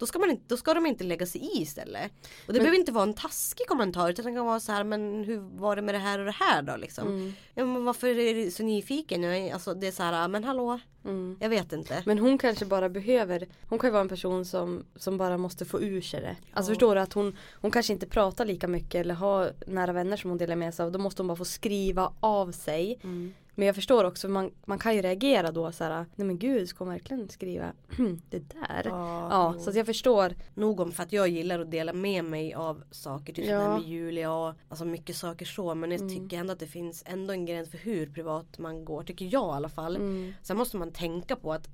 Då 0.00 0.06
ska, 0.06 0.18
man 0.18 0.30
inte, 0.30 0.42
då 0.46 0.56
ska 0.56 0.74
de 0.74 0.86
inte 0.86 1.04
lägga 1.04 1.26
sig 1.26 1.40
i 1.40 1.62
istället. 1.62 2.12
Och 2.46 2.52
det 2.52 2.58
behöver 2.58 2.78
inte 2.78 2.92
vara 2.92 3.02
en 3.02 3.14
taskig 3.14 3.66
kommentar 3.66 4.10
utan 4.10 4.24
det 4.24 4.32
kan 4.32 4.46
vara 4.46 4.60
så 4.60 4.72
här 4.72 4.84
men 4.84 5.24
hur 5.24 5.38
var 5.38 5.76
det 5.76 5.82
med 5.82 5.94
det 5.94 5.98
här 5.98 6.18
och 6.18 6.24
det 6.24 6.36
här 6.38 6.62
då 6.62 6.76
liksom. 6.76 7.08
Mm. 7.08 7.32
Ja, 7.54 7.64
men 7.64 7.84
varför 7.84 8.18
är 8.18 8.34
du 8.34 8.50
så 8.50 8.62
nyfiken? 8.62 9.52
Alltså 9.52 9.74
det 9.74 9.86
är 9.86 9.92
så 9.92 10.02
här 10.02 10.28
men 10.28 10.44
hallå. 10.44 10.80
Mm. 11.04 11.36
Jag 11.40 11.48
vet 11.48 11.72
inte. 11.72 12.02
Men 12.06 12.18
hon 12.18 12.38
kanske 12.38 12.64
bara 12.64 12.88
behöver, 12.88 13.48
hon 13.68 13.78
kan 13.78 13.88
ju 13.88 13.92
vara 13.92 14.02
en 14.02 14.08
person 14.08 14.44
som, 14.44 14.84
som 14.96 15.18
bara 15.18 15.38
måste 15.38 15.64
få 15.64 15.80
ur 15.80 16.00
sig 16.00 16.20
det. 16.20 16.36
Alltså 16.52 16.70
förstår 16.70 16.94
du 16.94 17.00
att 17.00 17.12
hon, 17.12 17.36
hon 17.52 17.70
kanske 17.70 17.92
inte 17.92 18.06
pratar 18.06 18.44
lika 18.44 18.68
mycket 18.68 18.94
eller 18.94 19.14
har 19.14 19.52
nära 19.66 19.92
vänner 19.92 20.16
som 20.16 20.30
hon 20.30 20.38
delar 20.38 20.56
med 20.56 20.74
sig 20.74 20.84
av. 20.84 20.92
Då 20.92 20.98
måste 20.98 21.22
hon 21.22 21.26
bara 21.26 21.36
få 21.36 21.44
skriva 21.44 22.12
av 22.20 22.52
sig. 22.52 23.00
Mm. 23.02 23.34
Men 23.54 23.66
jag 23.66 23.74
förstår 23.74 24.04
också, 24.04 24.28
man, 24.28 24.50
man 24.66 24.78
kan 24.78 24.94
ju 24.94 25.02
reagera 25.02 25.52
då 25.52 25.72
så 25.72 25.84
här, 25.84 26.06
nej 26.14 26.26
men 26.26 26.38
gud 26.38 26.68
ska 26.68 26.84
hon 26.84 26.92
verkligen 26.92 27.28
skriva 27.28 27.72
det 28.30 28.38
där? 28.38 28.82
Ja, 28.84 29.54
så 29.58 29.70
att 29.70 29.76
jag 29.76 29.86
förstår. 29.86 30.34
Nog 30.54 30.80
om 30.80 30.92
för 30.92 31.02
att 31.02 31.12
jag 31.12 31.28
gillar 31.28 31.60
att 31.60 31.70
dela 31.70 31.92
med 31.92 32.24
mig 32.24 32.54
av 32.54 32.82
saker. 32.90 33.32
Typ 33.32 33.46
Ja. 33.46 33.52
ja. 33.52 33.78
med 33.78 33.88
Julia 33.88 34.32
och 34.32 34.54
alltså 34.68 34.84
mycket 34.84 35.16
saker 35.16 35.46
så. 35.46 35.74
Men 35.74 35.90
jag 35.90 36.08
tycker 36.08 36.38
ändå 36.38 36.52
att 36.52 36.58
det 36.58 36.66
finns 36.66 37.02
ändå 37.06 37.32
en 37.32 37.46
gräns 37.46 37.70
för 37.70 37.78
hur 37.78 38.06
privat 38.06 38.58
man 38.58 38.84
går. 38.84 39.02
Tycker 39.02 39.24
jag 39.24 39.54
i 39.54 39.56
alla 39.56 39.68
fall. 39.68 39.96
Mm. 39.96 40.32
Sen 40.42 40.56
måste 40.56 40.76
man 40.76 40.92
tänka 40.92 41.36
på 41.36 41.52
att 41.52 41.68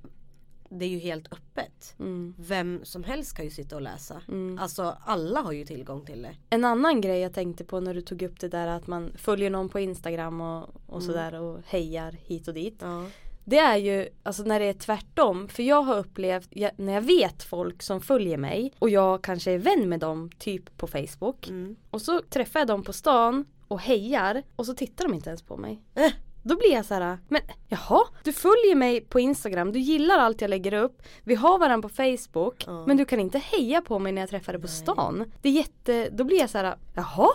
det 0.70 0.84
är 0.84 0.88
ju 0.88 0.98
helt 0.98 1.32
öppet. 1.32 1.94
Mm. 1.98 2.34
Vem 2.38 2.80
som 2.84 3.04
helst 3.04 3.36
kan 3.36 3.44
ju 3.44 3.50
sitta 3.50 3.76
och 3.76 3.82
läsa. 3.82 4.22
Alltså 4.58 4.96
alla 5.00 5.40
har 5.40 5.52
ju 5.52 5.64
tillgång 5.64 6.06
till 6.06 6.22
det. 6.22 6.36
En 6.50 6.64
annan 6.64 7.00
grej 7.00 7.20
jag 7.20 7.32
tänkte 7.32 7.64
på 7.64 7.80
när 7.80 7.94
du 7.94 8.00
tog 8.00 8.22
upp 8.22 8.40
det 8.40 8.48
där 8.48 8.66
att 8.66 8.86
man 8.86 9.12
följer 9.18 9.50
någon 9.50 9.68
på 9.68 9.80
Instagram 9.80 10.40
och, 10.40 10.68
och 10.86 11.02
sådär 11.02 11.40
och 11.40 11.60
hejar 11.66 12.12
hit 12.12 12.48
och 12.48 12.54
dit. 12.54 12.78
Ja. 12.80 13.04
Det 13.48 13.58
är 13.58 13.76
ju 13.76 14.08
alltså 14.22 14.42
när 14.42 14.60
det 14.60 14.66
är 14.66 14.72
tvärtom. 14.72 15.48
För 15.48 15.62
jag 15.62 15.82
har 15.82 15.98
upplevt 15.98 16.48
jag, 16.50 16.70
när 16.76 16.92
jag 16.92 17.02
vet 17.02 17.42
folk 17.42 17.82
som 17.82 18.00
följer 18.00 18.36
mig 18.36 18.72
och 18.78 18.90
jag 18.90 19.22
kanske 19.22 19.52
är 19.52 19.58
vän 19.58 19.88
med 19.88 20.00
dem 20.00 20.30
typ 20.38 20.76
på 20.76 20.86
Facebook. 20.86 21.48
Mm. 21.48 21.76
Och 21.90 22.02
så 22.02 22.20
träffar 22.30 22.60
jag 22.60 22.66
dem 22.66 22.82
på 22.82 22.92
stan 22.92 23.44
och 23.68 23.80
hejar 23.80 24.42
och 24.56 24.66
så 24.66 24.74
tittar 24.74 25.04
de 25.04 25.14
inte 25.14 25.30
ens 25.30 25.42
på 25.42 25.56
mig. 25.56 25.82
Eh. 25.94 26.12
Då 26.48 26.56
blir 26.56 26.72
jag 26.72 26.84
så 26.84 26.94
här, 26.94 27.18
men 27.28 27.40
jaha, 27.68 28.04
du 28.24 28.32
följer 28.32 28.74
mig 28.74 29.00
på 29.00 29.20
Instagram, 29.20 29.72
du 29.72 29.78
gillar 29.78 30.18
allt 30.18 30.40
jag 30.40 30.50
lägger 30.50 30.74
upp, 30.74 31.02
vi 31.24 31.34
har 31.34 31.58
varandra 31.58 31.88
på 31.88 31.94
Facebook, 31.94 32.64
Ja. 32.66 32.84
men 32.86 32.96
du 32.96 33.04
kan 33.04 33.20
inte 33.20 33.38
heja 33.38 33.80
på 33.80 33.98
mig 33.98 34.12
när 34.12 34.22
jag 34.22 34.30
träffar 34.30 34.52
dig 34.52 34.62
på 34.62 34.68
stan. 34.68 35.24
Det 35.42 35.48
är 35.48 35.52
jätte, 35.52 36.08
då 36.10 36.24
blir 36.24 36.38
jag 36.38 36.50
så 36.50 36.58
här, 36.58 36.76
jaha? 36.94 37.28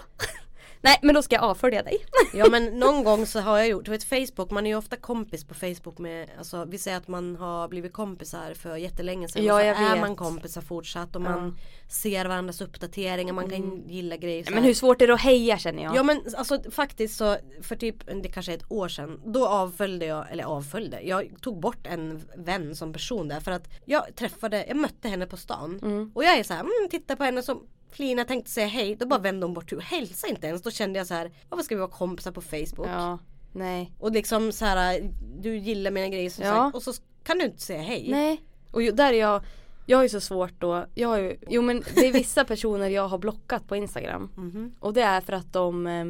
Nej 0.81 0.99
men 1.01 1.15
då 1.15 1.21
ska 1.21 1.35
jag 1.35 1.43
avfölja 1.43 1.83
dig. 1.83 1.97
Ja 2.33 2.49
men 2.49 2.79
någon 2.79 3.03
gång 3.03 3.25
så 3.25 3.39
har 3.39 3.57
jag 3.57 3.67
gjort, 3.67 3.85
du 3.85 3.91
vet 3.91 4.03
Facebook, 4.03 4.51
man 4.51 4.65
är 4.65 4.71
ju 4.71 4.77
ofta 4.77 4.95
kompis 4.95 5.43
på 5.43 5.53
Facebook 5.53 5.97
med, 5.97 6.29
alltså 6.37 6.65
vi 6.65 6.77
säger 6.77 6.97
att 6.97 7.07
man 7.07 7.35
har 7.35 7.67
blivit 7.67 7.93
kompisar 7.93 8.53
för 8.53 8.75
jättelänge 8.75 9.27
sedan. 9.27 9.43
Ja, 9.43 9.53
och 9.53 9.59
så 9.59 9.65
jag 9.65 9.77
är 9.77 9.91
vet. 9.91 9.99
man 9.99 10.15
kompisar 10.15 10.61
fortsatt 10.61 11.15
och 11.15 11.21
man 11.21 11.57
ser 11.89 12.25
varandras 12.25 12.61
uppdateringar, 12.61 13.33
man 13.33 13.49
kan 13.49 13.83
gilla 13.87 14.17
grejer. 14.17 14.43
så 14.43 14.49
Mm. 14.51 14.55
Men 14.61 14.67
hur 14.67 14.73
svårt 14.73 15.01
är 15.01 15.07
det 15.07 15.13
att 15.13 15.21
heja 15.21 15.57
känner 15.57 15.83
jag? 15.83 15.95
Ja 15.95 16.03
men 16.03 16.21
alltså 16.37 16.71
faktiskt 16.71 17.17
så 17.17 17.37
för 17.61 17.75
typ 17.75 17.95
det 18.23 18.29
kanske 18.29 18.51
är 18.51 18.57
ett 18.57 18.71
år 18.71 18.87
sedan 18.87 19.21
Då 19.25 19.47
avföljde 19.47 20.05
jag, 20.05 20.31
eller 20.31 20.43
avföljde 20.43 21.01
Jag 21.01 21.31
tog 21.41 21.59
bort 21.59 21.87
en 21.87 22.21
vän 22.35 22.75
som 22.75 22.93
person 22.93 23.27
där 23.27 23.39
för 23.39 23.51
att 23.51 23.69
Jag 23.85 24.15
träffade, 24.15 24.65
jag 24.67 24.77
mötte 24.77 25.07
henne 25.09 25.25
på 25.25 25.37
stan 25.37 25.79
Mm. 25.81 26.11
Och 26.15 26.23
jag 26.23 26.37
är 26.37 26.43
så 26.43 26.53
här, 26.53 26.59
mm, 26.59 26.89
tittar 26.89 27.15
på 27.15 27.23
henne 27.23 27.43
som 27.43 27.67
Flina 27.91 28.25
tänkte 28.25 28.51
säga 28.51 28.67
hej, 28.67 28.95
då 28.95 29.06
bara 29.06 29.19
vände 29.19 29.45
hon 29.45 29.54
bort 29.54 29.71
huvudet, 29.71 29.89
hälsa 29.89 30.27
inte 30.27 30.47
ens. 30.47 30.62
Då 30.62 30.71
kände 30.71 30.99
jag 30.99 31.08
så 31.08 31.13
här, 31.13 31.32
varför 31.49 31.63
ska 31.63 31.75
vi 31.75 31.80
vara 31.80 31.91
kompisar 31.91 32.32
på 32.32 32.41
Facebook? 32.41 32.88
Ja, 32.88 33.17
nej. 33.54 33.91
Och 33.99 34.12
liksom 34.12 34.51
så 34.51 34.65
här, 34.65 35.12
du 35.39 35.58
gillar 35.58 35.91
mina 35.91 36.08
grejer 36.10 36.30
som 36.30 36.45
Ja. 36.45 36.51
sagt 36.56 36.75
och 36.75 36.84
så 36.95 37.01
kan 37.23 37.38
du 37.38 37.45
inte 37.45 37.62
säga 37.62 37.82
hej. 37.82 38.08
Nej. 38.12 38.41
Och 38.71 38.82
ju, 38.82 38.91
där 38.91 39.13
är 39.13 39.19
jag, 39.19 39.41
jag 39.86 39.97
har 39.97 40.04
ju 40.04 40.10
så 40.10 40.21
svårt 40.21 40.54
då, 40.60 40.86
jag 40.95 41.08
har 41.10 41.17
ju, 41.17 41.38
jo 41.49 41.62
men 41.62 41.84
det 41.95 42.08
är 42.08 42.12
vissa 42.13 42.45
personer 42.45 42.89
jag 42.89 43.08
har 43.08 43.17
blockat 43.17 43.67
på 43.67 43.75
Instagram. 43.75 44.32
Mhm. 44.38 44.75
Och 44.80 44.93
det 44.93 45.01
är 45.01 45.21
för 45.21 45.34
att 45.34 45.54
de, 45.54 45.88
eh, 45.88 46.06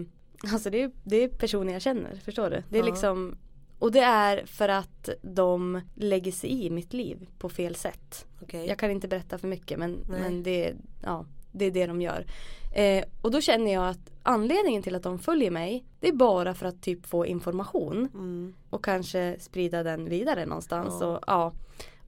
alltså 0.54 0.70
det 0.70 0.82
är, 0.84 0.92
det 1.04 1.24
är 1.24 1.28
personer 1.28 1.74
jag 1.74 1.82
känner, 1.82 2.16
förstår 2.26 2.50
du? 2.50 2.64
Det 2.70 2.78
är 2.80 2.84
Ja. 2.84 2.86
liksom, 2.90 3.38
och 3.80 3.92
det 3.92 4.00
är 4.00 4.46
för 4.46 4.70
att 4.70 5.10
de 5.22 5.82
lägger 5.96 6.32
sig 6.32 6.66
i 6.66 6.70
mitt 6.70 6.94
liv 6.94 7.28
på 7.38 7.50
fel 7.50 7.76
sätt. 7.76 8.26
Okej. 8.42 8.68
Jag 8.68 8.78
kan 8.78 8.92
inte 8.92 9.08
berätta 9.08 9.38
för 9.38 9.48
mycket 9.48 9.80
men, 9.80 9.92
Nej. 10.10 10.20
men 10.22 10.44
det, 10.44 10.74
ja, 11.04 11.26
det 11.52 11.66
är 11.66 11.72
det 11.72 11.86
de 11.88 12.02
gör. 12.02 12.26
Eh, 12.76 13.04
och 13.22 13.32
då 13.32 13.42
känner 13.42 13.74
jag 13.74 13.88
att 13.90 14.12
anledningen 14.24 14.84
till 14.84 14.96
att 14.96 15.04
de 15.04 15.20
följer 15.20 15.52
mig 15.52 15.86
det 16.00 16.08
är 16.08 16.14
bara 16.14 16.54
för 16.54 16.66
att 16.66 16.82
typ 16.82 17.06
få 17.06 17.26
information 17.26 18.10
Mm. 18.14 18.54
och 18.70 18.86
kanske 18.86 19.36
sprida 19.40 19.84
den 19.84 20.10
vidare 20.10 20.46
någonstans. 20.46 20.98
Ja. 21.02 21.08
Och, 21.08 21.24
ja. 21.28 21.54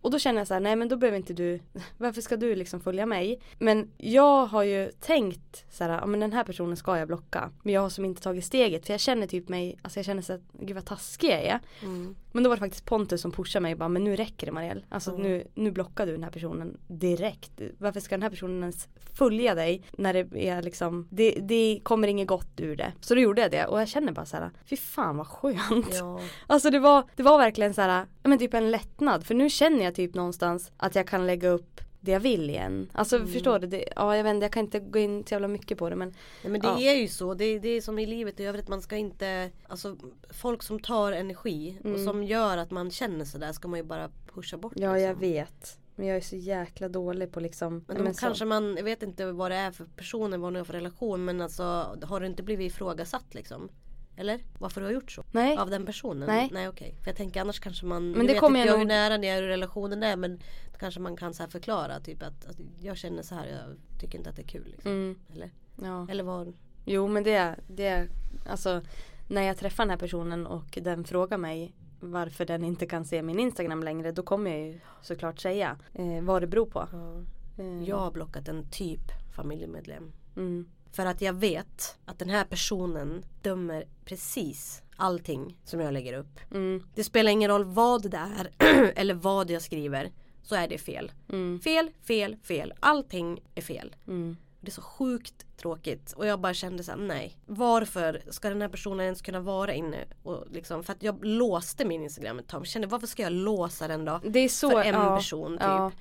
Och 0.03 0.11
då 0.11 0.19
känner 0.19 0.39
jag 0.39 0.47
så 0.47 0.53
här, 0.53 0.61
nej 0.61 0.75
men 0.75 0.87
då 0.87 0.97
behöver 0.97 1.17
inte 1.17 1.33
du, 1.33 1.59
varför 1.97 2.21
ska 2.21 2.37
du 2.37 2.55
liksom 2.55 2.79
följa 2.79 3.05
mig? 3.05 3.39
Men 3.59 3.91
jag 3.97 4.45
har 4.45 4.63
ju 4.63 4.91
tänkt 4.99 5.65
så 5.69 5.83
här, 5.83 5.91
ja 5.91 6.05
men 6.05 6.19
den 6.19 6.33
här 6.33 6.43
personen 6.43 6.77
ska 6.77 6.97
jag 6.97 7.07
blocka. 7.07 7.51
Men 7.63 7.73
jag 7.73 7.81
har 7.81 7.89
som 7.89 8.05
inte 8.05 8.21
tagit 8.21 8.45
steget 8.45 8.85
för 8.85 8.93
jag 8.93 8.99
känner 9.01 9.27
typ 9.27 9.49
mig, 9.49 9.79
alltså 9.81 9.99
jag 9.99 10.05
känner 10.05 10.21
så 10.21 10.33
att, 10.33 10.41
gud 10.53 10.75
vad 10.75 10.85
taskig 10.85 11.29
jag 11.29 11.41
är. 11.43 11.59
Mm. 11.83 12.15
Men 12.31 12.43
då 12.43 12.49
var 12.49 12.55
det 12.55 12.59
faktiskt 12.59 12.85
Pontus 12.85 13.21
som 13.21 13.31
pushade 13.31 13.63
mig 13.63 13.73
och 13.73 13.79
bara, 13.79 13.89
men 13.89 14.03
nu 14.03 14.15
räcker 14.15 14.45
det 14.47 14.51
Marielle. 14.53 14.81
Alltså 14.89 15.11
Ja. 15.11 15.17
nu, 15.17 15.47
nu 15.55 15.71
blockar 15.71 16.05
du 16.05 16.11
den 16.11 16.23
här 16.23 16.31
personen 16.31 16.77
direkt. 16.87 17.61
Varför 17.77 17.99
ska 17.99 18.15
den 18.15 18.23
här 18.23 18.29
personen 18.29 18.59
ens 18.61 18.87
följa 19.13 19.55
dig 19.55 19.83
när 19.97 20.13
det 20.13 20.47
är 20.49 20.61
liksom, 20.61 21.07
det, 21.11 21.31
det 21.31 21.79
kommer 21.83 22.07
inget 22.07 22.27
gott 22.27 22.59
ur 22.59 22.75
det. 22.75 22.93
Så 23.01 23.15
då 23.15 23.21
gjorde 23.21 23.41
jag 23.41 23.51
det 23.51 23.65
och 23.65 23.81
jag 23.81 23.87
känner 23.87 24.11
bara 24.11 24.25
så 24.25 24.37
här, 24.37 24.49
fy 24.65 24.77
fan 24.77 25.17
vad 25.17 25.27
skönt. 25.27 25.93
Ja. 25.93 26.19
Alltså 26.47 26.69
det 26.69 26.79
var, 26.79 27.03
det 27.15 27.23
var 27.23 27.37
verkligen 27.37 27.73
så 27.73 27.81
här, 27.81 28.05
ja, 28.23 28.29
men 28.29 28.39
typ 28.39 28.53
en 28.53 28.71
lättnad. 28.71 29.25
För 29.25 29.35
nu 29.35 29.49
känner 29.49 29.83
jag 29.83 29.92
typ 29.93 30.13
någonstans 30.15 30.71
att 30.77 30.95
jag 30.95 31.07
kan 31.07 31.27
lägga 31.27 31.49
upp 31.49 31.81
det 31.99 32.11
jag 32.11 32.19
vill 32.19 32.49
igen. 32.49 32.89
Alltså 32.93 33.15
Mm. 33.15 33.27
förstår 33.27 33.59
du? 33.59 33.67
Det, 33.67 33.85
ja 33.95 34.17
jag 34.17 34.23
vet 34.23 34.31
inte, 34.33 34.43
jag 34.45 34.51
kan 34.51 34.63
inte 34.63 34.79
gå 34.79 34.99
in 34.99 35.23
så 35.27 35.33
jävla 35.33 35.47
mycket 35.47 35.77
på 35.77 35.89
det 35.89 35.95
men 35.95 36.07
Nej, 36.43 36.51
men 36.51 36.61
det 36.61 36.67
Ja. 36.67 36.79
är 36.79 36.95
ju 36.95 37.07
så, 37.07 37.33
det, 37.33 37.59
det 37.59 37.69
är 37.69 37.81
som 37.81 37.99
i 37.99 38.05
livet 38.05 38.39
i 38.39 38.43
övrigt 38.45 38.67
man 38.67 38.81
ska 38.81 38.95
inte 38.95 39.51
Alltså 39.67 39.97
folk 40.29 40.63
som 40.63 40.79
tar 40.79 41.11
energi 41.11 41.77
och 41.79 41.85
Mm. 41.89 42.05
som 42.05 42.23
gör 42.23 42.57
att 42.57 42.71
man 42.71 42.91
känner 42.91 43.25
sådär 43.25 43.51
ska 43.51 43.67
man 43.67 43.79
ju 43.79 43.83
bara 43.83 44.09
pusha 44.33 44.57
bort 44.57 44.73
ja 44.75 44.93
liksom. 44.93 45.07
jag 45.07 45.15
vet. 45.15 45.77
Men 45.95 46.07
jag 46.07 46.17
är 46.17 46.21
så 46.21 46.35
jäkla 46.35 46.89
dålig 46.89 47.31
på 47.31 47.39
liksom 47.39 47.83
Men 47.87 47.97
då 47.97 48.03
men 48.03 48.13
så- 48.13 48.19
kanske 48.19 48.45
man, 48.45 48.75
jag 48.77 48.83
vet 48.83 49.03
inte 49.03 49.31
vad 49.31 49.51
det 49.51 49.55
är 49.57 49.71
för 49.71 49.85
personer, 49.85 50.37
vad 50.37 50.53
ni 50.53 50.59
har 50.59 50.65
för 50.65 50.73
relation 50.73 51.25
men 51.25 51.41
alltså 51.41 51.63
har 52.03 52.19
du 52.19 52.25
inte 52.27 52.43
blivit 52.43 52.71
ifrågasatt 52.71 53.33
liksom? 53.33 53.69
Eller? 54.15 54.39
Varför 54.59 54.81
du 54.81 54.87
har 54.87 54.93
gjort 54.93 55.11
så? 55.11 55.23
Nej. 55.31 55.57
Av 55.57 55.69
den 55.69 55.85
personen? 55.85 56.27
Nej. 56.27 56.49
Nej 56.51 56.67
okej. 56.67 56.95
För 57.01 57.09
jag 57.09 57.15
tänker 57.17 57.41
annars 57.41 57.59
kanske 57.59 57.85
man, 57.85 58.11
Men 58.11 58.27
det 58.27 58.33
vet 58.33 58.39
kommer 58.39 58.59
inte 58.59 58.67
jag 58.67 58.73
jag 58.73 58.79
hur 58.79 58.85
nog- 58.85 58.87
nära 58.87 59.17
ni 59.17 59.27
är 59.27 59.41
hur 59.41 59.47
relationen 59.47 60.03
är 60.03 60.15
men 60.17 60.37
då 60.71 60.77
kanske 60.79 60.99
man 60.99 61.17
kan 61.17 61.33
så 61.33 61.47
förklara 61.47 61.99
typ 61.99 62.23
att, 62.23 62.45
att 62.45 62.55
jag 62.81 62.97
känner 62.97 63.21
så 63.23 63.35
här, 63.35 63.47
jag 63.47 63.99
tycker 64.01 64.17
inte 64.17 64.29
att 64.29 64.35
det 64.35 64.41
är 64.41 64.47
kul 64.47 64.67
liksom. 64.71 64.91
Mm, 64.91 65.19
Eller? 65.33 65.51
ja. 65.81 66.07
Eller 66.11 66.23
vad? 66.23 66.53
Jo 66.85 67.07
men 67.07 67.23
det, 67.23 67.55
det, 67.67 68.07
alltså 68.49 68.81
när 69.27 69.41
jag 69.41 69.57
träffar 69.57 69.83
den 69.83 69.89
här 69.89 69.97
personen 69.97 70.47
och 70.47 70.77
den 70.81 71.03
frågar 71.03 71.37
mig 71.37 71.73
varför 71.99 72.45
den 72.45 72.63
inte 72.63 72.85
kan 72.85 73.05
se 73.05 73.21
min 73.21 73.39
Instagram 73.39 73.83
längre 73.83 74.11
då 74.11 74.23
kommer 74.23 74.51
jag 74.51 74.59
ju 74.67 74.79
såklart 75.01 75.39
säga 75.39 75.77
eh, 75.93 76.21
vad 76.21 76.41
det 76.41 76.47
beror 76.47 76.65
på. 76.65 76.87
Ja. 76.91 77.21
Eh, 77.63 77.83
Jag 77.83 77.97
har 77.97 78.11
blockat 78.11 78.47
en 78.47 78.69
typ 78.71 79.01
familjemedlem. 79.35 80.11
Mm, 80.35 80.69
För 80.95 81.05
att 81.05 81.21
jag 81.21 81.33
vet 81.33 81.97
att 82.05 82.19
den 82.19 82.29
här 82.29 82.43
personen 82.45 83.25
dömer 83.41 83.85
precis 84.05 84.81
allting 84.97 85.57
som 85.63 85.79
jag 85.79 85.93
lägger 85.93 86.13
upp. 86.13 86.39
mm, 86.51 86.83
Det 86.95 87.03
spelar 87.03 87.31
ingen 87.31 87.49
roll 87.49 87.63
vad 87.65 88.11
det 88.11 88.17
är 88.17 88.49
eller 88.95 89.13
vad 89.13 89.49
jag 89.51 89.61
skriver. 89.61 90.11
Så 90.43 90.55
är 90.55 90.67
det 90.67 90.77
fel. 90.77 91.11
mm, 91.29 91.59
Fel, 91.59 91.89
fel, 92.07 92.37
fel. 92.43 92.73
Allting 92.79 93.41
är 93.55 93.61
fel. 93.61 93.95
mm, 94.07 94.37
Det 94.61 94.67
är 94.69 94.71
så 94.71 94.81
sjukt 94.81 95.45
tråkigt. 95.57 96.13
Och 96.17 96.25
jag 96.27 96.39
bara 96.39 96.53
kände 96.53 96.83
såhär, 96.83 96.97
nej. 96.99 97.37
Varför 97.45 98.21
ska 98.29 98.49
den 98.49 98.61
här 98.61 98.69
personen 98.69 98.99
ens 99.05 99.21
kunna 99.21 99.39
vara 99.39 99.73
inne? 99.73 99.97
Och 100.23 100.45
liksom, 100.51 100.83
för 100.83 100.93
att 100.93 101.03
jag 101.03 101.25
låste 101.25 101.85
min 101.85 102.03
Instagram 102.03 102.39
ett 102.39 102.47
tag. 102.47 102.59
Jag 102.61 102.67
kände, 102.67 102.87
varför 102.87 103.07
ska 103.07 103.23
jag 103.23 103.31
låsa 103.33 103.87
den 103.87 104.05
då? 104.05 104.19
Det 104.23 104.39
är 104.39 104.49
så, 104.49 104.69
för 104.69 104.81
en 104.81 104.93
ja, 104.95 105.15
person 105.17 105.51
typ. 105.51 105.61
ja. 105.61 105.91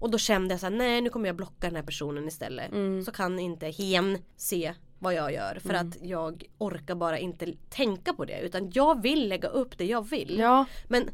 Och 0.00 0.10
då 0.10 0.18
kände 0.18 0.52
jag 0.54 0.60
såhär, 0.60 0.74
nej 0.74 1.00
nu 1.00 1.10
kommer 1.10 1.26
jag 1.28 1.36
blocka 1.36 1.66
den 1.66 1.76
här 1.76 1.82
personen 1.82 2.28
istället. 2.28 2.72
Mm. 2.72 3.04
Så 3.04 3.12
kan 3.12 3.38
inte 3.38 3.66
hen 3.66 4.18
se 4.36 4.74
vad 4.98 5.14
jag 5.14 5.32
gör. 5.32 5.58
För 5.62 5.70
Mm. 5.74 5.88
att 5.88 5.96
jag 6.02 6.44
orkar 6.58 6.94
bara 6.94 7.18
inte 7.18 7.46
tänka 7.68 8.12
på 8.12 8.24
det. 8.24 8.40
Utan 8.40 8.70
jag 8.74 9.02
vill 9.02 9.28
lägga 9.28 9.48
upp 9.48 9.78
det 9.78 9.84
jag 9.84 10.08
vill. 10.10 10.38
Ja, 10.38 10.64
Men 10.88 11.10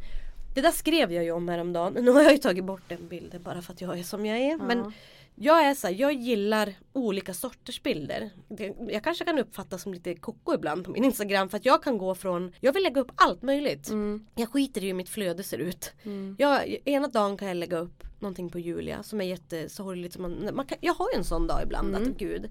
det 0.55 0.61
där 0.61 0.71
skrev 0.71 1.13
jag 1.13 1.25
ju 1.25 1.31
om 1.33 1.49
häromdagen. 1.49 2.05
Nu 2.05 2.11
har 2.11 2.23
jag 2.23 2.33
ju 2.33 2.39
tagit 2.39 2.65
bort 2.65 2.83
den 2.89 3.09
bilden 3.09 3.43
bara 3.43 3.63
för 3.63 3.73
att 3.73 3.81
jag 3.81 3.99
är 3.99 4.03
som 4.03 4.27
jag 4.27 4.39
är. 4.39 4.57
Men 4.59 4.93
jag 5.37 5.67
är 5.67 5.75
så 5.75 5.87
här, 5.87 5.95
jag 5.95 6.13
gillar 6.13 6.75
olika 6.93 7.35
sorters 7.35 7.83
bilder. 7.83 8.31
Det, 8.49 8.75
jag 8.89 9.05
kanske 9.05 9.25
kan 9.25 9.39
uppfattas 9.39 9.83
som 9.83 9.95
lite 9.95 10.15
koko 10.15 10.55
ibland 10.55 10.85
på 10.85 10.91
min 10.91 11.05
Instagram 11.05 11.49
för 11.49 11.57
att 11.57 11.65
jag 11.65 11.83
kan 11.83 11.99
gå 11.99 12.15
från, 12.15 12.53
jag 12.61 12.73
vill 12.73 12.83
lägga 12.83 13.01
upp 13.01 13.13
allt 13.15 13.43
möjligt. 13.43 13.89
mm, 13.89 14.27
Jag 14.35 14.49
skiter 14.49 14.85
i 14.85 14.87
hur 14.87 14.95
mitt 14.95 15.09
flöde 15.09 15.43
ser 15.43 15.59
ut. 15.59 15.93
mm, 16.03 16.37
Jag, 16.39 16.77
ena 16.85 17.09
dagen 17.09 17.37
kan 17.37 17.49
jag 17.49 17.57
lägga 17.57 17.79
upp 17.79 18.03
någonting 18.19 18.51
på 18.51 18.59
Julia 18.59 19.03
som 19.03 19.21
är 19.21 19.25
jättesorgligt. 19.25 20.13
Som 20.15 20.23
man, 20.23 20.51
man 20.55 20.67
kan, 20.67 20.79
jag 20.81 20.95
har 20.95 21.11
ju 21.13 21.19
en 21.19 21.25
sån 21.25 21.47
dag 21.47 21.61
ibland, 21.63 21.89
Mm. 21.97 22.03
att 22.13 22.19
gud. 22.19 22.51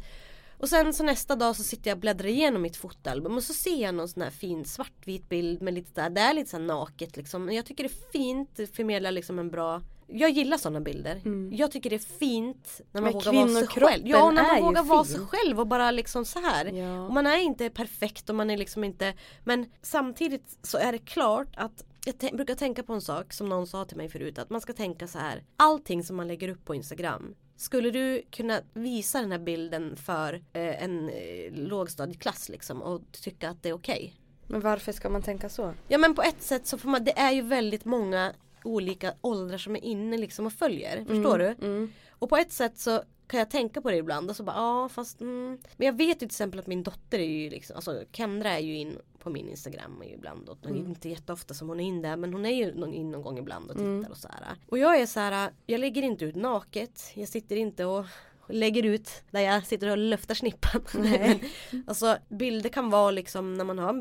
Och 0.58 0.70
sen 0.70 0.94
så 0.94 1.04
nästa 1.04 1.36
dag 1.36 1.56
så 1.56 1.64
sitter 1.64 1.90
jag 1.90 1.96
och 1.96 2.00
bläddrar 2.02 2.28
igenom 2.28 2.62
mitt 2.62 2.78
fotoalbum 2.78 3.36
och 3.38 3.44
så 3.44 3.54
ser 3.54 3.82
jag 3.82 3.96
någon 3.96 4.08
sån 4.10 4.22
här 4.22 4.30
fin 4.30 4.66
svartvit 4.66 5.30
bild 5.30 5.62
med 5.62 5.74
lite 5.74 6.02
där, 6.02 6.10
det 6.10 6.22
är 6.22 6.34
lite 6.34 6.50
så 6.50 6.60
naket 6.60 7.18
liksom. 7.18 7.52
Jag 7.52 7.66
tycker 7.66 7.84
det 7.84 7.90
är 7.90 8.12
fint, 8.12 8.50
det 8.56 8.68
förmedlar 8.76 9.12
liksom 9.12 9.40
en 9.40 9.50
bra 9.50 9.82
jag 10.08 10.30
gillar 10.30 10.58
sådana 10.58 10.82
bilder. 10.82 11.22
Jag 11.52 11.72
tycker 11.72 11.90
det 11.90 11.96
är 11.96 12.18
fint 12.20 12.82
när 12.92 13.02
man 13.02 13.14
Men 13.14 13.14
vågar 13.14 13.34
vara 13.34 13.48
sig 13.48 13.68
själv. 13.68 14.08
Ja, 14.08 14.32
när 14.32 14.44
är 14.44 14.48
man 14.48 14.62
vågar 14.62 14.84
vara 14.84 15.04
sig 15.04 15.20
själv 15.20 15.60
och 15.60 15.68
bara 15.68 15.92
liksom 15.92 16.26
så 16.26 16.40
här. 16.40 16.66
Ja. 16.66 17.02
Och 17.02 17.14
man 17.14 17.28
är 17.28 17.38
inte 17.38 17.70
perfekt 17.70 18.30
och 18.30 18.36
man 18.36 18.50
är 18.50 18.58
liksom 18.58 18.84
inte 18.84 19.14
Men 19.44 19.66
samtidigt 19.82 20.58
så 20.62 20.78
är 20.78 20.92
det 20.92 20.98
klart 20.98 21.48
att 21.58 21.86
jag 22.06 22.36
brukar 22.36 22.56
tänka 22.56 22.84
på 22.84 22.94
en 22.94 23.02
sak 23.02 23.34
som 23.34 23.50
någon 23.50 23.68
sa 23.68 23.86
till 23.86 23.98
mig 23.98 24.10
förut 24.10 24.40
att 24.40 24.50
man 24.50 24.62
ska 24.62 24.74
tänka 24.74 25.08
så 25.08 25.20
här 25.20 25.44
Allting 25.58 26.04
som 26.04 26.16
man 26.16 26.28
lägger 26.28 26.50
upp 26.50 26.66
på 26.66 26.76
Instagram 26.76 27.36
Skulle 27.56 27.92
du 27.92 28.24
kunna 28.32 28.62
visa 28.74 29.22
den 29.22 29.32
här 29.32 29.40
bilden 29.40 29.96
för 29.96 30.34
eh, 30.34 30.84
en 30.84 31.10
eh, 31.10 31.52
lågstadieklass 31.54 32.50
liksom 32.50 32.82
och 32.82 33.02
tycka 33.12 33.50
att 33.50 33.64
det 33.64 33.70
är 33.70 33.74
okej? 33.74 34.14
Men 34.48 34.62
varför 34.62 34.92
ska 34.92 35.10
man 35.10 35.22
tänka 35.22 35.50
så? 35.50 35.74
Ja 35.88 35.98
men 35.98 36.16
på 36.16 36.22
ett 36.22 36.42
sätt 36.42 36.68
så 36.68 36.78
får 36.78 36.90
man, 36.90 37.04
det 37.04 37.20
är 37.20 37.32
ju 37.32 37.42
väldigt 37.42 37.86
många 37.86 38.34
olika 38.66 39.14
åldrar 39.22 39.58
som 39.58 39.76
är 39.76 39.84
inne 39.84 40.18
liksom 40.18 40.46
och 40.46 40.54
följer. 40.54 41.06
Förstår 41.06 41.38
du? 41.38 41.90
Och 42.10 42.30
på 42.30 42.38
ett 42.38 42.52
sätt 42.52 42.78
så 42.78 43.04
kan 43.28 43.40
jag 43.40 43.50
tänka 43.50 43.82
på 43.82 43.92
det 43.92 43.98
ibland 43.98 44.30
och 44.30 44.36
så 44.36 44.44
bara 44.44 44.56
ja 44.56 44.90
fast 44.90 45.22
mm. 45.22 45.58
Men 45.78 45.86
jag 45.86 45.94
vet 45.94 46.10
ju 46.10 46.14
till 46.14 46.26
exempel 46.26 46.60
att 46.60 46.68
min 46.68 46.84
dotter 46.84 47.20
är 47.20 47.24
ju 47.24 47.50
liksom, 47.50 47.76
alltså 47.76 48.04
Kendra 48.12 48.52
är 48.52 48.60
ju 48.60 48.78
in 48.78 48.98
på 49.20 49.30
min 49.30 49.50
Instagram 49.50 50.04
ibland 50.04 50.50
och 50.50 50.58
inte 50.70 51.10
jätteofta 51.10 51.54
som 51.54 51.70
hon 51.70 51.80
är 51.80 51.84
in 51.84 52.02
där 52.02 52.18
men 52.18 52.34
hon 52.34 52.46
är 52.46 52.56
ju 52.56 52.74
någon, 52.74 52.94
in 52.94 53.12
någon 53.12 53.22
gång 53.22 53.38
ibland 53.38 53.72
och 53.72 53.78
tittar 53.78 54.12
och 54.12 54.18
så 54.18 54.28
här. 54.28 54.56
Och 54.68 54.78
jag 54.78 55.02
är 55.02 55.06
så 55.06 55.20
här, 55.20 55.52
jag 55.66 55.80
lägger 55.80 56.02
inte 56.02 56.26
ut 56.26 56.36
naket, 56.36 57.12
jag 57.14 57.28
sitter 57.28 57.56
inte 57.56 57.86
och 57.86 58.06
lägger 58.50 58.86
ut 58.86 59.10
där 59.32 59.40
jag 59.42 59.66
sitter 59.66 59.90
och 59.90 59.98
luftar 59.98 60.36
snippan. 60.36 60.82
Alltså 61.88 62.18
bilder 62.30 62.70
kan 62.70 62.90
vara 62.90 63.12
liksom 63.12 63.54
när 63.54 63.66
man 63.66 63.80
har 63.80 63.90
en 63.90 64.00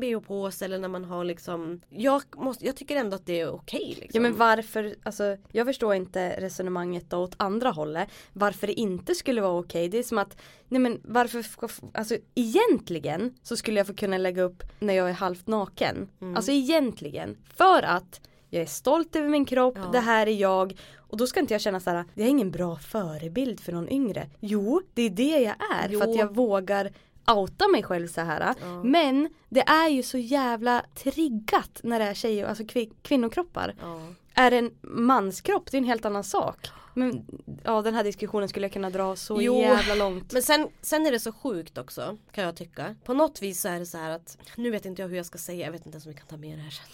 sig 0.51 0.65
eller 0.65 0.79
när 0.79 0.87
man 0.87 1.05
har 1.05 1.23
liksom 1.23 1.81
Jag, 1.89 2.21
måste, 2.35 2.65
jag 2.65 2.75
tycker 2.75 2.95
ändå 2.95 3.15
att 3.15 3.25
det 3.25 3.39
är 3.39 3.49
okej 3.49 3.97
liksom. 3.99 4.09
Ja 4.13 4.21
men 4.21 4.37
varför, 4.37 4.95
alltså 5.03 5.37
jag 5.51 5.67
förstår 5.67 5.95
inte 5.95 6.41
resonemanget 6.41 7.09
då 7.09 7.17
åt 7.17 7.35
andra 7.37 7.69
hållet. 7.69 8.09
Varför 8.33 8.67
det 8.67 8.73
inte 8.73 9.15
skulle 9.15 9.41
vara 9.41 9.59
okej. 9.59 9.89
Det 9.89 9.97
är 9.97 10.03
som 10.03 10.17
att, 10.17 10.37
nej 10.67 10.79
men 10.81 11.01
varför, 11.03 11.45
alltså 11.93 12.17
egentligen 12.35 13.33
så 13.43 13.57
skulle 13.57 13.79
jag 13.79 13.87
få 13.87 13.93
kunna 13.93 14.17
lägga 14.17 14.41
upp 14.43 14.63
när 14.79 14.93
jag 14.93 15.09
är 15.09 15.13
halvt 15.13 15.47
naken. 15.47 16.09
Mm. 16.21 16.35
Alltså 16.35 16.51
egentligen. 16.51 17.37
För 17.55 17.83
att 17.83 18.21
jag 18.49 18.61
är 18.61 18.65
stolt 18.65 19.15
över 19.15 19.29
min 19.29 19.45
kropp, 19.45 19.77
Ja. 19.77 19.89
det 19.91 19.99
här 19.99 20.27
är 20.27 20.31
jag. 20.31 20.79
Och 21.07 21.17
då 21.17 21.27
ska 21.27 21.39
inte 21.39 21.53
jag 21.53 21.61
känna 21.61 21.79
så 21.79 21.89
här, 21.89 22.05
jag 22.13 22.25
är 22.25 22.29
ingen 22.29 22.51
bra 22.51 22.75
förebild 22.75 23.59
för 23.59 23.71
någon 23.71 23.89
yngre. 23.89 24.29
Jo, 24.39 24.81
det 24.93 25.01
är 25.01 25.09
det 25.09 25.39
jag 25.39 25.55
är. 25.83 25.89
Jo. 25.89 25.99
För 25.99 26.07
att 26.09 26.15
jag 26.15 26.35
vågar 26.35 26.91
outa 27.27 27.67
mig 27.67 27.83
själv 27.83 28.07
så 28.07 28.21
här. 28.21 28.55
Men 28.83 29.29
det 29.49 29.61
är 29.61 29.89
ju 29.89 30.03
så 30.03 30.17
jävla 30.17 30.85
triggat 30.95 31.79
när 31.83 31.99
det 31.99 32.05
är 32.05 32.13
tjejer, 32.13 32.45
alltså 32.45 32.63
kvin- 32.63 32.93
kvinnokroppar. 33.01 33.75
ja. 33.81 33.99
Är 34.37 34.51
det 34.51 34.57
en 34.57 34.71
manskropp, 34.81 35.71
det 35.71 35.77
är 35.77 35.79
en 35.79 35.85
helt 35.87 36.05
annan 36.05 36.23
sak. 36.23 36.67
Men 36.93 37.25
ja 37.63 37.81
den 37.81 37.93
här 37.95 38.03
diskussionen 38.03 38.49
skulle 38.49 38.65
jag 38.65 38.73
kunna 38.73 38.89
dra 38.89 39.15
så 39.15 39.41
Jo, 39.41 39.57
jävla 39.57 39.95
långt. 39.95 40.33
Men 40.33 40.43
sen, 40.43 40.67
sen 40.81 41.05
är 41.05 41.11
det 41.11 41.19
så 41.19 41.31
sjukt 41.31 41.77
också 41.77 42.17
kan 42.31 42.43
jag 42.43 42.55
tycka. 42.55 42.95
På 43.03 43.13
något 43.13 43.41
vis 43.41 43.61
så 43.61 43.67
är 43.69 43.79
det 43.79 43.85
så 43.85 43.97
här 43.97 44.09
att 44.09 44.37
Nu 44.55 44.71
vet 44.71 44.85
inte 44.85 45.01
jag 45.01 45.09
hur 45.09 45.17
jag 45.17 45.25
ska 45.25 45.37
säga, 45.37 45.65
jag 45.65 45.71
vet 45.71 45.85
inte 45.85 45.95
ens 45.95 46.05
om 46.05 46.11
vi 46.11 46.17
kan 46.17 46.27
ta 46.27 46.37
med 46.37 46.57
det 46.57 46.61
här 46.63 46.69
sen. 46.71 46.85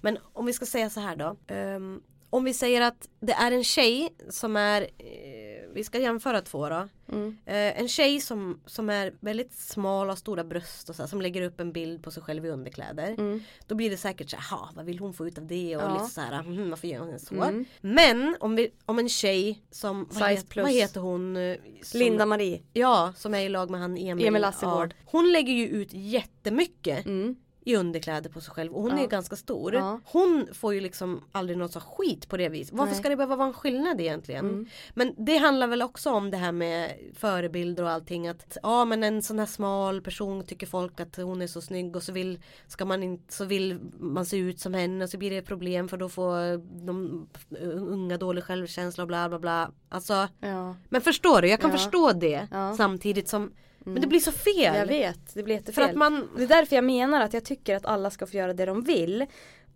Men 0.00 0.18
om 0.32 0.46
vi 0.46 0.52
ska 0.52 0.66
säga 0.66 0.90
så 0.90 1.00
här 1.00 1.16
då. 1.16 1.36
ehm, 1.46 2.02
om 2.36 2.44
vi 2.44 2.54
säger 2.54 2.80
att 2.80 3.08
det 3.20 3.32
är 3.32 3.52
en 3.52 3.64
tjej 3.64 4.08
som 4.30 4.56
är 4.56 4.82
eh, 4.82 4.88
Vi 5.74 5.84
ska 5.84 5.98
jämföra 5.98 6.40
två 6.40 6.68
då. 6.68 6.88
Mm. 7.12 7.38
Eh, 7.46 7.80
en 7.80 7.88
tjej 7.88 8.20
som, 8.20 8.60
som 8.66 8.90
är 8.90 9.14
väldigt 9.20 9.52
smal 9.52 10.10
och 10.10 10.18
stora 10.18 10.44
bröst 10.44 10.88
och 10.88 10.96
så 10.96 11.02
här, 11.02 11.08
som 11.08 11.20
lägger 11.22 11.42
upp 11.42 11.60
en 11.60 11.72
bild 11.72 12.02
på 12.02 12.10
sig 12.10 12.22
själv 12.22 12.46
i 12.46 12.48
underkläder. 12.50 13.40
Då 13.66 13.74
blir 13.74 13.90
det 13.90 13.96
säkert 13.96 14.30
så 14.30 14.36
här, 14.36 14.56
"Ha, 14.56 14.70
vad 14.74 14.84
vill 14.84 14.98
hon 14.98 15.14
få 15.14 15.26
ut 15.26 15.38
av 15.38 15.46
det? 15.46 15.76
Och 15.76 15.82
Mm. 15.82 15.94
Ja. 15.94 16.02
lite 16.02 16.14
så 16.14 16.20
här, 16.20 16.42
"Mhm, 16.42 16.70
varför 16.70 16.88
gör 16.88 16.98
hon 17.00 17.18
så? 17.18 17.34
Mm. 17.34 17.64
Men 17.80 18.36
om, 18.40 18.56
vi, 18.56 18.70
om 18.86 18.98
en 18.98 19.08
tjej 19.08 19.62
som, 19.70 19.98
vad, 20.04 20.12
Size 20.14 20.28
heter, 20.28 20.46
plus. 20.46 20.64
vad 20.64 20.72
heter 20.72 21.00
hon? 21.00 21.36
eh, 21.36 21.56
Som, 21.82 22.00
Linda 22.00 22.26
Marie. 22.26 22.62
Ja, 22.72 23.12
som 23.16 23.34
är 23.34 23.40
i 23.40 23.48
lag 23.48 23.70
med 23.70 23.80
han 23.80 23.96
Emil. 23.98 24.26
Emil 24.26 24.42
Lassegård. 24.42 24.94
Ja. 24.98 25.02
Hon 25.10 25.32
lägger 25.32 25.52
ju 25.52 25.68
ut 25.68 25.88
jättemycket 25.92 27.06
Mm. 27.06 27.36
I 27.66 27.76
underkläder 27.76 28.30
på 28.30 28.40
sig 28.40 28.54
själv 28.54 28.72
och 28.72 28.82
hon 28.82 28.90
Ja. 28.96 29.02
är 29.04 29.06
ganska 29.06 29.36
stor. 29.36 29.74
Ja. 29.74 30.00
Hon 30.04 30.46
får 30.52 30.74
ju 30.74 30.80
liksom 30.80 31.24
aldrig 31.32 31.58
något 31.58 31.72
så 31.72 31.80
skit 31.80 32.28
på 32.28 32.36
det 32.36 32.48
viset. 32.48 32.74
Varför 32.74 32.92
Nej. 32.92 33.00
ska 33.00 33.08
det 33.08 33.16
behöva 33.16 33.36
vara 33.36 33.48
en 33.48 33.54
skillnad 33.54 34.00
egentligen? 34.00 34.44
Mm. 34.48 34.66
Men 34.94 35.14
det 35.18 35.36
handlar 35.36 35.66
väl 35.66 35.82
också 35.82 36.10
om 36.10 36.30
det 36.30 36.36
här 36.36 36.52
med 36.52 36.92
förebilder 37.14 37.82
och 37.82 37.90
allting 37.90 38.28
att 38.28 38.56
ja 38.62 38.84
men 38.84 39.02
en 39.04 39.22
sån 39.22 39.38
här 39.38 39.46
smal 39.46 40.00
person 40.02 40.44
tycker 40.44 40.66
folk 40.66 41.00
att 41.00 41.16
hon 41.16 41.42
är 41.42 41.46
så 41.46 41.60
snygg 41.60 41.96
och 41.96 42.02
så 42.02 42.12
vill 42.12 42.40
ska 42.66 42.84
man 42.84 43.02
inte 43.02 43.34
så 43.34 43.44
vill 43.44 43.78
man 43.98 44.26
se 44.26 44.36
ut 44.36 44.60
som 44.60 44.74
henne 44.74 45.04
och 45.04 45.10
så 45.10 45.18
blir 45.18 45.30
det 45.30 45.42
problem 45.42 45.88
för 45.88 45.96
då 45.96 46.08
får 46.08 46.58
de 46.86 47.26
unga 47.62 48.18
dålig 48.18 48.44
självkänsla 48.44 49.02
och 49.04 49.08
bla 49.08 49.28
bla 49.28 49.38
bla. 49.38 49.70
Alltså 49.88 50.28
Ja. 50.40 50.76
men 50.88 51.00
förstår 51.00 51.42
du, 51.42 51.48
jag 51.48 51.60
kan 51.60 51.72
förstå 51.72 52.12
det 52.12 52.48
samtidigt 52.76 53.28
som 53.28 53.52
Men 53.84 54.00
det 54.00 54.06
blir 54.06 54.20
så 54.20 54.32
fel. 54.32 54.76
Jag 54.76 54.86
vet, 54.86 55.34
det 55.34 55.42
blir 55.42 55.54
jättefel. 55.54 55.74
För 55.74 55.90
att 55.90 55.96
man 55.96 56.28
Det 56.36 56.42
är 56.42 56.48
därför 56.48 56.76
jag 56.76 56.84
menar 56.84 57.20
att 57.20 57.34
jag 57.34 57.44
tycker 57.44 57.76
att 57.76 57.86
alla 57.86 58.10
ska 58.10 58.26
få 58.26 58.36
göra 58.36 58.52
det 58.52 58.66
de 58.66 58.82
vill. 58.82 59.26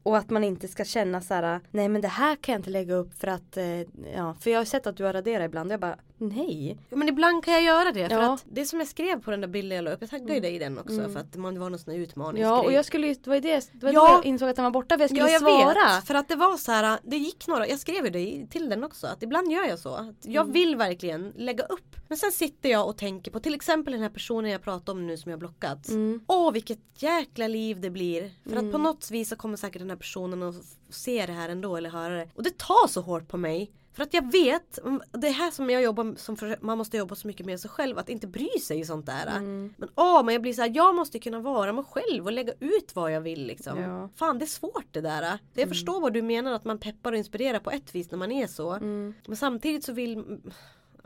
Och 0.03 0.19
att 0.19 0.31
man 0.31 0.45
inte 0.45 0.69
ska 0.69 0.85
känna 0.85 1.21
så 1.21 1.35
här: 1.35 1.61
nej 1.71 1.89
men 1.89 2.01
det 2.01 2.09
här 2.09 2.37
kan 2.37 2.53
jag 2.53 2.59
inte 2.59 2.71
lägga 2.71 2.95
upp 2.95 3.15
för 3.21 3.27
att, 3.29 3.57
eh, 3.57 3.81
ja, 4.15 4.35
för 4.41 4.51
jag 4.51 4.61
har 4.61 4.65
sett 4.65 4.87
att 4.87 4.97
du 4.97 5.05
har 5.05 5.13
raderat 5.13 5.45
ibland 5.45 5.73
jag 5.73 5.81
bara, 5.81 5.97
nej. 6.19 6.79
Men 6.91 7.09
ibland 7.09 7.45
kan 7.45 7.55
jag 7.55 7.63
göra 7.63 7.93
det. 7.93 8.09
För 8.09 8.17
Ja. 8.17 8.35
att 8.35 8.45
det 8.51 8.65
som 8.65 8.79
jag 8.79 8.89
skrev 8.89 9.21
på 9.23 9.31
den 9.31 9.41
där 9.41 9.49
bilden 9.49 9.77
jag 9.77 9.83
la 9.85 9.91
upp, 9.93 10.01
jag 10.01 10.11
taggade 10.11 10.35
ju 10.35 10.41
dig 10.41 10.55
i 10.55 10.59
den 10.59 10.79
också 10.79 11.09
för 11.09 11.21
att 11.21 11.33
det 11.33 11.41
var 11.41 11.51
någon 11.53 11.79
sån 11.79 11.93
här 11.95 12.01
utmaningsgrej. 12.01 12.43
Ja 12.49 12.63
och 12.63 12.73
jag 12.73 12.85
skulle 12.85 13.07
ju, 13.07 13.15
det 13.15 13.31
var 13.31 13.41
det, 13.41 13.69
det 13.73 13.87
var 13.87 13.93
Ja. 13.93 14.01
då 14.09 14.15
jag 14.15 14.27
insåg 14.27 14.49
att 14.49 14.57
den 14.57 14.65
var 14.65 14.71
borta 14.71 14.95
för 14.95 15.03
jag 15.03 15.11
skulle 15.11 15.23
Ja 15.25 15.31
jag 15.31 15.41
svara. 15.41 15.95
vet, 15.97 16.07
för 16.07 16.15
att 16.15 16.29
det 16.29 16.37
var 16.37 16.57
så 16.57 16.73
här, 16.73 16.99
det 17.03 17.17
gick 17.17 17.47
några, 17.47 17.69
jag 17.69 17.79
skrev 17.79 18.05
ju 18.05 18.11
det 18.11 18.47
till 18.51 18.69
den 18.69 18.85
också, 18.85 19.07
att 19.07 19.23
ibland 19.23 19.53
gör 19.53 19.65
jag 19.65 19.79
så. 19.79 19.95
Att 19.95 20.17
jag 20.27 20.43
Mm. 20.43 20.53
vill 20.53 20.77
verkligen 20.77 21.33
lägga 21.37 21.65
upp. 21.65 21.97
Men 22.09 22.19
sen 22.19 22.33
sitter 22.33 22.69
jag 22.69 22.89
och 22.89 22.97
tänker 22.97 23.31
på 23.31 23.41
till 23.41 23.55
exempel 23.55 23.93
den 23.93 24.03
här 24.03 24.09
personen 24.11 24.51
jag 24.51 24.63
pratar 24.63 24.93
om 24.93 25.07
nu 25.07 25.17
som 25.17 25.31
jag 25.31 25.39
blockat. 25.39 25.89
Mm. 25.89 26.21
Åh 26.27 26.53
vilket 26.53 26.79
jäkla 27.03 27.49
liv 27.49 27.81
det 27.81 27.91
blir. 27.91 28.31
För 28.51 28.57
att 28.57 28.73
på 28.73 28.79
något 28.79 29.11
vis 29.11 29.29
så 29.29 29.37
kommer 29.37 29.57
säkert 29.57 29.81
den 29.81 29.91
här 29.91 29.97
personen 29.97 30.43
att 30.43 30.55
se 30.91 31.27
det 31.27 31.33
här 31.33 31.49
ändå 31.49 31.77
eller 31.77 31.91
höra 31.91 32.15
det. 32.15 32.29
Och 32.35 32.43
det 32.43 32.59
tar 32.59 32.89
så 32.89 33.01
hårt 33.01 33.29
på 33.29 33.37
mig. 33.37 33.71
För 33.99 34.03
att 34.03 34.15
jag 34.15 34.33
vet, 34.33 34.79
mm, 34.79 35.03
det 35.13 35.29
här 35.29 35.51
som 35.51 35.71
jag 35.71 35.83
jobbar 35.83 36.15
som 36.17 36.37
för, 36.37 36.59
man 36.61 36.79
måste 36.79 36.97
jobba 36.97 37.15
så 37.15 37.27
mycket 37.27 37.47
med 37.47 37.61
sig 37.61 37.71
själv, 37.71 37.99
att 37.99 38.09
inte 38.09 38.27
bry 38.27 38.49
sig 38.49 38.81
i 38.81 38.85
sånt 38.85 39.07
där. 39.07 39.27
Mm. 39.27 39.75
Men 39.77 39.89
åh, 39.95 40.25
men 40.25 40.35
jag 40.35 40.43
blir 40.43 40.53
så 40.53 40.63
här, 40.63 40.73
jag 40.75 40.95
måste 40.95 41.19
kunna 41.19 41.41
vara 41.41 41.73
mig 41.73 41.85
själv 41.85 42.27
och 42.27 42.33
lägga 42.33 42.53
ut 42.61 42.95
vad 42.95 43.13
jag 43.13 43.21
vill 43.21 43.47
liksom. 43.47 43.79
Ja. 43.79 44.09
Fan 44.17 44.39
det 44.39 44.45
är 44.45 44.47
svårt 44.47 44.87
det 44.91 45.01
där. 45.01 45.39
Så 45.55 45.61
jag 45.61 45.69
förstår 45.69 46.01
vad 46.01 46.13
du 46.13 46.23
menar 46.23 46.53
att 46.53 46.65
man 46.65 46.79
peppar 46.79 47.13
och 47.13 47.19
inspirerar 47.19 47.59
på 47.59 47.71
ett 47.71 47.95
vis 47.95 48.11
när 48.11 48.19
man 48.19 48.33
är 48.33 48.47
så. 48.47 48.79
Men 49.27 49.37
samtidigt 49.37 49.85
så 49.85 49.93
vill 49.93 50.41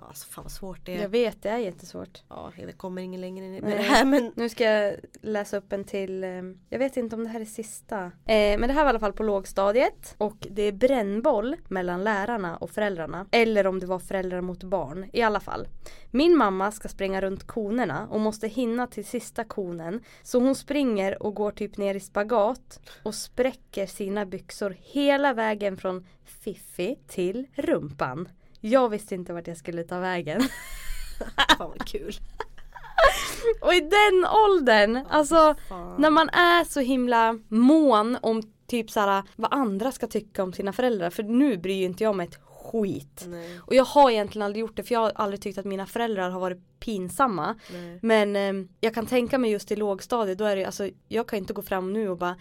Alltså 0.09 0.29
fan 0.29 0.45
vad 0.45 0.53
svårt 0.53 0.87
det 0.87 0.97
är. 0.97 1.03
Jag 1.03 1.09
vet, 1.09 1.43
det 1.43 1.49
är 1.49 1.59
jättesvårt. 1.59 2.23
Ja, 2.29 2.53
det 2.57 2.73
kommer 2.73 3.03
ingen 3.03 3.21
längre 3.21 3.51
med 3.51 3.63
Nej. 3.63 3.77
det 3.77 3.83
här 3.83 4.05
men 4.05 4.33
Nu 4.37 4.49
ska 4.49 4.65
jag 4.65 4.97
läsa 5.21 5.57
upp 5.57 5.73
en 5.73 5.85
till, 5.85 6.25
eh, 6.25 6.31
jag 6.69 6.79
vet 6.79 6.97
inte 6.97 7.17
om 7.17 7.25
det 7.25 7.31
här 7.31 7.41
är 7.41 7.45
sista. 7.45 8.05
Eh, 8.05 8.59
men 8.59 8.61
det 8.61 8.73
här 8.73 8.85
var 8.85 8.87
i 8.87 8.91
alla 8.91 8.99
fall 8.99 9.13
på 9.13 9.23
lågstadiet 9.23 10.15
och 10.19 10.47
det 10.51 10.63
är 10.63 10.73
brännboll 10.73 11.57
mellan 11.69 12.05
lärarna 12.05 12.57
och 12.57 12.71
föräldrarna. 12.71 13.27
Eller 13.31 13.67
om 13.67 13.81
det 13.81 13.87
var 13.87 13.99
föräldrar 13.99 14.41
mot 14.41 14.63
barn, 14.63 15.11
i 15.13 15.23
alla 15.23 15.41
fall. 15.41 15.69
Min 16.11 16.37
mamma 16.37 16.73
ska 16.73 16.89
springa 16.89 17.21
runt 17.21 17.47
konerna 17.47 18.09
och 18.11 18.21
måste 18.21 18.49
hinna 18.49 18.87
till 18.87 19.05
sista 19.05 19.45
konen. 19.45 20.01
Så 20.23 20.41
hon 20.41 20.55
springer 20.55 21.23
och 21.23 21.35
går 21.35 21.51
typ 21.51 21.77
ner 21.77 21.95
i 21.95 22.01
spagat 22.01 22.81
och 23.03 23.15
spräcker 23.15 23.87
sina 23.87 24.27
byxor 24.27 24.77
hela 24.81 25.35
vägen 25.35 25.77
från 25.77 26.07
Fiffi 26.25 26.99
till 27.07 27.47
rumpan. 27.55 28.29
Jag 28.65 28.89
visste 28.89 29.15
inte 29.15 29.33
vart 29.33 29.47
jag 29.47 29.57
skulle 29.57 29.85
ta 29.85 29.99
vägen. 29.99 30.41
fan 31.59 31.69
vad 31.69 31.87
kul. 31.87 32.13
Och 33.61 33.75
i 33.75 33.81
den 33.81 34.27
åldern, 34.27 35.07
alltså 35.09 35.55
när 35.99 36.11
man 36.11 36.29
är 36.29 36.65
så 36.65 36.81
himla 36.81 37.39
mån 37.49 38.19
om 38.23 38.43
typ 38.67 38.91
såhär 38.91 39.23
vad 39.37 39.55
andra 39.55 39.93
ska 39.93 40.07
tycka 40.07 40.43
om 40.43 40.53
sina 40.53 40.73
föräldrar. 40.73 41.11
För 41.11 41.23
nu 41.23 41.57
bryr 41.57 41.75
ju 41.75 41.85
inte 41.85 42.05
jag 42.05 42.17
mig 42.17 42.27
ett 42.29 42.39
skit. 42.45 43.25
Nej. 43.29 43.59
Och 43.61 43.75
jag 43.75 43.85
har 43.85 44.11
egentligen 44.11 44.47
aldrig 44.47 44.61
gjort 44.61 44.77
det 44.77 44.83
för 44.83 44.95
jag 44.95 45.01
har 45.01 45.13
aldrig 45.15 45.43
tyckt 45.43 45.59
att 45.59 45.65
mina 45.65 45.87
föräldrar 45.87 46.31
har 46.31 46.41
varit 46.41 46.81
pinsamma. 46.81 47.55
Nej. 47.73 47.99
Men 48.03 48.37
eh, 48.37 48.67
jag 48.81 48.95
kan 48.95 49.07
tänka 49.07 49.39
mig 49.39 49.51
just 49.51 49.73
i 49.73 49.77
lågstadiet, 49.77 50.39
då 50.39 50.45
är 50.45 50.57
det 50.57 50.65
alltså 50.65 50.89
jag 51.09 51.29
kan 51.29 51.39
inte 51.39 51.53
gå 51.53 51.63
fram 51.63 51.93
nu 51.93 52.09
och 52.09 52.19
bara 52.19 52.37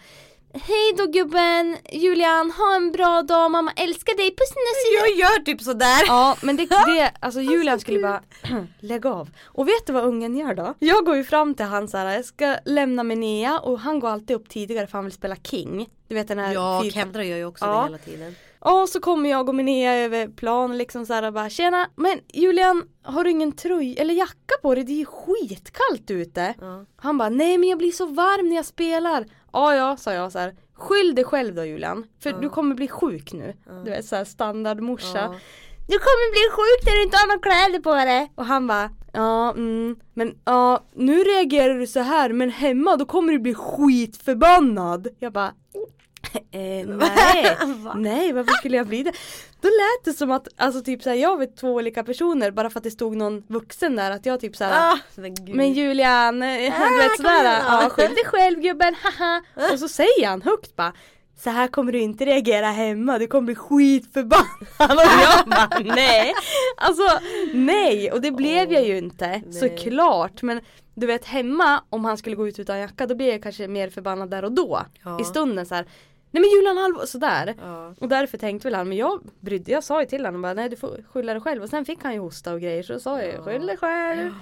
Hej 0.54 0.94
då 0.98 1.06
gubben, 1.06 1.76
Julian, 1.92 2.50
ha 2.50 2.76
en 2.76 2.92
bra 2.92 3.22
dag, 3.22 3.50
mamma 3.50 3.72
älskar 3.76 4.16
dig, 4.16 4.30
puss 4.30 4.50
nuss 4.50 5.00
Jag 5.00 5.16
gör 5.18 5.44
typ 5.44 5.60
sådär. 5.62 6.02
Ja 6.06 6.36
men 6.42 6.56
det, 6.56 6.66
det 6.66 7.12
alltså 7.20 7.40
Julian 7.40 7.80
skulle 7.80 8.00
bara 8.02 8.22
lägga 8.80 9.10
av. 9.10 9.30
Och 9.44 9.68
vet 9.68 9.86
du 9.86 9.92
vad 9.92 10.04
ungen 10.04 10.36
gör 10.36 10.54
då? 10.54 10.74
Jag 10.78 11.04
går 11.04 11.16
ju 11.16 11.24
fram 11.24 11.54
till 11.54 11.66
han 11.66 11.88
så 11.88 11.96
här, 11.96 12.14
jag 12.14 12.24
ska 12.24 12.56
lämna 12.64 13.02
med 13.02 13.18
Nea 13.18 13.58
och 13.58 13.78
han 13.80 14.00
går 14.00 14.08
alltid 14.08 14.36
upp 14.36 14.48
tidigare 14.48 14.86
för 14.86 14.98
han 14.98 15.04
vill 15.04 15.12
spela 15.14 15.36
King. 15.36 15.88
Du 16.08 16.14
vet 16.14 16.28
den 16.28 16.38
här 16.38 16.52
Ja, 16.52 16.80
fyr- 16.84 16.90
Kendra 16.90 17.24
gör 17.24 17.36
ju 17.36 17.44
också 17.44 17.64
Ja. 17.64 17.78
det 17.78 17.84
hela 17.84 17.98
tiden. 17.98 18.34
Och 18.58 18.88
så 18.88 19.00
kommer 19.00 19.30
jag 19.30 19.48
och 19.48 19.54
Linnea 19.54 19.94
över 19.94 20.28
plan 20.28 20.78
liksom 20.78 21.06
så 21.06 21.12
här 21.14 21.22
och 21.22 21.32
bara 21.32 21.50
tjena 21.50 21.88
men 21.96 22.18
Julian 22.32 22.82
har 23.02 23.24
du 23.24 23.30
ingen 23.30 23.52
tröja 23.52 24.00
eller 24.02 24.14
jacka 24.14 24.54
på 24.62 24.74
dig? 24.74 24.84
Det 24.84 24.92
är 24.92 24.96
ju 24.96 25.04
skitkallt 25.06 26.10
ute. 26.10 26.54
Ja. 26.60 26.84
Han 26.96 27.18
bara 27.18 27.28
nej 27.28 27.58
men 27.58 27.68
jag 27.68 27.78
blir 27.78 27.92
så 27.92 28.06
varm 28.06 28.48
när 28.48 28.56
jag 28.56 28.64
spelar. 28.64 29.24
Ja 29.52 29.74
ja 29.74 29.96
sa 29.96 30.12
jag 30.12 30.32
så 30.32 30.38
här. 30.38 30.54
Skyll 30.74 31.14
dig 31.14 31.24
själv 31.24 31.54
då 31.54 31.64
Julian, 31.64 32.04
för 32.22 32.30
du 32.40 32.48
kommer 32.48 32.74
bli 32.74 32.88
sjuk 32.88 33.32
nu. 33.32 33.54
Du 33.84 33.90
vet 33.90 34.04
såhär 34.04 34.24
standardmorsa. 34.24 35.28
Du 35.88 35.98
kommer 35.98 36.32
bli 36.32 36.50
sjuk 36.50 36.86
när 36.86 36.96
du 36.96 37.02
inte 37.02 37.16
har 37.16 37.26
några 37.26 37.40
kläder 37.40 37.78
på 37.82 37.94
dig. 37.94 38.32
Och 38.34 38.46
han 38.46 38.66
bara, 38.66 38.90
ja 39.12 39.50
mm, 39.50 39.96
men 40.14 40.38
ja 40.44 40.84
nu 40.94 41.18
reagerar 41.18 41.78
du 41.78 41.86
så 41.86 42.00
här 42.00 42.32
men 42.32 42.50
hemma 42.50 42.96
då 42.96 43.04
kommer 43.06 43.32
du 43.32 43.38
bli 43.38 43.54
skitförbannad. 43.54 45.08
Jag 45.18 45.32
bara 45.32 45.52
Eh, 46.54 46.86
nej, 46.86 47.56
nej 47.94 48.32
varför 48.32 48.52
skulle 48.52 48.76
jag 48.76 48.86
bli 48.86 49.02
det? 49.02 49.12
Då 49.60 49.68
lät 49.68 50.04
det 50.04 50.12
som 50.12 50.30
att, 50.30 50.48
alltså 50.56 50.82
typ 50.82 51.02
såhär 51.02 51.16
jag 51.16 51.38
vet 51.38 51.56
två 51.56 51.74
olika 51.74 52.04
personer 52.04 52.50
bara 52.50 52.70
för 52.70 52.80
att 52.80 52.84
det 52.84 52.90
stod 52.90 53.16
någon 53.16 53.42
vuxen 53.46 53.96
där 53.96 54.10
att 54.10 54.26
jag 54.26 54.40
typ 54.40 54.56
såhär 54.56 54.92
Ah, 54.92 54.98
men 55.54 55.72
Julian, 55.72 56.42
eh, 56.42 56.56
du 56.88 56.96
vet 56.96 57.16
sådär, 57.16 57.62
ja 57.66 57.88
skyll 57.90 58.14
dig 58.14 58.24
själv 58.24 58.60
gubben, 58.60 58.94
haha. 59.02 59.42
Och 59.72 59.78
så 59.78 59.88
säger 59.88 60.26
han 60.26 60.42
högt 60.42 60.76
bara 60.76 60.92
så 61.42 61.50
här 61.50 61.68
kommer 61.68 61.92
du 61.92 61.98
inte 62.00 62.24
reagera 62.24 62.66
hemma, 62.66 63.18
du 63.18 63.26
kommer 63.26 63.46
bli 63.46 63.54
skitförbannad. 63.54 64.46
Och 64.78 65.02
jag 65.22 65.46
bara 65.46 65.94
nej. 65.94 66.34
Alltså 66.76 67.02
nej, 67.54 68.12
och 68.12 68.20
det 68.20 68.30
blev 68.30 68.72
jag 68.72 68.84
ju 68.84 68.98
inte 68.98 69.42
såklart. 69.60 70.42
Men 70.42 70.60
du 70.94 71.06
vet 71.06 71.24
hemma 71.24 71.82
om 71.90 72.04
han 72.04 72.16
skulle 72.18 72.36
gå 72.36 72.48
ut 72.48 72.58
utan 72.58 72.78
jacka 72.78 73.06
då 73.06 73.14
blir 73.14 73.30
jag 73.30 73.42
kanske 73.42 73.68
mer 73.68 73.90
förbannad 73.90 74.30
där 74.30 74.44
och 74.44 74.52
då. 74.52 74.82
Ja. 75.04 75.20
I 75.20 75.24
stunden 75.24 75.66
så 75.66 75.74
här. 75.74 75.86
Nej 76.34 76.40
men 76.40 76.50
Julian 76.50 76.78
allvar, 76.78 77.06
sådär. 77.06 77.54
Ja. 77.60 77.94
Och 78.00 78.08
därför 78.08 78.38
tänkte 78.38 78.68
väl 78.68 78.74
han, 78.74 78.88
men 78.88 78.98
jag 78.98 79.22
brydde, 79.40 79.72
jag 79.72 79.84
sa 79.84 80.00
ju 80.00 80.06
till 80.06 80.24
honom 80.24 80.42
bara 80.42 80.54
nej 80.54 80.68
du 80.68 80.76
får 80.76 81.04
skylla 81.12 81.32
dig 81.32 81.42
själv. 81.42 81.62
Och 81.62 81.68
sen 81.68 81.84
fick 81.84 82.02
han 82.02 82.12
ju 82.12 82.18
hosta 82.18 82.52
och 82.52 82.60
grejer 82.60 82.82
så 82.82 82.92
då 82.92 83.00
sa 83.00 83.22
jag 83.22 83.32
ju 83.32 83.42
skyll 83.42 83.66
dig 83.66 83.76
själv. 83.76 84.34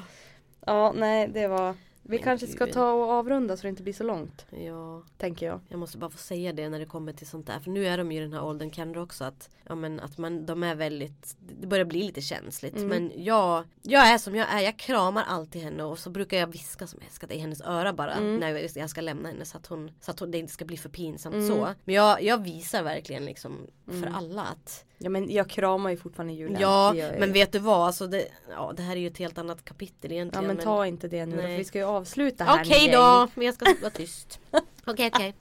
Ja 0.67 0.93
nej 0.97 1.29
det 1.29 1.49
var 1.49 1.75
Vi 2.03 2.17
Men 2.17 2.25
kanske 2.25 2.47
ska 2.47 2.67
ta 2.67 2.93
och 2.93 3.11
avrunda 3.13 3.57
så 3.57 3.63
det 3.63 3.69
inte 3.69 3.83
blir 3.83 3.93
så 3.93 4.05
långt 4.05 4.47
Ja, 4.51 5.03
Tänker 5.19 5.47
jag 5.47 5.61
jag 5.69 5.79
måste 5.79 5.99
bara 5.99 6.11
få 6.11 6.19
säga 6.19 6.53
det 6.53 6.69
när 6.69 6.79
det 6.79 6.87
kommer 6.87 7.13
till 7.13 7.27
sånt 7.27 7.47
där. 7.47 7.59
För 7.61 7.71
nu 7.71 7.87
är 7.87 7.99
de 7.99 8.13
ju 8.13 8.19
i 8.19 8.21
den 8.23 8.33
här 8.33 8.45
åldern 8.45 8.71
Kendra 8.71 9.03
också 9.03 9.25
att, 9.25 9.51
ja, 9.69 9.75
men, 9.75 10.01
att 10.01 10.19
man, 10.19 10.47
de 10.47 10.63
är 10.63 10.75
väldigt, 10.75 11.37
det 11.61 11.67
börjar 11.67 11.85
bli 11.85 12.03
lite 12.03 12.21
känsligt. 12.21 12.77
Mm. 12.77 12.89
Men 12.89 13.13
jag, 13.25 13.65
jag 13.83 14.09
är 14.09 14.19
som 14.19 14.37
jag 14.37 14.49
är, 14.55 14.61
jag 14.61 14.77
kramar 14.79 15.25
alltid 15.29 15.63
henne 15.63 15.83
och 15.85 15.99
så 15.99 16.11
brukar 16.11 16.37
jag 16.37 16.47
viska 16.47 16.87
som 16.87 17.01
jag 17.03 17.13
ska 17.13 17.27
i 17.27 17.39
hennes 17.39 17.61
öra 17.61 17.93
bara 17.93 18.13
Mm. 18.15 18.37
när 18.37 18.49
jag- 18.77 18.91
ska 18.91 19.01
lämna 19.01 19.29
henne 19.29 19.45
så 19.45 19.57
att, 19.57 19.67
hon, 19.67 19.91
så 20.01 20.11
att 20.11 20.21
hon, 20.21 20.31
det 20.31 20.39
inte 20.39 20.53
ska 20.53 20.65
bli 20.65 20.77
för 20.77 20.89
pinsamt 20.89 21.35
Mm. 21.35 21.49
så. 21.49 21.69
Men 21.85 21.95
jag, 21.95 22.23
jag 22.23 22.43
visar 22.45 22.83
verkligen 22.83 23.25
liksom 23.25 23.67
för 23.87 24.13
alla 24.15 24.43
att 24.43 24.85
Ja 25.03 25.11
men 25.11 25.31
jag 25.31 25.51
kramar 25.51 25.91
ju 25.91 25.97
fortfarande 25.97 26.33
Julian 26.33 26.61
Ja 26.61 26.95
men 27.19 27.33
vet 27.33 27.53
du 27.53 27.59
vad, 27.59 27.87
alltså 27.87 28.07
det, 28.07 28.25
ja, 28.51 28.73
det 28.77 28.83
här 28.83 28.97
är 28.97 29.01
ju 29.01 29.07
ett 29.07 29.19
helt 29.19 29.39
annat 29.39 29.65
kapitel 29.65 30.11
Ja 30.11 30.15
egentligen. 30.15 30.47
men 30.47 30.57
ta 30.57 30.87
inte 30.87 31.09
det 31.09 31.27
nu 31.27 31.37
då, 31.37 31.43
för 31.43 31.49
vi 31.57 31.65
ska 31.65 31.79
ju 31.79 31.85
avsluta 31.91 32.45
här 32.45 32.63
Okej 32.65 32.87
nu, 32.87 32.93
då, 32.97 33.29
men 33.35 33.47
jag 33.47 33.55
ska 33.55 33.75
vara 33.81 33.91
tyst. 33.91 34.41
Okej 34.85 35.11
okej. 35.15 35.35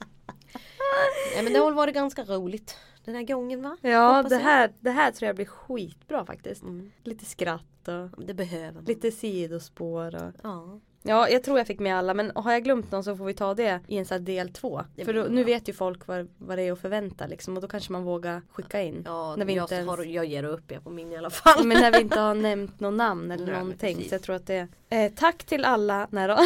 Nej 1.34 1.44
men 1.44 1.52
det 1.52 1.58
har 1.58 1.72
varit 1.72 1.94
ganska 1.94 2.24
roligt 2.24 2.76
den 3.04 3.14
här 3.14 3.22
gången 3.22 3.62
va? 3.62 3.76
Ja 3.80 4.22
det 4.22 4.36
här, 4.36 4.72
det 4.80 4.90
här 4.90 5.10
tror 5.12 5.26
jag 5.26 5.36
blir 5.36 5.46
skitbra 5.46 6.24
faktiskt 6.26 6.62
Mm. 6.62 6.90
Lite 7.04 7.24
skratt 7.24 7.88
och 7.88 8.24
Det 8.24 8.34
behöver 8.34 8.72
man. 8.72 8.84
lite 8.84 9.10
sidospår 9.10 10.14
och 10.14 10.32
Ja. 10.42 10.80
Ja 11.02 11.28
jag 11.28 11.42
tror 11.42 11.58
jag 11.58 11.66
fick 11.66 11.78
med 11.78 11.96
alla 11.96 12.14
men 12.14 12.32
har 12.34 12.52
jag 12.52 12.64
glömt 12.64 12.92
någon 12.92 13.04
så 13.04 13.16
får 13.16 13.24
vi 13.24 13.34
ta 13.34 13.54
det 13.54 13.80
i 13.86 13.96
en 13.98 14.04
sån 14.04 14.14
här 14.18 14.20
del 14.24 14.52
två 14.52 14.80
För 15.04 15.12
då, 15.14 15.22
nu 15.30 15.44
vet 15.44 15.68
ju 15.68 15.72
folk 15.72 16.06
vad, 16.06 16.28
vad 16.38 16.58
det 16.58 16.62
är 16.62 16.72
att 16.72 16.78
förvänta 16.80 17.26
liksom 17.26 17.56
och 17.56 17.62
då 17.62 17.68
kanske 17.68 17.92
man 17.92 18.04
vågar 18.04 18.42
skicka 18.52 18.82
in 18.82 19.02
Ja, 19.06 19.36
När 19.36 19.44
vi 19.44 19.54
jag, 19.54 19.64
inte 19.64 19.74
ens- 19.74 19.88
har, 19.88 20.04
jag 20.04 20.24
ger 20.24 20.44
upp 20.44 20.70
jag 20.72 20.84
på 20.84 20.90
min 20.90 21.12
i 21.12 21.16
alla 21.16 21.30
fall. 21.30 21.66
Men 21.66 21.80
när 21.80 21.92
vi 21.92 22.00
inte 22.00 22.20
har 22.20 22.34
nämnt 22.48 22.80
någon 22.80 22.96
namn 22.96 23.30
eller 23.30 23.46
Nej, 23.46 23.54
någonting 23.54 24.04
så 24.08 24.14
jag 24.14 24.22
tror 24.22 24.36
att 24.36 24.46
det 24.46 24.68
eh, 24.90 25.12
Tack 25.16 25.44
till 25.44 25.64
alla 25.64 26.08
då. 26.10 26.38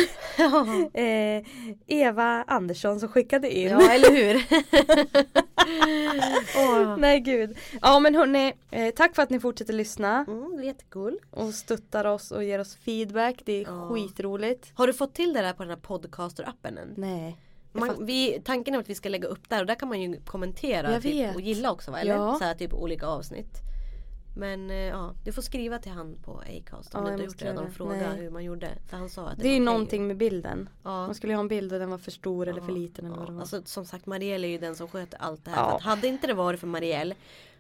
eh, 1.00 1.42
Eva 1.86 2.44
Andersson 2.46 3.00
som 3.00 3.09
skickade 3.09 3.50
in 3.59 3.68
Ja 3.68 3.90
eller 3.92 4.11
hur? 4.12 4.42
Åh. 6.56 6.96
Nej 6.98 7.20
gud 7.20 7.56
Ja 7.82 7.98
men 7.98 8.14
hörni 8.14 8.52
eh, 8.70 8.94
Tack 8.94 9.14
för 9.14 9.22
att 9.22 9.30
ni 9.30 9.40
fortsätter 9.40 9.72
lyssna 9.72 10.24
Mm, 10.28 10.56
det 10.56 10.62
är 10.62 10.66
jättekul. 10.66 11.18
och 11.30 11.54
stöttar 11.54 12.04
oss 12.04 12.30
och 12.30 12.44
ger 12.44 12.58
oss 12.58 12.76
feedback 12.76 13.42
Det 13.44 13.52
är 13.52 13.62
Ja. 13.62 13.88
skitroligt 13.88 14.72
Har 14.74 14.86
du 14.86 14.92
fått 14.92 15.14
till 15.14 15.32
det 15.32 15.40
där 15.42 15.52
på 15.52 15.62
den 15.62 15.70
här 15.70 15.76
podcaster-appen 15.78 16.78
än? 16.82 16.94
Nej 16.96 17.36
Man, 17.72 18.06
vi, 18.06 18.40
tanken 18.44 18.74
är 18.74 18.78
att 18.78 18.88
vi 18.90 18.94
ska 18.94 19.08
lägga 19.08 19.28
upp 19.28 19.48
där 19.48 19.60
och 19.60 19.66
där 19.66 19.74
kan 19.74 19.88
man 19.88 20.00
ju 20.00 20.20
kommentera 20.20 21.00
typ, 21.00 21.34
och 21.34 21.40
gilla 21.40 21.72
också 21.72 21.90
va? 21.90 22.00
Eller? 22.00 22.14
Ja. 22.14 22.36
Så 22.38 22.44
här, 22.44 22.54
typ 22.54 22.74
olika 22.74 23.06
avsnitt. 23.06 23.48
Men 24.37 24.70
eh, 24.70 24.76
ja, 24.76 25.14
du 25.24 25.32
får 25.32 25.43
skriva 25.43 25.78
till 25.78 25.93
han 25.93 26.16
på 26.24 26.39
Acast 26.59 26.95
om 26.95 27.01
Ja, 27.01 27.07
du 27.07 27.12
inte 27.12 27.24
gjort 27.24 27.39
det 27.39 27.45
redan 27.45 27.57
göra 27.57 27.64
och 27.64 27.70
det. 27.70 27.76
fråga 27.76 27.95
Nej. 28.12 28.16
hur 28.20 28.30
man 28.30 28.45
gjorde. 28.45 28.68
För 28.87 28.97
han 28.97 29.09
sa 29.09 29.28
att 29.28 29.37
det, 29.37 29.43
Det 29.43 29.49
är 29.49 29.53
ju 29.53 29.57
okej. 29.59 29.64
någonting 29.64 30.07
med 30.07 30.16
bilden 30.16 30.68
Ja. 30.82 30.91
Man 31.07 31.14
skulle 31.14 31.32
ju 31.32 31.37
ha 31.37 31.41
en 31.41 31.49
bild 31.49 31.72
och 31.72 31.78
den 31.78 31.91
var 31.91 31.99
för 31.99 32.11
stor 32.11 32.49
eller 32.49 32.61
för 32.61 32.72
liten 32.72 33.05
eller 33.07 33.16
vad 33.16 33.26
det 33.26 33.30
Ja, 33.30 33.35
var 33.35 33.41
alltså, 33.41 33.62
som 33.64 33.85
sagt 33.85 34.07
Marielle 34.07 34.47
är 34.47 34.51
ju 34.51 34.59
den 34.59 34.76
som 34.76 34.89
sköter 34.89 35.18
allt 35.22 35.45
det 35.45 35.51
här. 35.51 35.57
Ja. 35.62 35.68
För 35.68 35.76
att 35.76 35.82
hade 35.82 36.09
inte 36.09 36.26
det 36.26 36.35
varit 36.35 36.61
för 36.61 36.66
Marielle 36.66 37.14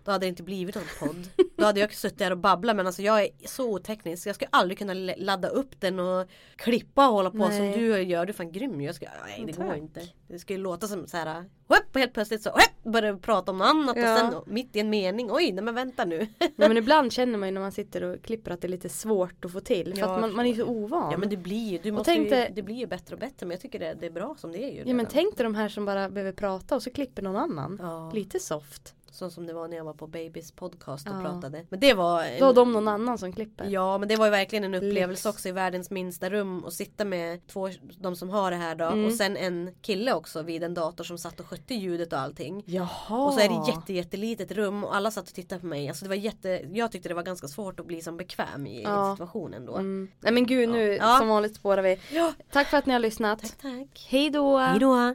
då 0.04 0.12
hade 0.12 0.26
det 0.26 0.28
inte 0.28 0.42
blivit 0.42 0.74
någon 0.74 0.84
podd. 1.00 1.28
Då 1.56 1.64
hade 1.64 1.80
jag 1.80 1.94
suttit 1.94 2.18
där 2.18 2.30
och 2.30 2.38
babblat 2.38 2.76
men 2.76 2.86
alltså 2.86 3.02
jag 3.02 3.22
är 3.22 3.28
så 3.46 3.70
oteknisk. 3.72 4.26
Jag 4.26 4.34
skulle 4.34 4.48
aldrig 4.52 4.78
kunna 4.78 4.94
ladda 5.16 5.48
upp 5.48 5.80
den 5.80 5.98
och 6.00 6.28
klippa 6.56 7.08
och 7.08 7.14
hålla 7.14 7.30
på 7.30 7.36
Nej. 7.48 7.58
som 7.58 7.80
du 7.82 8.02
gör. 8.02 8.26
Du 8.26 8.30
är 8.30 8.34
fan 8.34 8.52
grym. 8.52 8.80
Jag 8.80 8.94
ska, 8.94 9.06
nej 9.26 9.44
det 9.46 9.52
går 9.56 9.68
Tack. 9.68 9.76
inte. 9.78 10.08
Det 10.28 10.38
skulle 10.38 10.58
låta 10.58 10.86
som 10.88 11.06
så 11.06 11.16
här. 11.16 11.44
Hopp, 11.68 11.94
helt 11.96 12.12
plötsligt 12.14 12.42
så 12.42 12.50
hopp, 12.50 12.92
börjar 12.92 13.16
prata 13.16 13.50
om 13.50 13.58
något 13.58 13.66
annat 13.68 13.96
Ja. 13.96 14.12
och 14.12 14.18
sen 14.18 14.54
mitt 14.54 14.76
i 14.76 14.80
en 14.80 14.90
mening. 14.90 15.28
Oj 15.32 15.52
nej 15.52 15.64
men 15.64 15.74
vänta 15.74 16.04
nu. 16.04 16.18
Nej 16.38 16.68
men 16.68 16.76
ibland 16.76 17.12
känner 17.12 17.38
man 17.38 17.48
ju 17.48 17.52
när 17.52 17.60
man 17.60 17.72
sitter 17.72 18.02
och 18.04 18.22
klipper 18.22 18.50
att 18.50 18.60
det 18.60 18.66
är 18.66 18.70
lite 18.70 18.88
svårt 18.88 19.44
att 19.44 19.52
få 19.52 19.60
till 19.60 19.92
För 19.94 20.00
Ja, 20.00 20.14
att 20.14 20.20
man, 20.20 20.34
man 20.36 20.46
är 20.46 20.54
så 20.54 20.64
ovan 20.64 21.10
Ja 21.12 21.18
men 21.18 21.28
det 21.28 21.36
blir 21.36 21.70
ju, 21.72 21.78
du 21.78 21.92
måste 21.92 22.04
tänk 22.12 22.30
ju, 22.32 22.46
det 22.54 22.62
blir 22.62 22.74
ju 22.76 22.86
bättre 22.86 23.14
och 23.14 23.20
bättre 23.20 23.46
men 23.46 23.50
jag 23.50 23.60
tycker 23.60 23.78
det, 23.78 23.96
det 24.00 24.06
är 24.06 24.10
bra 24.10 24.34
som 24.38 24.52
det 24.52 24.58
är 24.64 24.70
ju. 24.70 24.78
Ja 24.78 24.84
men 24.86 24.96
redan. 24.98 25.12
tänk 25.12 25.36
dig 25.36 25.44
de 25.44 25.54
här 25.54 25.68
som 25.68 25.84
bara 25.84 26.10
behöver 26.10 26.32
prata 26.32 26.74
och 26.76 26.82
så 26.82 26.90
klipper 26.90 27.22
någon 27.22 27.36
annan 27.36 27.78
Ja. 27.82 28.10
Lite 28.14 28.40
soft 28.40 28.94
Så 29.14 29.30
som 29.30 29.46
det 29.46 29.52
var 29.52 29.68
när 29.68 29.76
jag 29.76 29.84
var 29.84 29.92
på 29.94 30.06
Babys 30.06 30.52
podcast 30.52 31.08
och 31.08 31.14
Ja. 31.16 31.20
pratade. 31.20 31.66
Men 31.68 31.80
det 31.80 31.94
var 31.94 32.22
en- 32.24 32.40
Då 32.40 32.46
har 32.46 32.52
de 32.54 32.72
någon 32.72 32.88
annan 32.88 33.18
som 33.18 33.32
klipper 33.32 33.64
Ja 33.64 33.98
men 33.98 34.08
det 34.08 34.16
var 34.16 34.24
ju 34.26 34.30
verkligen 34.30 34.64
en 34.64 34.74
upplevelse 34.74 35.28
Lyx. 35.28 35.36
också 35.36 35.48
i 35.48 35.52
världens 35.52 35.90
minsta 35.90 36.30
rum 36.30 36.64
och 36.64 36.72
sitta 36.72 37.04
med 37.04 37.46
två, 37.46 37.68
de 37.98 38.16
som 38.16 38.30
har 38.30 38.50
det 38.50 38.56
här 38.56 38.74
då 38.74 38.84
Mm. 38.84 39.06
och 39.06 39.12
sen 39.12 39.36
en 39.36 39.70
kille 39.82 40.12
också 40.14 40.42
vid 40.42 40.62
en 40.62 40.74
dator 40.74 41.04
som 41.04 41.18
satt 41.18 41.40
och 41.40 41.46
skötte 41.46 41.74
ljudet 41.74 42.12
och 42.12 42.18
allting. 42.18 42.62
Jaha 42.66 43.26
Och 43.26 43.32
så 43.34 43.40
är 43.40 43.48
det 43.48 43.70
jätte, 43.70 43.92
jättelitet 43.92 44.52
rum 44.52 44.84
och 44.84 44.96
alla 44.96 45.10
satt 45.10 45.28
och 45.28 45.34
tittade 45.34 45.60
på 45.60 45.66
mig. 45.66 45.88
Alltså 45.88 46.04
det 46.04 46.08
var 46.08 46.16
jätte, 46.16 46.48
jag 46.72 46.92
tyckte 46.92 47.08
det 47.08 47.14
var 47.14 47.22
ganska 47.22 47.48
svårt 47.48 47.80
att 47.80 47.86
bli 47.86 48.02
som 48.02 48.16
bekväm 48.16 48.66
i, 48.66 48.82
Ja. 48.82 49.12
situationen 49.16 49.66
då. 49.66 49.74
mm. 49.76 50.08
Nej 50.20 50.32
men 50.32 50.46
gud 50.46 50.68
nu 50.68 50.92
Ja. 50.94 51.16
som 51.18 51.28
vanligt 51.28 51.56
spårar 51.56 51.82
vi 51.82 51.98
Ja. 52.10 52.32
Tack 52.52 52.66
för 52.68 52.76
att 52.76 52.86
ni 52.86 52.92
har 52.92 53.00
lyssnat 53.00 53.40
Tack 53.42 53.56
tack. 53.62 54.06
Hej 54.10 54.30
då! 54.30 54.56
Hejdå. 54.58 55.14